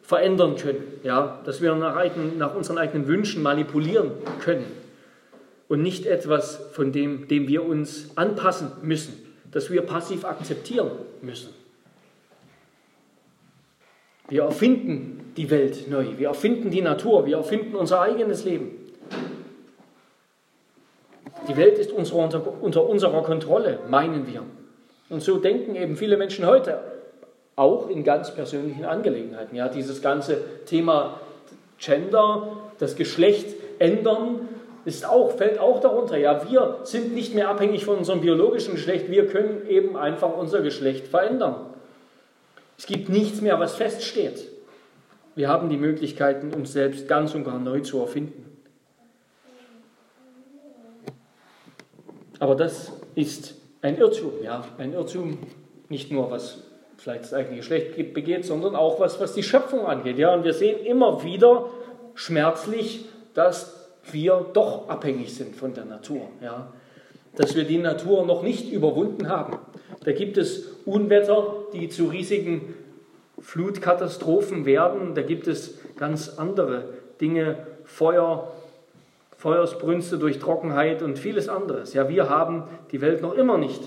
verändern 0.02 0.56
können, 0.56 0.84
ja, 1.04 1.40
dass 1.46 1.62
wir 1.62 1.76
nach, 1.76 1.96
eigen, 1.96 2.38
nach 2.38 2.56
unseren 2.56 2.78
eigenen 2.78 3.08
Wünschen 3.08 3.44
manipulieren 3.44 4.12
können 4.42 4.66
und 5.68 5.84
nicht 5.84 6.06
etwas, 6.06 6.60
von 6.72 6.92
dem, 6.92 7.28
dem 7.28 7.48
wir 7.48 7.64
uns 7.64 8.10
anpassen 8.16 8.72
müssen, 8.82 9.14
das 9.52 9.70
wir 9.70 9.84
passiv 9.84 10.26
akzeptieren 10.26 10.92
müssen. 11.22 11.54
Wir 14.30 14.44
erfinden 14.44 15.32
die 15.38 15.50
Welt 15.50 15.90
neu, 15.90 16.06
wir 16.18 16.30
erfinden 16.30 16.72
die 16.72 16.82
Natur, 16.82 17.26
wir 17.26 17.38
erfinden 17.38 17.76
unser 17.76 18.02
eigenes 18.02 18.46
Leben. 18.46 18.72
Die 21.48 21.58
Welt 21.58 21.78
ist 21.78 21.92
unter, 21.92 22.62
unter 22.62 22.88
unserer 22.88 23.24
Kontrolle, 23.24 23.80
meinen 23.90 24.28
wir. 24.28 24.44
Und 25.10 25.22
so 25.24 25.38
denken 25.38 25.76
eben 25.76 25.98
viele 25.98 26.18
Menschen 26.18 26.46
heute, 26.46 26.80
auch 27.60 27.90
in 27.90 28.06
ganz 28.06 28.34
persönlichen 28.34 28.86
Angelegenheiten. 28.86 29.54
Ja, 29.56 29.68
dieses 29.68 30.02
ganze 30.02 30.42
Thema 30.66 31.20
Gender, 31.78 32.58
das 32.78 32.96
Geschlecht 32.96 33.54
ändern, 33.80 34.48
ist 34.86 35.06
auch, 35.06 35.34
fällt 35.36 35.60
auch 35.60 35.82
darunter. 35.82 36.18
Ja, 36.18 36.50
wir 36.50 36.80
sind 36.84 37.14
nicht 37.14 37.36
mehr 37.36 37.50
abhängig 37.50 37.84
von 37.84 37.98
unserem 37.98 38.22
biologischen 38.22 38.76
Geschlecht, 38.76 39.12
wir 39.12 39.28
können 39.28 39.68
eben 39.68 39.98
einfach 39.98 40.36
unser 40.38 40.62
Geschlecht 40.62 41.08
verändern. 41.08 41.56
Es 42.78 42.86
gibt 42.86 43.10
nichts 43.10 43.42
mehr, 43.42 43.60
was 43.60 43.76
feststeht. 43.76 44.48
Wir 45.36 45.50
haben 45.50 45.70
die 45.70 45.78
Möglichkeiten, 45.78 46.54
uns 46.54 46.72
selbst 46.72 47.10
ganz 47.10 47.36
und 47.36 47.44
gar 47.44 47.60
neu 47.60 47.82
zu 47.82 48.00
erfinden. 48.00 48.46
Aber 52.40 52.56
das 52.56 52.94
ist 53.16 53.56
ein 53.82 53.98
Irrtum, 53.98 54.32
ja, 54.42 54.64
ein 54.78 54.94
Irrtum, 54.94 55.38
nicht 55.90 56.10
nur 56.10 56.32
was 56.32 56.69
vielleicht 57.00 57.24
das 57.24 57.34
eigene 57.34 57.58
Geschlecht 57.58 58.14
begeht, 58.14 58.46
sondern 58.46 58.76
auch 58.76 59.00
was, 59.00 59.20
was 59.20 59.34
die 59.34 59.44
Schöpfung 59.44 59.86
angeht. 59.86 60.18
Ja, 60.18 60.34
und 60.34 60.44
wir 60.44 60.54
sehen 60.54 60.86
immer 60.86 61.24
wieder 61.24 61.66
schmerzlich, 62.16 63.06
dass 63.34 63.88
wir 64.12 64.46
doch 64.54 64.90
abhängig 64.90 65.34
sind 65.34 65.56
von 65.56 65.74
der 65.74 65.86
Natur. 65.86 66.22
Ja, 66.42 66.74
dass 67.36 67.56
wir 67.56 67.64
die 67.64 67.78
Natur 67.78 68.26
noch 68.26 68.44
nicht 68.44 68.72
überwunden 68.72 69.30
haben. 69.30 69.60
Da 70.04 70.12
gibt 70.12 70.38
es 70.38 70.68
Unwetter, 70.86 71.54
die 71.74 71.90
zu 71.90 72.08
riesigen 72.08 72.74
Flutkatastrophen 73.40 74.66
werden, 74.66 75.16
da 75.16 75.22
gibt 75.22 75.48
es 75.48 75.80
ganz 75.96 76.38
andere 76.38 76.86
Dinge, 77.22 77.58
Feuer, 77.86 78.52
Feuersbrünste 79.38 80.18
durch 80.18 80.40
Trockenheit 80.40 81.02
und 81.02 81.18
vieles 81.18 81.48
anderes. 81.48 81.94
Ja, 81.94 82.10
wir 82.10 82.30
haben 82.30 82.64
die 82.92 83.00
Welt 83.02 83.22
noch 83.22 83.34
immer 83.34 83.58
nicht 83.58 83.82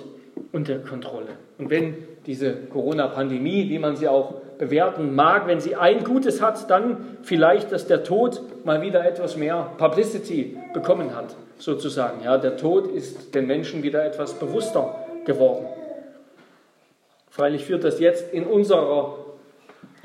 unter 0.52 0.78
Kontrolle. 0.78 1.28
Und 1.58 1.70
wenn 1.70 1.94
diese 2.26 2.54
Corona-Pandemie, 2.54 3.68
wie 3.68 3.78
man 3.78 3.96
sie 3.96 4.08
auch 4.08 4.34
bewerten 4.58 5.14
mag, 5.14 5.46
wenn 5.48 5.60
sie 5.60 5.74
ein 5.74 6.04
Gutes 6.04 6.40
hat, 6.40 6.70
dann 6.70 7.18
vielleicht, 7.22 7.72
dass 7.72 7.86
der 7.86 8.04
Tod 8.04 8.40
mal 8.64 8.80
wieder 8.80 9.04
etwas 9.04 9.36
mehr 9.36 9.72
Publicity 9.76 10.56
bekommen 10.72 11.16
hat, 11.16 11.34
sozusagen. 11.58 12.22
Ja, 12.22 12.38
der 12.38 12.56
Tod 12.56 12.86
ist 12.86 13.34
den 13.34 13.46
Menschen 13.46 13.82
wieder 13.82 14.04
etwas 14.04 14.34
bewusster 14.34 14.94
geworden. 15.24 15.66
Freilich 17.28 17.64
führt 17.64 17.82
das 17.82 17.98
jetzt 17.98 18.32
in 18.32 18.44
unserer 18.44 19.16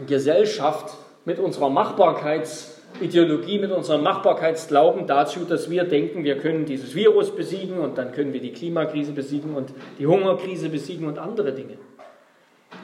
Gesellschaft 0.08 0.96
mit 1.26 1.40
unserer 1.40 1.70
Machbarkeitsideologie, 1.70 3.60
mit 3.60 3.72
unserem 3.72 4.02
Machbarkeitsglauben 4.02 5.08
dazu, 5.08 5.42
dass 5.42 5.70
wir 5.70 5.84
denken, 5.84 6.24
wir 6.24 6.38
können 6.38 6.66
dieses 6.66 6.96
Virus 6.96 7.36
besiegen 7.36 7.80
und 7.80 7.98
dann 7.98 8.12
können 8.14 8.32
wir 8.32 8.40
die 8.40 8.54
Klimakrise 8.54 9.12
besiegen 9.12 9.56
und 9.56 9.74
die 10.00 10.08
Hungerkrise 10.08 10.70
besiegen 10.70 11.06
und 11.06 11.20
andere 11.20 11.52
Dinge. 11.52 11.78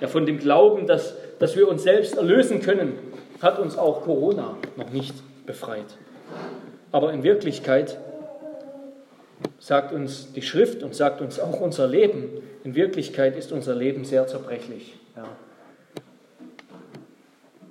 Ja, 0.02 0.08
von 0.08 0.26
dem 0.26 0.39
Glauben, 0.39 0.88
dass, 0.88 1.16
dass 1.39 1.56
wir 1.56 1.68
uns 1.68 1.84
selbst 1.84 2.16
erlösen 2.16 2.62
können, 2.62 2.98
hat 3.41 3.60
uns 3.60 3.78
auch 3.78 4.04
Corona 4.04 4.58
noch 4.76 4.89
nicht 4.91 5.14
befreit. 5.46 5.98
Aber 6.91 7.12
in 7.12 7.24
Wirklichkeit 7.24 7.98
sagt 9.60 9.94
uns 9.94 10.32
die 10.34 10.41
Schrift 10.41 10.84
und 10.84 10.96
sagt 10.96 11.22
uns 11.22 11.39
auch 11.39 11.60
unser 11.60 11.88
Leben, 11.88 12.30
in 12.64 12.76
Wirklichkeit 12.76 13.36
ist 13.38 13.52
unser 13.52 13.76
Leben 13.76 14.06
sehr 14.06 14.28
zerbrechlich. 14.28 14.96
Ja. 15.16 15.28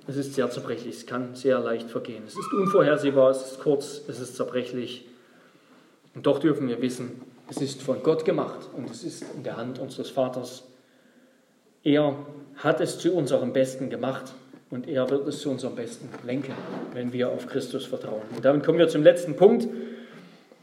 Es 0.05 0.17
ist 0.17 0.33
sehr 0.33 0.49
zerbrechlich, 0.49 0.95
es 0.97 1.05
kann 1.05 1.35
sehr 1.35 1.59
leicht 1.59 1.89
vergehen. 1.89 2.23
Es 2.27 2.33
ist 2.33 2.51
unvorhersehbar, 2.53 3.31
es 3.31 3.51
ist 3.51 3.59
kurz, 3.61 4.01
es 4.07 4.19
ist 4.19 4.35
zerbrechlich. 4.35 5.07
Und 6.13 6.25
doch 6.25 6.39
dürfen 6.39 6.67
wir 6.67 6.81
wissen, 6.81 7.21
es 7.49 7.57
ist 7.57 7.81
von 7.81 8.03
Gott 8.03 8.25
gemacht 8.25 8.69
und 8.75 8.89
es 8.89 9.03
ist 9.03 9.23
in 9.35 9.43
der 9.43 9.57
Hand 9.57 9.79
unseres 9.79 10.09
Vaters. 10.09 10.63
Er 11.83 12.15
hat 12.55 12.79
es 12.79 12.97
zu 12.97 13.13
unserem 13.13 13.51
Besten 13.51 13.89
gemacht 13.89 14.31
und 14.69 14.87
er 14.87 15.09
wird 15.09 15.27
es 15.27 15.41
zu 15.41 15.49
unserem 15.49 15.75
Besten 15.75 16.09
lenken, 16.25 16.53
wenn 16.93 17.11
wir 17.11 17.29
auf 17.29 17.47
Christus 17.47 17.85
vertrauen. 17.85 18.21
Und 18.35 18.45
damit 18.45 18.65
kommen 18.65 18.79
wir 18.79 18.87
zum 18.87 19.03
letzten 19.03 19.35
Punkt. 19.35 19.67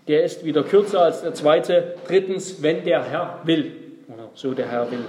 Der 0.08 0.24
ist 0.24 0.44
wieder 0.44 0.62
kürzer 0.62 1.02
als 1.02 1.20
der 1.20 1.34
zweite. 1.34 1.94
Drittens, 2.08 2.62
wenn 2.62 2.84
der 2.84 3.04
Herr 3.04 3.40
will. 3.44 3.72
Oder 4.08 4.30
so 4.34 4.54
der 4.54 4.68
Herr 4.68 4.90
will. 4.90 5.04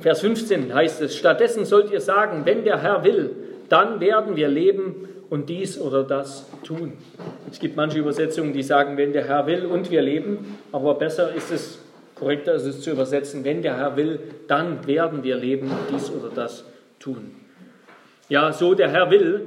Vers 0.00 0.20
15 0.20 0.74
heißt 0.74 1.00
es, 1.00 1.16
stattdessen 1.16 1.64
sollt 1.64 1.90
ihr 1.90 2.00
sagen, 2.00 2.42
wenn 2.44 2.64
der 2.64 2.82
Herr 2.82 3.04
will, 3.04 3.30
dann 3.68 4.00
werden 4.00 4.36
wir 4.36 4.48
leben 4.48 5.08
und 5.30 5.48
dies 5.48 5.80
oder 5.80 6.02
das 6.02 6.46
tun. 6.64 6.92
Es 7.50 7.58
gibt 7.58 7.76
manche 7.76 7.98
Übersetzungen, 7.98 8.52
die 8.52 8.62
sagen, 8.62 8.96
wenn 8.96 9.12
der 9.12 9.26
Herr 9.26 9.46
will 9.46 9.64
und 9.64 9.90
wir 9.90 10.02
leben, 10.02 10.58
aber 10.72 10.94
besser 10.94 11.34
ist 11.34 11.50
es, 11.50 11.78
korrekter 12.24 12.54
ist 12.54 12.64
es 12.64 12.80
zu 12.80 12.90
übersetzen, 12.90 13.44
wenn 13.44 13.60
der 13.60 13.76
Herr 13.76 13.96
will, 13.96 14.18
dann 14.48 14.86
werden 14.86 15.22
wir 15.24 15.36
leben 15.36 15.70
dies 15.92 16.10
oder 16.10 16.30
das 16.34 16.64
tun. 16.98 17.34
Ja, 18.30 18.50
so 18.50 18.72
der 18.72 18.88
Herr 18.90 19.10
will, 19.10 19.42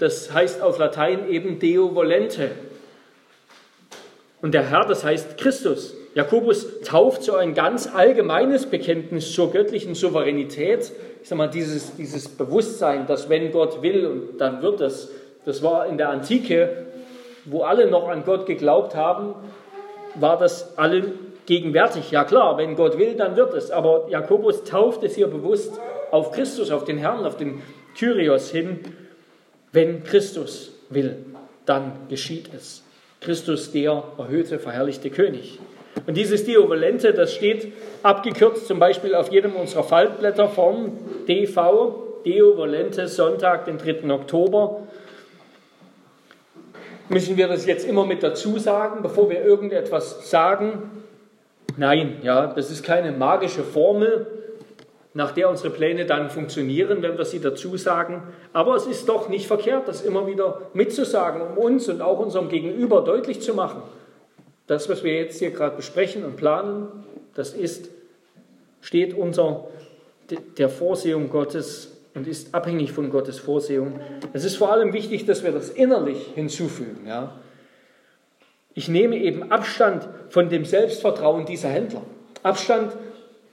das 0.00 0.32
heißt 0.32 0.62
auf 0.62 0.78
Latein 0.78 1.28
eben 1.28 1.58
Deo 1.58 1.94
volente. 1.94 2.52
Und 4.40 4.54
der 4.54 4.62
Herr, 4.70 4.86
das 4.86 5.04
heißt 5.04 5.36
Christus. 5.36 5.94
Jakobus 6.14 6.80
tauft 6.80 7.22
so 7.22 7.34
ein 7.34 7.52
ganz 7.52 7.86
allgemeines 7.94 8.64
Bekenntnis 8.64 9.30
zur 9.32 9.52
göttlichen 9.52 9.94
Souveränität. 9.94 10.90
Ich 11.22 11.28
sage 11.28 11.36
mal, 11.36 11.48
dieses, 11.48 11.96
dieses 11.96 12.28
Bewusstsein, 12.30 13.06
dass 13.06 13.28
wenn 13.28 13.52
Gott 13.52 13.82
will, 13.82 14.06
und 14.06 14.38
dann 14.38 14.62
wird 14.62 14.80
es, 14.80 15.10
das 15.44 15.62
war 15.62 15.86
in 15.86 15.98
der 15.98 16.08
Antike, 16.08 16.86
wo 17.44 17.62
alle 17.64 17.90
noch 17.90 18.08
an 18.08 18.24
Gott 18.24 18.46
geglaubt 18.46 18.94
haben, 18.94 19.34
war 20.14 20.38
das 20.38 20.78
allen 20.78 21.31
gegenwärtig. 21.46 22.10
Ja 22.10 22.24
klar, 22.24 22.58
wenn 22.58 22.76
Gott 22.76 22.98
will, 22.98 23.14
dann 23.14 23.36
wird 23.36 23.54
es. 23.54 23.70
Aber 23.70 24.06
Jakobus 24.08 24.64
tauft 24.64 25.02
es 25.02 25.14
hier 25.14 25.28
bewusst 25.28 25.80
auf 26.10 26.32
Christus, 26.32 26.70
auf 26.70 26.84
den 26.84 26.98
Herrn, 26.98 27.24
auf 27.24 27.36
den 27.36 27.62
Kyrios 27.96 28.50
hin 28.50 28.80
wenn 29.72 30.04
Christus 30.04 30.72
will, 30.90 31.16
dann 31.64 31.92
geschieht 32.08 32.50
es. 32.54 32.84
Christus, 33.20 33.72
der 33.72 34.04
erhöhte, 34.18 34.58
verherrlichte 34.58 35.10
König. 35.10 35.58
Und 36.06 36.16
dieses 36.16 36.44
Diovalente, 36.44 37.12
das 37.14 37.34
steht 37.34 37.72
abgekürzt 38.02 38.66
zum 38.66 38.78
Beispiel 38.78 39.14
auf 39.14 39.30
jedem 39.30 39.54
unserer 39.54 39.84
Faltblätter 39.84 40.48
vom 40.48 40.98
DV, 41.26 42.22
Diovalente, 42.24 43.08
Sonntag, 43.08 43.64
den 43.64 43.78
3. 43.78 44.10
Oktober. 44.12 44.82
Müssen 47.08 47.36
wir 47.36 47.48
das 47.48 47.66
jetzt 47.66 47.86
immer 47.86 48.06
mit 48.06 48.22
dazu 48.22 48.58
sagen, 48.58 49.02
bevor 49.02 49.30
wir 49.30 49.44
irgendetwas 49.44 50.30
sagen? 50.30 51.01
Nein, 51.76 52.18
ja, 52.22 52.46
das 52.46 52.70
ist 52.70 52.82
keine 52.82 53.12
magische 53.12 53.62
Formel, 53.62 54.26
nach 55.14 55.32
der 55.32 55.50
unsere 55.50 55.70
Pläne 55.70 56.06
dann 56.06 56.30
funktionieren, 56.30 57.02
wenn 57.02 57.18
wir 57.18 57.24
sie 57.24 57.40
dazu 57.40 57.76
sagen. 57.76 58.22
Aber 58.52 58.76
es 58.76 58.86
ist 58.86 59.08
doch 59.08 59.28
nicht 59.28 59.46
verkehrt, 59.46 59.88
das 59.88 60.02
immer 60.02 60.26
wieder 60.26 60.62
mitzusagen, 60.72 61.42
um 61.42 61.58
uns 61.58 61.88
und 61.88 62.00
auch 62.00 62.18
unserem 62.18 62.48
Gegenüber 62.48 63.02
deutlich 63.02 63.40
zu 63.42 63.54
machen. 63.54 63.82
Das, 64.66 64.88
was 64.88 65.04
wir 65.04 65.14
jetzt 65.14 65.38
hier 65.38 65.50
gerade 65.50 65.76
besprechen 65.76 66.24
und 66.24 66.36
planen, 66.36 66.88
das 67.34 67.52
ist, 67.52 67.90
steht 68.80 69.14
unter 69.14 69.64
der 70.56 70.70
Vorsehung 70.70 71.28
Gottes 71.28 71.92
und 72.14 72.26
ist 72.26 72.54
abhängig 72.54 72.92
von 72.92 73.10
Gottes 73.10 73.38
Vorsehung. 73.38 74.00
Es 74.32 74.44
ist 74.44 74.56
vor 74.56 74.72
allem 74.72 74.92
wichtig, 74.92 75.26
dass 75.26 75.42
wir 75.42 75.52
das 75.52 75.70
innerlich 75.70 76.30
hinzufügen. 76.34 77.06
Ja. 77.06 77.34
Ich 78.74 78.88
nehme 78.88 79.16
eben 79.16 79.52
Abstand 79.52 80.08
von 80.30 80.48
dem 80.48 80.64
Selbstvertrauen 80.64 81.44
dieser 81.44 81.68
Händler. 81.68 82.02
Abstand 82.42 82.96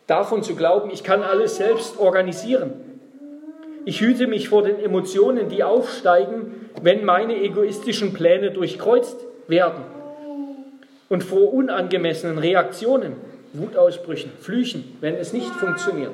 davon 0.07 0.43
zu 0.43 0.55
glauben, 0.55 0.89
ich 0.91 1.03
kann 1.03 1.21
alles 1.21 1.57
selbst 1.57 1.99
organisieren. 1.99 2.73
Ich 3.85 4.01
hüte 4.01 4.27
mich 4.27 4.49
vor 4.49 4.63
den 4.63 4.79
Emotionen, 4.79 5.49
die 5.49 5.63
aufsteigen, 5.63 6.69
wenn 6.81 7.05
meine 7.05 7.35
egoistischen 7.41 8.13
Pläne 8.13 8.51
durchkreuzt 8.51 9.17
werden. 9.47 9.83
Und 11.09 11.23
vor 11.23 11.53
unangemessenen 11.53 12.37
Reaktionen, 12.37 13.13
Wutausbrüchen, 13.53 14.31
Flüchen, 14.39 14.97
wenn 15.01 15.15
es 15.15 15.33
nicht 15.33 15.49
funktioniert. 15.55 16.13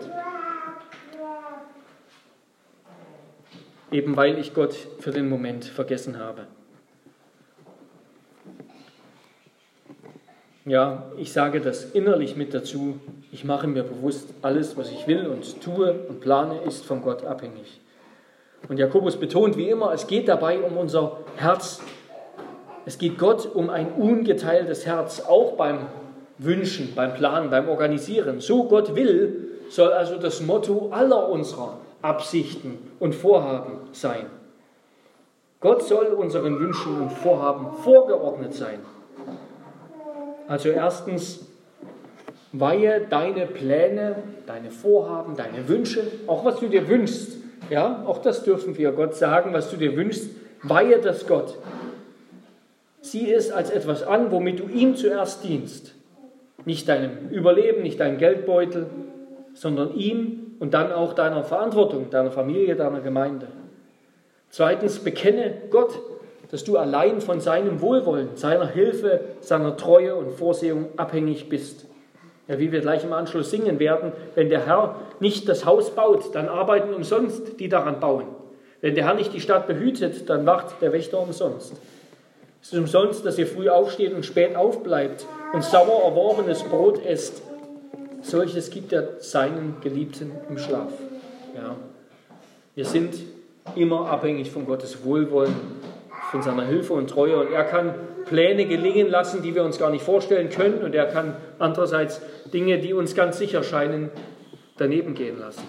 Eben 3.91 4.15
weil 4.15 4.39
ich 4.39 4.53
Gott 4.53 4.75
für 4.99 5.11
den 5.11 5.29
Moment 5.29 5.65
vergessen 5.65 6.17
habe. 6.17 6.47
Ja, 10.67 11.03
ich 11.15 11.31
sage 11.31 11.61
das 11.61 11.91
innerlich 11.91 12.35
mit 12.35 12.55
dazu. 12.55 12.99
Ich 13.31 13.43
mache 13.43 13.67
mir 13.67 13.83
bewusst, 13.83 14.33
alles, 14.41 14.75
was 14.75 14.89
ich 14.89 15.05
will 15.05 15.27
und 15.27 15.61
tue 15.61 15.93
und 16.09 16.21
plane, 16.21 16.59
ist 16.65 16.85
von 16.85 17.03
Gott 17.03 17.23
abhängig. 17.23 17.79
Und 18.67 18.77
Jakobus 18.77 19.17
betont 19.17 19.57
wie 19.57 19.69
immer, 19.69 19.93
es 19.93 20.07
geht 20.07 20.27
dabei 20.27 20.59
um 20.59 20.75
unser 20.75 21.17
Herz. 21.35 21.81
Es 22.87 22.97
geht 22.97 23.19
Gott 23.19 23.47
um 23.53 23.69
ein 23.69 23.91
ungeteiltes 23.93 24.87
Herz, 24.87 25.21
auch 25.21 25.51
beim 25.51 25.85
Wünschen, 26.39 26.93
beim 26.95 27.13
Planen, 27.13 27.51
beim 27.51 27.69
Organisieren. 27.69 28.39
So 28.39 28.63
Gott 28.63 28.95
will, 28.95 29.49
soll 29.69 29.93
also 29.93 30.17
das 30.17 30.41
Motto 30.41 30.89
aller 30.91 31.29
unserer 31.29 31.77
Absichten 32.01 32.79
und 32.99 33.13
Vorhaben 33.13 33.81
sein. 33.91 34.25
Gott 35.59 35.83
soll 35.83 36.07
unseren 36.07 36.59
Wünschen 36.59 37.01
und 37.01 37.11
Vorhaben 37.11 37.71
vorgeordnet 37.83 38.55
sein. 38.55 38.79
Also 40.47 40.69
erstens, 40.69 41.45
weihe 42.51 43.01
deine 43.09 43.45
Pläne, 43.47 44.23
deine 44.45 44.71
Vorhaben, 44.71 45.35
deine 45.35 45.67
Wünsche, 45.67 46.03
auch 46.27 46.45
was 46.45 46.59
du 46.59 46.67
dir 46.67 46.87
wünschst. 46.87 47.37
Ja, 47.69 48.03
auch 48.05 48.19
das 48.19 48.43
dürfen 48.43 48.77
wir 48.77 48.91
Gott 48.91 49.15
sagen, 49.15 49.53
was 49.53 49.71
du 49.71 49.77
dir 49.77 49.95
wünschst, 49.95 50.29
weihe 50.61 50.99
das 50.99 51.25
Gott. 51.25 51.57
Sieh 53.01 53.31
es 53.31 53.51
als 53.51 53.69
etwas 53.69 54.03
an, 54.03 54.31
womit 54.31 54.59
du 54.59 54.67
ihm 54.67 54.95
zuerst 54.95 55.43
dienst. 55.43 55.93
Nicht 56.65 56.87
deinem 56.87 57.29
Überleben, 57.29 57.83
nicht 57.83 57.99
deinem 57.99 58.17
Geldbeutel, 58.17 58.87
sondern 59.53 59.95
ihm 59.95 60.55
und 60.59 60.73
dann 60.73 60.91
auch 60.91 61.13
deiner 61.13 61.43
Verantwortung, 61.43 62.09
deiner 62.09 62.31
Familie, 62.31 62.75
deiner 62.75 63.01
Gemeinde. 63.01 63.47
Zweitens, 64.49 64.99
bekenne 64.99 65.53
Gott 65.69 65.99
dass 66.51 66.63
du 66.63 66.77
allein 66.77 67.21
von 67.21 67.39
seinem 67.39 67.81
Wohlwollen, 67.81 68.29
seiner 68.35 68.67
Hilfe, 68.67 69.21
seiner 69.41 69.77
Treue 69.77 70.15
und 70.15 70.31
Vorsehung 70.31 70.89
abhängig 70.97 71.49
bist. 71.49 71.85
Ja, 72.47 72.59
wie 72.59 72.71
wir 72.71 72.81
gleich 72.81 73.03
im 73.03 73.13
Anschluss 73.13 73.49
singen 73.49 73.79
werden, 73.79 74.11
wenn 74.35 74.49
der 74.49 74.65
Herr 74.65 74.95
nicht 75.19 75.49
das 75.49 75.65
Haus 75.65 75.91
baut, 75.91 76.35
dann 76.35 76.47
arbeiten 76.47 76.93
umsonst 76.93 77.59
die 77.59 77.69
daran 77.69 77.99
bauen. 77.99 78.25
Wenn 78.81 78.93
der 78.93 79.05
Herr 79.05 79.15
nicht 79.15 79.33
die 79.33 79.41
Stadt 79.41 79.65
behütet, 79.65 80.29
dann 80.29 80.45
wacht 80.45 80.81
der 80.81 80.93
Wächter 80.93 81.19
umsonst. 81.19 81.73
Es 82.61 82.71
ist 82.71 82.79
umsonst, 82.79 83.25
dass 83.25 83.37
ihr 83.37 83.47
früh 83.47 83.69
aufsteht 83.69 84.13
und 84.13 84.25
spät 84.25 84.55
aufbleibt 84.55 85.25
und 85.53 85.63
sauer 85.63 86.03
erworbenes 86.03 86.63
Brot 86.63 87.03
esst. 87.05 87.41
solches 88.21 88.69
gibt 88.69 88.91
er 88.91 89.19
seinen 89.19 89.77
Geliebten 89.81 90.31
im 90.49 90.57
Schlaf. 90.57 90.91
Ja. 91.55 91.75
Wir 92.75 92.85
sind 92.85 93.15
immer 93.75 94.09
abhängig 94.09 94.51
von 94.51 94.65
Gottes 94.65 95.03
Wohlwollen, 95.03 95.55
von 96.31 96.41
seiner 96.41 96.63
Hilfe 96.63 96.93
und 96.93 97.09
Treue. 97.09 97.39
Und 97.39 97.51
er 97.51 97.63
kann 97.63 97.95
Pläne 98.25 98.65
gelingen 98.65 99.09
lassen, 99.09 99.41
die 99.41 99.55
wir 99.55 99.63
uns 99.63 99.77
gar 99.77 99.89
nicht 99.89 100.03
vorstellen 100.03 100.49
können. 100.49 100.83
Und 100.83 100.95
er 100.95 101.05
kann 101.05 101.35
andererseits 101.59 102.21
Dinge, 102.53 102.79
die 102.79 102.93
uns 102.93 103.15
ganz 103.15 103.37
sicher 103.37 103.63
scheinen, 103.63 104.09
daneben 104.77 105.13
gehen 105.13 105.39
lassen. 105.39 105.63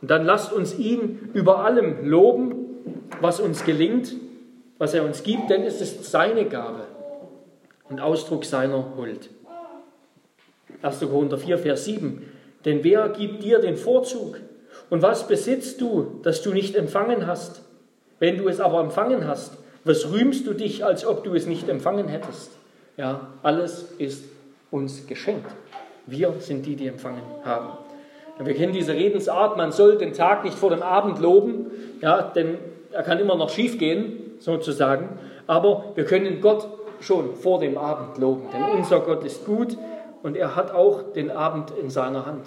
Und 0.00 0.10
dann 0.10 0.24
lasst 0.24 0.52
uns 0.52 0.78
ihn 0.78 1.30
über 1.34 1.64
allem 1.64 2.08
loben, 2.08 2.66
was 3.20 3.40
uns 3.40 3.64
gelingt, 3.64 4.14
was 4.78 4.94
er 4.94 5.04
uns 5.04 5.22
gibt, 5.22 5.50
denn 5.50 5.62
es 5.62 5.80
ist 5.80 6.04
seine 6.04 6.44
Gabe 6.44 6.82
und 7.88 8.00
Ausdruck 8.00 8.44
seiner 8.44 8.96
Huld. 8.96 9.30
1. 10.82 11.00
Korinther 11.00 11.38
4, 11.38 11.58
Vers 11.58 11.84
7. 11.86 12.22
Denn 12.64 12.84
wer 12.84 13.08
gibt 13.08 13.42
dir 13.42 13.58
den 13.58 13.76
Vorzug? 13.76 14.40
Und 14.90 15.02
was 15.02 15.26
besitzt 15.26 15.80
du, 15.80 16.20
das 16.22 16.42
du 16.42 16.52
nicht 16.52 16.76
empfangen 16.76 17.26
hast? 17.26 17.62
Wenn 18.18 18.38
du 18.38 18.48
es 18.48 18.60
aber 18.60 18.80
empfangen 18.80 19.26
hast, 19.26 19.58
was 19.84 20.10
rühmst 20.10 20.46
du 20.46 20.54
dich, 20.54 20.84
als 20.84 21.06
ob 21.06 21.24
du 21.24 21.34
es 21.34 21.46
nicht 21.46 21.68
empfangen 21.68 22.08
hättest? 22.08 22.50
Ja, 22.96 23.28
alles 23.42 23.92
ist 23.98 24.24
uns 24.70 25.06
geschenkt. 25.06 25.50
Wir 26.06 26.32
sind 26.38 26.66
die, 26.66 26.76
die 26.76 26.88
empfangen 26.88 27.22
haben. 27.44 27.68
Wir 28.38 28.54
kennen 28.54 28.72
diese 28.72 28.92
Redensart, 28.92 29.56
man 29.56 29.72
soll 29.72 29.96
den 29.96 30.12
Tag 30.12 30.44
nicht 30.44 30.58
vor 30.58 30.70
dem 30.70 30.82
Abend 30.82 31.20
loben, 31.20 31.70
ja, 32.02 32.22
denn 32.22 32.58
er 32.92 33.02
kann 33.02 33.18
immer 33.18 33.36
noch 33.36 33.50
schiefgehen, 33.50 34.36
sozusagen. 34.38 35.08
Aber 35.46 35.92
wir 35.94 36.04
können 36.04 36.40
Gott 36.40 36.68
schon 37.00 37.34
vor 37.34 37.60
dem 37.60 37.78
Abend 37.78 38.18
loben, 38.18 38.48
denn 38.52 38.62
unser 38.62 39.00
Gott 39.00 39.24
ist 39.24 39.44
gut 39.46 39.76
und 40.22 40.36
er 40.36 40.56
hat 40.56 40.72
auch 40.72 41.12
den 41.12 41.30
Abend 41.30 41.72
in 41.80 41.90
seiner 41.90 42.26
Hand. 42.26 42.46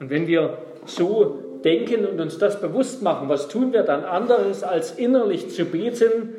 Und 0.00 0.10
wenn 0.10 0.26
wir 0.26 0.58
so 0.86 1.38
denken 1.64 2.06
und 2.06 2.20
uns 2.20 2.38
das 2.38 2.60
bewusst 2.60 3.02
machen, 3.02 3.28
was 3.28 3.48
tun 3.48 3.72
wir 3.72 3.82
dann 3.82 4.04
anderes, 4.04 4.62
als 4.62 4.92
innerlich 4.92 5.50
zu 5.50 5.64
beten, 5.64 6.34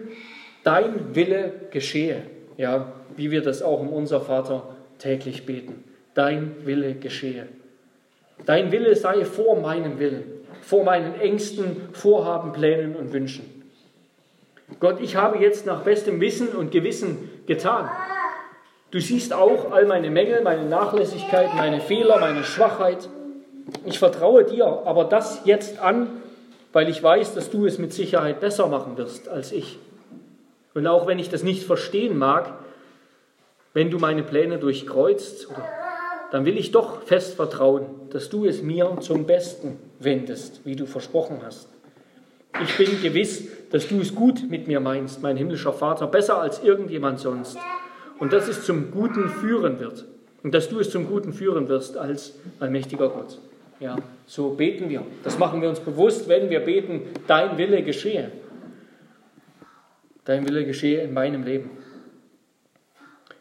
dein 0.63 1.15
Wille 1.15 1.51
geschehe. 1.71 2.23
Ja, 2.57 2.91
wie 3.15 3.31
wir 3.31 3.41
das 3.41 3.61
auch 3.61 3.81
im 3.81 3.89
Unser 3.89 4.21
Vater 4.21 4.63
täglich 4.97 5.45
beten. 5.45 5.83
Dein 6.13 6.65
Wille 6.65 6.95
geschehe. 6.95 7.47
Dein 8.45 8.71
Wille 8.71 8.95
sei 8.95 9.25
vor 9.25 9.59
meinem 9.59 9.99
Willen, 9.99 10.23
vor 10.61 10.83
meinen 10.83 11.19
Ängsten, 11.19 11.89
Vorhaben, 11.93 12.51
Plänen 12.51 12.95
und 12.95 13.13
Wünschen. 13.13 13.59
Gott, 14.79 14.99
ich 15.01 15.15
habe 15.15 15.39
jetzt 15.39 15.65
nach 15.65 15.81
bestem 15.81 16.21
Wissen 16.21 16.49
und 16.49 16.71
Gewissen 16.71 17.29
getan. 17.47 17.89
Du 18.91 18.99
siehst 18.99 19.33
auch 19.33 19.71
all 19.71 19.85
meine 19.85 20.09
Mängel, 20.09 20.41
meine 20.41 20.65
Nachlässigkeit, 20.65 21.53
meine 21.55 21.79
Fehler, 21.79 22.19
meine 22.19 22.43
Schwachheit. 22.43 23.09
Ich 23.85 23.99
vertraue 23.99 24.43
dir 24.43 24.65
aber 24.85 25.05
das 25.05 25.41
jetzt 25.45 25.79
an, 25.79 26.07
weil 26.73 26.89
ich 26.89 27.01
weiß, 27.01 27.33
dass 27.33 27.49
du 27.49 27.65
es 27.65 27.77
mit 27.77 27.93
Sicherheit 27.93 28.39
besser 28.39 28.67
machen 28.67 28.97
wirst 28.97 29.27
als 29.27 29.51
ich. 29.51 29.79
Und 30.73 30.87
auch 30.87 31.07
wenn 31.07 31.19
ich 31.19 31.29
das 31.29 31.43
nicht 31.43 31.63
verstehen 31.63 32.17
mag, 32.17 32.53
wenn 33.73 33.89
du 33.89 33.99
meine 33.99 34.23
Pläne 34.23 34.57
durchkreuzt, 34.57 35.47
dann 36.31 36.45
will 36.45 36.57
ich 36.57 36.71
doch 36.71 37.03
fest 37.03 37.35
vertrauen, 37.35 37.85
dass 38.11 38.29
du 38.29 38.45
es 38.45 38.61
mir 38.61 38.97
zum 39.01 39.25
Besten 39.25 39.79
wendest, 39.99 40.61
wie 40.65 40.75
du 40.75 40.85
versprochen 40.85 41.41
hast. 41.43 41.69
Ich 42.63 42.77
bin 42.77 43.01
gewiss, 43.01 43.47
dass 43.71 43.87
du 43.87 44.01
es 44.01 44.13
gut 44.13 44.49
mit 44.49 44.67
mir 44.67 44.79
meinst, 44.79 45.21
mein 45.21 45.37
himmlischer 45.37 45.73
Vater, 45.73 46.07
besser 46.07 46.39
als 46.39 46.63
irgendjemand 46.63 47.19
sonst. 47.19 47.57
Und 48.19 48.33
dass 48.33 48.47
es 48.47 48.63
zum 48.65 48.91
Guten 48.91 49.29
führen 49.29 49.79
wird. 49.79 50.05
Und 50.43 50.53
dass 50.53 50.69
du 50.69 50.79
es 50.79 50.89
zum 50.89 51.07
Guten 51.07 51.33
führen 51.33 51.69
wirst 51.69 51.97
als 51.97 52.33
allmächtiger 52.59 53.09
Gott. 53.09 53.39
Ja, 53.79 53.95
so 54.25 54.49
beten 54.49 54.89
wir. 54.89 55.05
Das 55.23 55.39
machen 55.39 55.61
wir 55.61 55.69
uns 55.69 55.79
bewusst, 55.79 56.27
wenn 56.27 56.49
wir 56.49 56.59
beten, 56.59 57.03
dein 57.27 57.57
Wille 57.57 57.81
geschehe. 57.81 58.31
Dein 60.25 60.47
Wille 60.47 60.65
geschehe 60.65 61.01
in 61.01 61.13
meinem 61.13 61.43
Leben. 61.43 61.71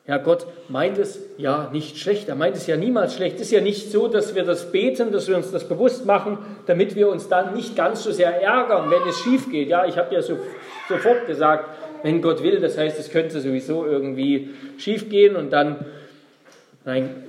Ja, 0.07 0.17
Gott 0.17 0.47
meint 0.69 0.97
es 0.97 1.21
ja 1.37 1.69
nicht 1.71 1.99
schlecht. 1.99 2.31
Er 2.31 2.35
meint 2.35 2.57
es 2.57 2.67
ja 2.67 2.79
niemals 2.79 3.15
schlecht. 3.15 3.37
Es 3.37 3.43
ist 3.43 3.51
ja 3.51 3.61
nicht 3.61 3.91
so, 3.91 4.09
dass 4.09 4.35
wir 4.35 4.45
das 4.45 4.73
beten, 4.73 5.13
dass 5.13 5.29
wir 5.29 5.37
uns 5.37 5.51
das 5.51 5.69
bewusst 5.69 6.07
machen, 6.07 6.39
damit 6.67 6.95
wir 6.95 7.11
uns 7.11 7.29
dann 7.29 7.55
nicht 7.55 7.77
ganz 7.77 8.05
so 8.05 8.13
sehr 8.13 8.41
ärgern, 8.41 8.91
wenn 8.91 9.07
es 9.07 9.19
schief 9.19 9.51
geht. 9.51 9.69
Ja, 9.69 9.85
ich 9.85 9.99
habe 9.99 10.15
ja 10.15 10.23
so, 10.23 10.39
sofort 10.89 11.27
gesagt, 11.27 11.69
wenn 12.05 12.23
Gott 12.23 12.43
will, 12.43 12.59
das 12.59 12.79
heißt, 12.79 12.99
es 12.99 13.11
könnte 13.11 13.41
sowieso 13.41 13.85
irgendwie 13.85 14.51
schief 14.79 15.11
gehen 15.11 15.37
und 15.37 15.51
dann, 15.53 15.85
nein, 16.87 17.28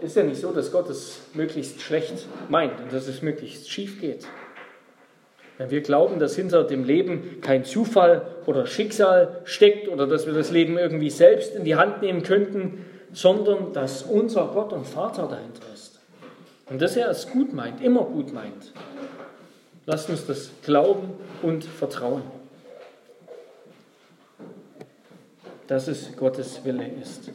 ist 0.00 0.16
ja 0.16 0.22
nicht 0.22 0.40
so, 0.40 0.52
dass 0.52 0.72
Gott 0.72 0.88
es 0.90 1.20
möglichst 1.34 1.80
schlecht 1.80 2.26
meint 2.48 2.80
und 2.80 2.92
dass 2.92 3.08
es 3.08 3.22
möglichst 3.22 3.70
schief 3.70 4.00
geht. 4.00 4.26
Wenn 5.56 5.70
wir 5.70 5.82
glauben, 5.82 6.18
dass 6.18 6.34
hinter 6.34 6.64
dem 6.64 6.84
Leben 6.84 7.40
kein 7.40 7.64
Zufall 7.64 8.26
oder 8.46 8.66
Schicksal 8.66 9.40
steckt 9.44 9.88
oder 9.88 10.06
dass 10.06 10.26
wir 10.26 10.32
das 10.32 10.50
Leben 10.50 10.78
irgendwie 10.78 11.10
selbst 11.10 11.54
in 11.54 11.64
die 11.64 11.76
Hand 11.76 12.02
nehmen 12.02 12.22
könnten, 12.22 12.84
sondern 13.12 13.72
dass 13.72 14.02
unser 14.02 14.48
Gott 14.48 14.72
und 14.72 14.86
Vater 14.86 15.28
dahinter 15.28 15.62
ist. 15.72 16.00
Und 16.68 16.82
dass 16.82 16.96
er 16.96 17.08
es 17.08 17.28
gut 17.30 17.52
meint, 17.52 17.80
immer 17.82 18.02
gut 18.02 18.32
meint. 18.32 18.72
Lasst 19.86 20.08
uns 20.08 20.26
das 20.26 20.50
glauben 20.64 21.12
und 21.42 21.64
vertrauen. 21.64 22.22
Dass 25.66 25.88
es 25.88 26.16
Gottes 26.16 26.64
Wille 26.64 26.90
ist. 27.00 27.30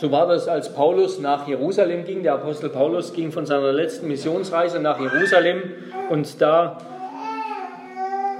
So 0.00 0.10
war 0.10 0.26
das, 0.26 0.48
als 0.48 0.72
Paulus 0.72 1.18
nach 1.18 1.46
Jerusalem 1.46 2.06
ging. 2.06 2.22
Der 2.22 2.32
Apostel 2.32 2.70
Paulus 2.70 3.12
ging 3.12 3.32
von 3.32 3.44
seiner 3.44 3.70
letzten 3.70 4.08
Missionsreise 4.08 4.80
nach 4.80 4.98
Jerusalem 4.98 5.62
und 6.08 6.40
da, 6.40 6.78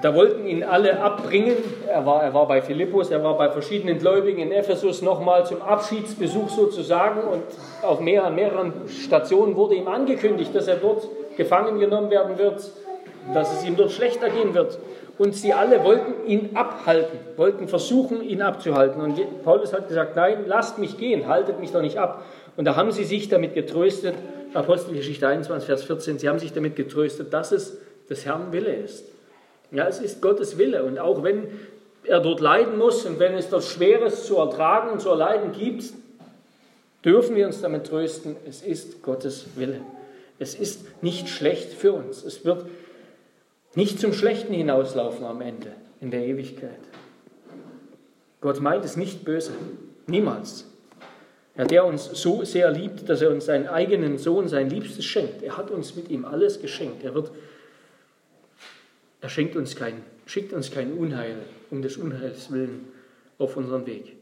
da 0.00 0.14
wollten 0.14 0.46
ihn 0.46 0.64
alle 0.64 1.02
abbringen. 1.02 1.56
Er 1.86 2.06
war, 2.06 2.22
er 2.22 2.32
war 2.32 2.48
bei 2.48 2.62
Philippus, 2.62 3.10
er 3.10 3.22
war 3.22 3.36
bei 3.36 3.50
verschiedenen 3.50 3.98
Gläubigen 3.98 4.40
in 4.40 4.52
Ephesus 4.52 5.02
nochmal 5.02 5.44
zum 5.44 5.60
Abschiedsbesuch 5.60 6.48
sozusagen 6.48 7.20
und 7.24 7.42
auf 7.82 8.00
mehr, 8.00 8.24
an 8.24 8.36
mehreren 8.36 8.72
Stationen 8.88 9.54
wurde 9.54 9.74
ihm 9.74 9.86
angekündigt, 9.86 10.54
dass 10.54 10.66
er 10.66 10.76
dort 10.76 11.06
gefangen 11.36 11.78
genommen 11.78 12.08
werden 12.10 12.38
wird, 12.38 12.70
dass 13.34 13.52
es 13.52 13.66
ihm 13.66 13.76
dort 13.76 13.92
schlechter 13.92 14.30
gehen 14.30 14.54
wird. 14.54 14.78
Und 15.20 15.36
sie 15.36 15.52
alle 15.52 15.84
wollten 15.84 16.26
ihn 16.26 16.56
abhalten, 16.56 17.18
wollten 17.36 17.68
versuchen, 17.68 18.22
ihn 18.22 18.40
abzuhalten. 18.40 19.02
Und 19.02 19.42
Paulus 19.44 19.74
hat 19.74 19.86
gesagt, 19.86 20.16
nein, 20.16 20.44
lasst 20.46 20.78
mich 20.78 20.96
gehen, 20.96 21.28
haltet 21.28 21.60
mich 21.60 21.72
doch 21.72 21.82
nicht 21.82 21.98
ab. 21.98 22.24
Und 22.56 22.64
da 22.64 22.74
haben 22.74 22.90
sie 22.90 23.04
sich 23.04 23.28
damit 23.28 23.52
getröstet, 23.52 24.14
Apostelgeschichte 24.54 25.28
21, 25.28 25.66
Vers 25.66 25.84
14, 25.84 26.18
sie 26.18 26.26
haben 26.26 26.38
sich 26.38 26.54
damit 26.54 26.74
getröstet, 26.74 27.34
dass 27.34 27.52
es 27.52 27.76
des 28.08 28.24
Herrn 28.24 28.50
Wille 28.52 28.74
ist. 28.74 29.04
Ja, 29.70 29.86
es 29.86 30.00
ist 30.00 30.22
Gottes 30.22 30.56
Wille. 30.56 30.84
Und 30.84 30.98
auch 30.98 31.22
wenn 31.22 31.48
er 32.04 32.20
dort 32.20 32.40
leiden 32.40 32.78
muss 32.78 33.04
und 33.04 33.18
wenn 33.18 33.34
es 33.34 33.50
dort 33.50 33.64
Schweres 33.64 34.24
zu 34.24 34.38
ertragen 34.38 34.88
und 34.88 35.02
zu 35.02 35.10
erleiden 35.10 35.52
gibt, 35.52 35.84
dürfen 37.04 37.36
wir 37.36 37.44
uns 37.46 37.60
damit 37.60 37.86
trösten, 37.86 38.36
es 38.48 38.62
ist 38.62 39.02
Gottes 39.02 39.48
Wille. 39.56 39.82
Es 40.38 40.54
ist 40.54 41.02
nicht 41.02 41.28
schlecht 41.28 41.74
für 41.74 41.92
uns. 41.92 42.24
Es 42.24 42.46
wird 42.46 42.64
nicht 43.74 44.00
zum 44.00 44.12
Schlechten 44.12 44.52
hinauslaufen 44.52 45.24
am 45.24 45.40
Ende, 45.40 45.72
in 46.00 46.10
der 46.10 46.26
Ewigkeit. 46.26 46.80
Gott 48.40 48.60
meint 48.60 48.84
es 48.84 48.96
nicht 48.96 49.24
böse, 49.24 49.52
niemals. 50.06 50.66
Ja, 51.56 51.64
der 51.64 51.84
uns 51.84 52.04
so 52.04 52.44
sehr 52.44 52.70
liebt, 52.70 53.08
dass 53.08 53.20
er 53.22 53.30
uns 53.30 53.46
seinen 53.46 53.68
eigenen 53.68 54.18
Sohn, 54.18 54.48
sein 54.48 54.70
Liebstes 54.70 55.04
schenkt. 55.04 55.42
Er 55.42 55.56
hat 55.56 55.70
uns 55.70 55.94
mit 55.94 56.08
ihm 56.08 56.24
alles 56.24 56.60
geschenkt. 56.60 57.04
Er 57.04 57.14
wird, 57.14 57.32
er 59.20 59.28
schenkt 59.28 59.56
uns 59.56 59.76
kein, 59.76 60.02
schickt 60.26 60.52
uns 60.52 60.70
kein 60.70 60.92
Unheil 60.94 61.36
um 61.70 61.82
des 61.82 61.96
Unheils 61.96 62.50
willen 62.50 62.88
auf 63.38 63.56
unseren 63.56 63.86
Weg. 63.86 64.16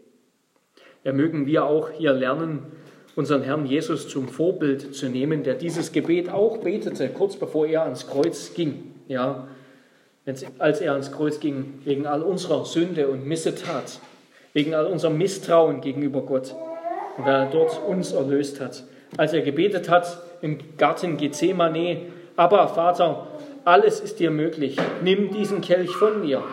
Ja, 1.04 1.12
mögen 1.12 1.46
wir 1.46 1.64
auch 1.64 1.90
hier 1.90 2.12
lernen, 2.12 2.66
unseren 3.14 3.42
Herrn 3.42 3.66
Jesus 3.66 4.08
zum 4.08 4.28
Vorbild 4.28 4.94
zu 4.94 5.08
nehmen, 5.08 5.42
der 5.42 5.54
dieses 5.54 5.92
Gebet 5.92 6.28
auch 6.28 6.58
betete, 6.58 7.08
kurz 7.08 7.36
bevor 7.36 7.66
er 7.66 7.82
ans 7.82 8.06
Kreuz 8.06 8.52
ging. 8.54 8.94
Ja, 9.08 9.48
als 10.58 10.80
er 10.80 10.92
ans 10.92 11.10
Kreuz 11.10 11.40
ging, 11.40 11.80
wegen 11.84 12.06
all 12.06 12.22
unserer 12.22 12.64
Sünde 12.66 13.08
und 13.08 13.26
Missetat, 13.26 13.98
wegen 14.52 14.74
all 14.74 14.86
unserem 14.86 15.16
Misstrauen 15.16 15.80
gegenüber 15.80 16.20
Gott, 16.22 16.54
weil 17.16 17.34
er 17.34 17.46
dort 17.46 17.80
uns 17.86 18.12
erlöst 18.12 18.60
hat. 18.60 18.84
Als 19.16 19.32
er 19.32 19.40
gebetet 19.40 19.88
hat 19.88 20.18
im 20.42 20.58
Garten 20.76 21.16
Gethsemane, 21.16 22.02
aber 22.36 22.68
Vater, 22.68 23.26
alles 23.64 24.00
ist 24.00 24.20
dir 24.20 24.30
möglich, 24.30 24.76
nimm 25.02 25.32
diesen 25.32 25.62
Kelch 25.62 25.90
von 25.96 26.20
mir, 26.20 26.44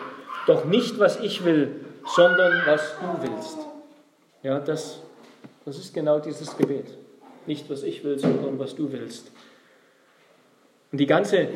doch 0.46 0.64
nicht 0.64 0.98
was 0.98 1.20
ich 1.20 1.44
will, 1.44 1.72
sondern 2.14 2.62
was 2.66 2.94
du 3.00 3.28
willst. 3.28 3.58
Ja, 4.42 4.58
das, 4.58 5.00
das 5.64 5.76
ist 5.76 5.92
genau 5.92 6.18
dieses 6.18 6.56
Gebet. 6.56 6.86
Nicht 7.46 7.68
was 7.68 7.82
ich 7.82 8.02
will, 8.04 8.18
sondern 8.18 8.58
was 8.58 8.74
du 8.74 8.90
willst. 8.90 9.30
Und 10.92 10.98
die 10.98 11.06
ganze 11.06 11.48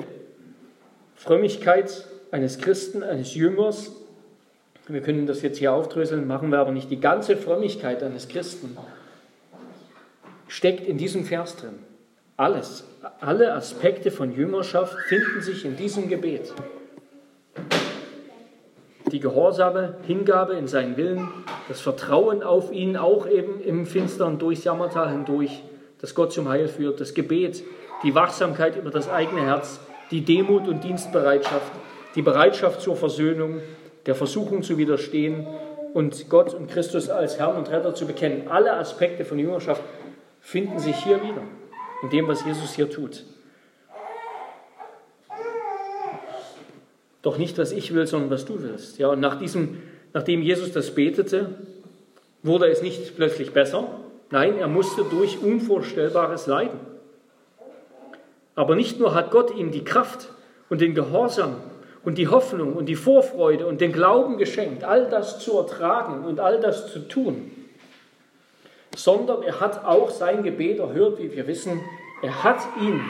Frömmigkeit 1.20 2.06
eines 2.30 2.58
Christen, 2.58 3.02
eines 3.02 3.34
Jüngers, 3.34 3.92
Wir 4.88 5.02
können 5.02 5.26
das 5.26 5.42
jetzt 5.42 5.58
hier 5.58 5.72
aufdröseln, 5.72 6.26
machen 6.26 6.50
wir 6.50 6.58
aber 6.58 6.72
nicht. 6.72 6.90
Die 6.90 6.98
ganze 6.98 7.36
Frömmigkeit 7.36 8.02
eines 8.02 8.26
Christen 8.26 8.76
steckt 10.48 10.84
in 10.84 10.96
diesem 10.96 11.24
Vers 11.24 11.56
drin. 11.56 11.78
Alles, 12.36 12.84
alle 13.20 13.52
Aspekte 13.52 14.10
von 14.10 14.34
Jüngerschaft 14.34 14.96
finden 15.08 15.42
sich 15.42 15.64
in 15.66 15.76
diesem 15.76 16.08
Gebet. 16.08 16.52
Die 19.12 19.20
gehorsame 19.20 19.96
Hingabe 20.06 20.54
in 20.54 20.66
seinen 20.66 20.96
Willen, 20.96 21.28
das 21.68 21.82
Vertrauen 21.82 22.42
auf 22.42 22.72
ihn, 22.72 22.96
auch 22.96 23.28
eben 23.28 23.60
im 23.60 23.84
finsteren 23.84 24.38
durchs 24.38 24.64
Jammertal 24.64 25.12
hindurch, 25.12 25.62
das 26.00 26.14
Gott 26.14 26.32
zum 26.32 26.48
Heil 26.48 26.66
führt, 26.66 26.98
das 26.98 27.12
Gebet, 27.14 27.62
die 28.02 28.14
Wachsamkeit 28.14 28.76
über 28.76 28.90
das 28.90 29.08
eigene 29.08 29.42
Herz, 29.42 29.80
die 30.10 30.22
Demut 30.22 30.66
und 30.66 30.82
Dienstbereitschaft, 30.82 31.72
die 32.14 32.22
Bereitschaft 32.22 32.80
zur 32.80 32.96
Versöhnung, 32.96 33.60
der 34.06 34.14
Versuchung 34.14 34.62
zu 34.62 34.78
widerstehen 34.78 35.46
und 35.94 36.28
Gott 36.28 36.54
und 36.54 36.70
Christus 36.70 37.10
als 37.10 37.38
Herrn 37.38 37.56
und 37.56 37.70
Retter 37.70 37.94
zu 37.94 38.06
bekennen. 38.06 38.48
Alle 38.48 38.74
Aspekte 38.74 39.24
von 39.24 39.38
Jüngerschaft 39.38 39.82
finden 40.40 40.78
sich 40.78 40.96
hier 40.96 41.22
wieder, 41.22 41.42
in 42.02 42.10
dem, 42.10 42.28
was 42.28 42.44
Jesus 42.44 42.74
hier 42.74 42.90
tut. 42.90 43.24
Doch 47.22 47.36
nicht, 47.36 47.58
was 47.58 47.72
ich 47.72 47.92
will, 47.92 48.06
sondern 48.06 48.30
was 48.30 48.46
du 48.46 48.62
willst. 48.62 48.98
Ja, 48.98 49.08
und 49.08 49.20
nach 49.20 49.38
diesem, 49.38 49.82
nachdem 50.14 50.42
Jesus 50.42 50.72
das 50.72 50.94
betete, 50.94 51.50
wurde 52.42 52.66
es 52.68 52.80
nicht 52.80 53.16
plötzlich 53.16 53.52
besser. 53.52 53.88
Nein, 54.30 54.58
er 54.58 54.68
musste 54.68 55.04
durch 55.04 55.42
Unvorstellbares 55.42 56.46
leiden. 56.46 56.78
Aber 58.54 58.74
nicht 58.74 58.98
nur 58.98 59.14
hat 59.14 59.30
Gott 59.30 59.54
ihm 59.56 59.70
die 59.70 59.84
Kraft 59.84 60.28
und 60.68 60.80
den 60.80 60.94
Gehorsam 60.94 61.56
und 62.04 62.18
die 62.18 62.28
Hoffnung 62.28 62.74
und 62.74 62.86
die 62.86 62.96
Vorfreude 62.96 63.66
und 63.66 63.80
den 63.80 63.92
Glauben 63.92 64.38
geschenkt, 64.38 64.84
all 64.84 65.08
das 65.08 65.38
zu 65.38 65.58
ertragen 65.58 66.24
und 66.24 66.40
all 66.40 66.60
das 66.60 66.92
zu 66.92 67.00
tun, 67.00 67.50
sondern 68.96 69.42
er 69.42 69.60
hat 69.60 69.84
auch 69.84 70.10
sein 70.10 70.42
Gebet 70.42 70.78
erhört, 70.78 71.18
wie 71.18 71.32
wir 71.34 71.46
wissen. 71.46 71.80
Er 72.22 72.42
hat 72.42 72.60
ihn, 72.80 73.00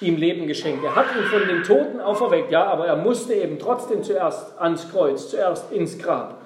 ihm 0.00 0.16
Leben 0.16 0.46
geschenkt. 0.46 0.82
Er 0.84 0.96
hat 0.96 1.06
ihn 1.16 1.24
von 1.24 1.46
den 1.46 1.62
Toten 1.62 2.00
auferweckt, 2.00 2.50
ja, 2.50 2.64
aber 2.64 2.86
er 2.86 2.96
musste 2.96 3.34
eben 3.34 3.58
trotzdem 3.58 4.02
zuerst 4.02 4.58
ans 4.58 4.90
Kreuz, 4.90 5.30
zuerst 5.30 5.72
ins 5.72 5.98
Grab. 5.98 6.40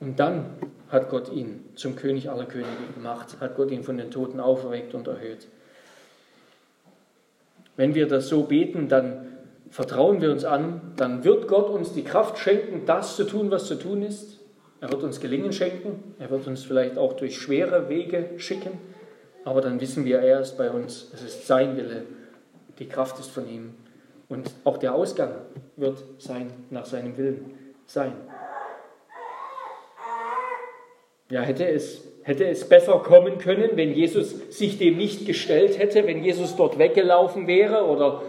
Und 0.00 0.18
dann 0.18 0.46
hat 0.90 1.08
Gott 1.08 1.32
ihn 1.32 1.64
zum 1.74 1.96
König 1.96 2.28
aller 2.28 2.44
Könige 2.44 2.68
gemacht, 2.94 3.36
hat 3.40 3.56
Gott 3.56 3.70
ihn 3.70 3.82
von 3.82 3.96
den 3.96 4.10
Toten 4.10 4.40
auferweckt 4.40 4.94
und 4.94 5.06
erhöht. 5.06 5.46
Wenn 7.76 7.94
wir 7.94 8.06
das 8.06 8.28
so 8.28 8.44
beten, 8.44 8.88
dann 8.88 9.26
vertrauen 9.70 10.20
wir 10.20 10.30
uns 10.30 10.44
an, 10.44 10.92
dann 10.96 11.24
wird 11.24 11.48
Gott 11.48 11.70
uns 11.70 11.92
die 11.92 12.04
Kraft 12.04 12.38
schenken, 12.38 12.82
das 12.84 13.16
zu 13.16 13.24
tun, 13.24 13.50
was 13.50 13.66
zu 13.66 13.76
tun 13.76 14.02
ist. 14.02 14.40
Er 14.80 14.90
wird 14.90 15.02
uns 15.02 15.20
Gelingen 15.20 15.52
schenken, 15.52 16.14
er 16.18 16.30
wird 16.30 16.46
uns 16.46 16.64
vielleicht 16.64 16.98
auch 16.98 17.14
durch 17.14 17.38
schwere 17.38 17.88
Wege 17.88 18.30
schicken, 18.36 18.72
aber 19.44 19.60
dann 19.60 19.80
wissen 19.80 20.04
wir, 20.04 20.18
er 20.18 20.40
ist 20.40 20.58
bei 20.58 20.70
uns, 20.70 21.10
es 21.14 21.22
ist 21.22 21.46
sein 21.46 21.76
Wille, 21.76 22.02
die 22.78 22.88
Kraft 22.88 23.18
ist 23.18 23.30
von 23.30 23.48
ihm 23.48 23.74
und 24.28 24.50
auch 24.64 24.78
der 24.78 24.94
Ausgang 24.94 25.32
wird 25.76 26.02
sein, 26.18 26.48
nach 26.70 26.84
seinem 26.84 27.16
Willen 27.16 27.52
sein. 27.86 28.12
Ja, 31.32 31.40
hätte 31.40 31.66
es, 31.66 32.06
hätte 32.24 32.44
es 32.46 32.68
besser 32.68 32.98
kommen 32.98 33.38
können, 33.38 33.70
wenn 33.76 33.94
Jesus 33.94 34.34
sich 34.50 34.76
dem 34.76 34.98
nicht 34.98 35.24
gestellt 35.24 35.78
hätte, 35.78 36.06
wenn 36.06 36.22
Jesus 36.22 36.56
dort 36.56 36.78
weggelaufen 36.78 37.46
wäre 37.46 37.86
oder 37.86 38.20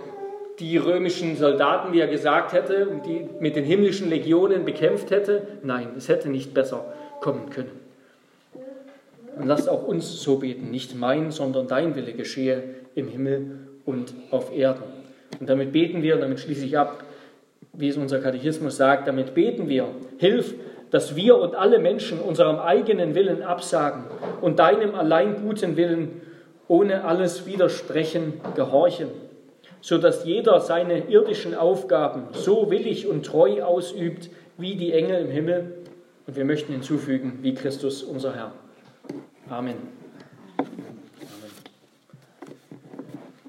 die 0.60 0.78
römischen 0.78 1.36
Soldaten, 1.36 1.92
wie 1.92 2.00
er 2.00 2.08
gesagt 2.08 2.54
hätte, 2.54 3.02
die 3.06 3.28
mit 3.42 3.58
den 3.58 3.66
himmlischen 3.66 4.10
Legionen 4.10 4.64
bekämpft 4.64 5.12
hätte. 5.12 5.46
Nein, 5.64 5.90
es 5.98 6.08
hätte 6.08 6.30
nicht 6.30 6.54
besser 6.54 6.94
kommen 7.20 7.50
können. 7.50 7.72
Und 9.38 9.48
lasst 9.48 9.68
auch 9.68 9.86
uns 9.86 10.22
so 10.22 10.38
beten, 10.38 10.72
nicht 10.72 10.96
mein, 10.96 11.32
sondern 11.32 11.68
dein 11.68 11.98
Wille 11.98 12.14
geschehe 12.14 12.64
im 12.96 13.10
Himmel 13.10 13.68
und 13.86 14.14
auf 14.32 14.56
Erden. 14.56 14.84
Und 15.42 15.50
damit 15.50 15.74
beten 15.74 16.04
wir, 16.04 16.16
damit 16.16 16.40
schließe 16.40 16.66
ich 16.66 16.78
ab, 16.78 17.04
wie 17.74 17.90
es 17.90 17.98
unser 17.98 18.20
Katechismus 18.20 18.78
sagt, 18.78 19.10
damit 19.10 19.34
beten 19.34 19.68
wir, 19.68 19.90
hilf, 20.20 20.56
dass 20.94 21.18
wir 21.18 21.38
und 21.38 21.56
alle 21.56 21.80
Menschen 21.80 22.22
unserem 22.22 22.60
eigenen 22.60 23.16
Willen 23.16 23.44
absagen 23.44 24.06
und 24.40 24.60
deinem 24.60 24.96
allein 24.96 25.42
guten 25.42 25.76
Willen 25.76 26.22
ohne 26.70 27.04
alles 27.04 27.46
Widersprechen 27.46 28.40
gehorchen 28.56 29.10
so 29.84 29.98
dass 29.98 30.24
jeder 30.24 30.62
seine 30.62 31.10
irdischen 31.10 31.54
Aufgaben 31.54 32.28
so 32.32 32.72
willig 32.72 33.06
und 33.06 33.26
treu 33.26 33.62
ausübt 33.64 34.30
wie 34.58 34.78
die 34.78 34.94
Engel 34.94 35.26
im 35.26 35.30
Himmel. 35.30 35.74
Und 36.26 36.38
wir 36.38 36.46
möchten 36.46 36.72
hinzufügen, 36.72 37.40
wie 37.42 37.54
Christus 37.54 38.02
unser 38.02 38.34
Herr. 38.34 38.54
Amen. 39.50 39.76
Amen. 40.58 40.70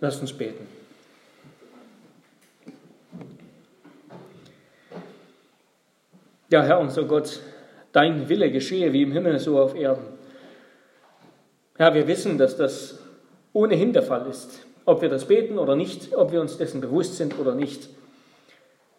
Lasst 0.01 0.21
uns 0.21 0.33
beten. 0.33 0.74
Ja, 6.55 6.63
Herr, 6.63 6.79
unser 6.79 7.03
Gott, 7.03 7.41
dein 7.91 8.29
Wille 8.29 8.49
geschehe 8.49 8.93
wie 8.93 9.03
im 9.03 9.11
Himmel, 9.11 9.41
so 9.41 9.59
auf 9.59 9.75
Erden. 9.75 10.05
Herr, 11.77 11.95
wir 11.95 12.07
wissen, 12.07 12.39
dass 12.39 12.57
das 12.57 13.01
ohnehin 13.53 13.93
der 13.93 14.05
Fall 14.05 14.29
ist 14.29 14.65
ob 14.85 15.03
wir 15.03 15.09
das 15.09 15.27
beten 15.27 15.59
oder 15.59 15.77
nicht, 15.77 16.15
ob 16.15 16.33
wir 16.33 16.41
uns 16.41 16.59
dessen 16.59 16.81
bewusst 16.81 17.17
sind 17.17 17.39
oder 17.39 17.55
nicht. 17.55 17.89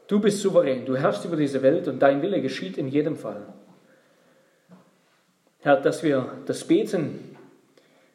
Du 0.08 0.20
bist 0.20 0.41
souverän, 0.41 0.86
du 0.86 0.95
herrschst 0.95 1.26
über 1.26 1.36
diese 1.36 1.62
Welt 1.62 1.88
und 1.88 1.99
dein 1.99 2.22
Wille 2.22 2.41
geschieht 2.41 2.78
in 2.78 2.88
jedem 2.88 3.16
Fall. 3.16 3.41
Herr, 5.60 5.78
dass 5.78 6.03
wir 6.03 6.28
das 6.45 6.64
Beten 6.64 7.38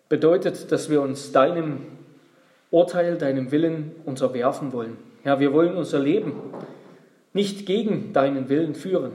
bedeutet, 0.08 0.70
dass 0.70 0.90
wir 0.90 1.00
uns 1.00 1.32
deinem 1.32 1.86
Urteil, 2.70 3.18
deinem 3.18 3.50
Willen 3.50 3.92
unterwerfen 4.04 4.72
wollen. 4.72 4.96
Herr, 5.22 5.40
wir 5.40 5.52
wollen 5.52 5.76
unser 5.76 5.98
Leben 5.98 6.34
nicht 7.32 7.66
gegen 7.66 8.12
deinen 8.12 8.48
Willen 8.48 8.74
führen, 8.74 9.12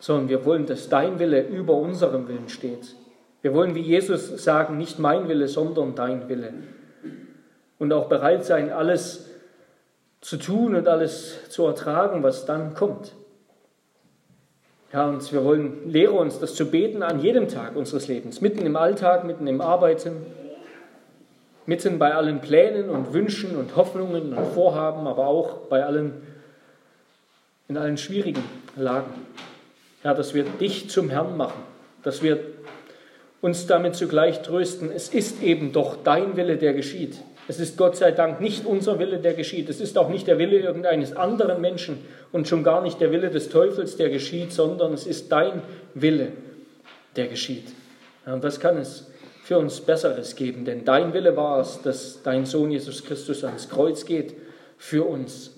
sondern 0.00 0.28
wir 0.28 0.44
wollen, 0.44 0.66
dass 0.66 0.88
dein 0.88 1.18
Wille 1.18 1.46
über 1.46 1.74
unserem 1.74 2.26
Willen 2.26 2.48
steht. 2.48 2.96
Wir 3.42 3.54
wollen, 3.54 3.74
wie 3.74 3.80
Jesus 3.80 4.42
sagen, 4.42 4.76
nicht 4.76 4.98
mein 4.98 5.28
Wille, 5.28 5.46
sondern 5.46 5.94
dein 5.94 6.28
Wille 6.28 6.52
und 7.78 7.92
auch 7.92 8.08
bereit 8.08 8.44
sein, 8.44 8.70
alles 8.70 9.26
zu 10.20 10.36
tun 10.36 10.74
und 10.74 10.86
alles 10.86 11.48
zu 11.48 11.64
ertragen, 11.64 12.22
was 12.22 12.44
dann 12.44 12.74
kommt. 12.74 13.12
Ja, 14.92 15.08
und 15.08 15.32
wir 15.32 15.44
wollen, 15.44 15.88
lehre 15.90 16.12
uns 16.12 16.40
das 16.40 16.54
zu 16.54 16.70
beten 16.70 17.02
an 17.02 17.20
jedem 17.20 17.48
Tag 17.48 17.76
unseres 17.76 18.08
Lebens, 18.08 18.40
mitten 18.40 18.66
im 18.66 18.76
Alltag, 18.76 19.24
mitten 19.24 19.46
im 19.46 19.60
Arbeiten, 19.60 20.26
mitten 21.64 21.98
bei 21.98 22.14
allen 22.14 22.40
Plänen 22.40 22.90
und 22.90 23.12
Wünschen 23.12 23.56
und 23.56 23.76
Hoffnungen 23.76 24.34
und 24.34 24.46
Vorhaben, 24.48 25.06
aber 25.06 25.26
auch 25.26 25.68
bei 25.68 25.84
allen, 25.84 26.20
in 27.68 27.78
allen 27.78 27.96
schwierigen 27.96 28.42
Lagen. 28.76 29.12
Ja, 30.02 30.14
dass 30.14 30.34
wir 30.34 30.44
dich 30.44 30.88
zum 30.88 31.10
Herrn 31.10 31.36
machen, 31.36 31.62
dass 32.02 32.22
wir 32.22 32.38
uns 33.40 33.66
damit 33.66 33.94
zugleich 33.94 34.42
trösten. 34.42 34.90
Es 34.90 35.08
ist 35.08 35.42
eben 35.42 35.72
doch 35.72 35.96
dein 36.02 36.36
Wille, 36.36 36.56
der 36.56 36.72
geschieht. 36.74 37.16
Es 37.48 37.58
ist 37.58 37.76
Gott 37.76 37.96
sei 37.96 38.12
Dank 38.12 38.40
nicht 38.40 38.64
unser 38.64 38.98
Wille, 38.98 39.18
der 39.18 39.34
geschieht. 39.34 39.68
Es 39.68 39.80
ist 39.80 39.98
auch 39.98 40.08
nicht 40.08 40.26
der 40.26 40.38
Wille 40.38 40.58
irgendeines 40.58 41.16
anderen 41.16 41.60
Menschen 41.60 41.98
und 42.32 42.46
schon 42.48 42.62
gar 42.62 42.82
nicht 42.82 43.00
der 43.00 43.10
Wille 43.12 43.30
des 43.30 43.48
Teufels, 43.48 43.96
der 43.96 44.08
geschieht, 44.08 44.52
sondern 44.52 44.92
es 44.92 45.06
ist 45.06 45.32
dein 45.32 45.62
Wille, 45.94 46.28
der 47.16 47.26
geschieht. 47.26 47.66
Und 48.24 48.42
was 48.42 48.60
kann 48.60 48.76
es 48.76 49.10
für 49.42 49.58
uns 49.58 49.80
Besseres 49.80 50.36
geben? 50.36 50.64
Denn 50.64 50.84
dein 50.84 51.12
Wille 51.12 51.36
war 51.36 51.60
es, 51.60 51.80
dass 51.82 52.22
dein 52.22 52.46
Sohn 52.46 52.70
Jesus 52.70 53.04
Christus 53.04 53.42
ans 53.42 53.68
Kreuz 53.68 54.04
geht 54.04 54.34
für 54.78 55.04
uns 55.04 55.56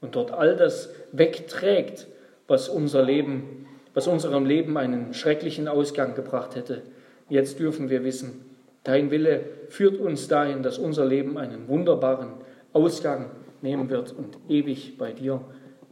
und 0.00 0.14
dort 0.14 0.30
all 0.30 0.56
das 0.56 0.90
wegträgt, 1.12 2.06
was 2.46 2.68
unser 2.68 3.02
Leben, 3.02 3.61
was 3.94 4.06
unserem 4.06 4.46
Leben 4.46 4.76
einen 4.76 5.14
schrecklichen 5.14 5.68
Ausgang 5.68 6.14
gebracht 6.14 6.56
hätte. 6.56 6.82
Jetzt 7.28 7.58
dürfen 7.58 7.90
wir 7.90 8.04
wissen, 8.04 8.52
Dein 8.84 9.12
Wille 9.12 9.44
führt 9.68 9.98
uns 10.00 10.26
dahin, 10.26 10.62
dass 10.62 10.78
unser 10.78 11.04
Leben 11.04 11.38
einen 11.38 11.68
wunderbaren 11.68 12.32
Ausgang 12.72 13.30
nehmen 13.60 13.88
wird 13.90 14.12
und 14.12 14.38
ewig 14.48 14.98
bei 14.98 15.12
dir 15.12 15.40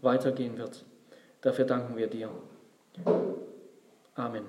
weitergehen 0.03 0.59
wird. 0.59 0.85
Dafür 1.41 1.67
danken 1.67 1.97
wir 1.97 2.09
dir. 2.09 2.31
Amen. 4.17 4.43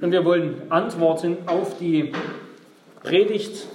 Und 0.00 0.12
wir 0.12 0.24
wollen 0.24 0.70
antworten 0.70 1.38
auf 1.46 1.78
die 1.78 2.12
Predigt 3.02 3.66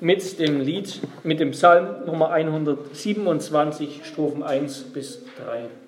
mit 0.00 0.38
dem 0.38 0.60
Lied, 0.60 1.00
mit 1.24 1.40
dem 1.40 1.52
Psalm 1.52 2.06
Nummer 2.06 2.30
127, 2.30 4.02
Strophen 4.04 4.42
1 4.42 4.92
bis 4.92 5.22
3. 5.44 5.85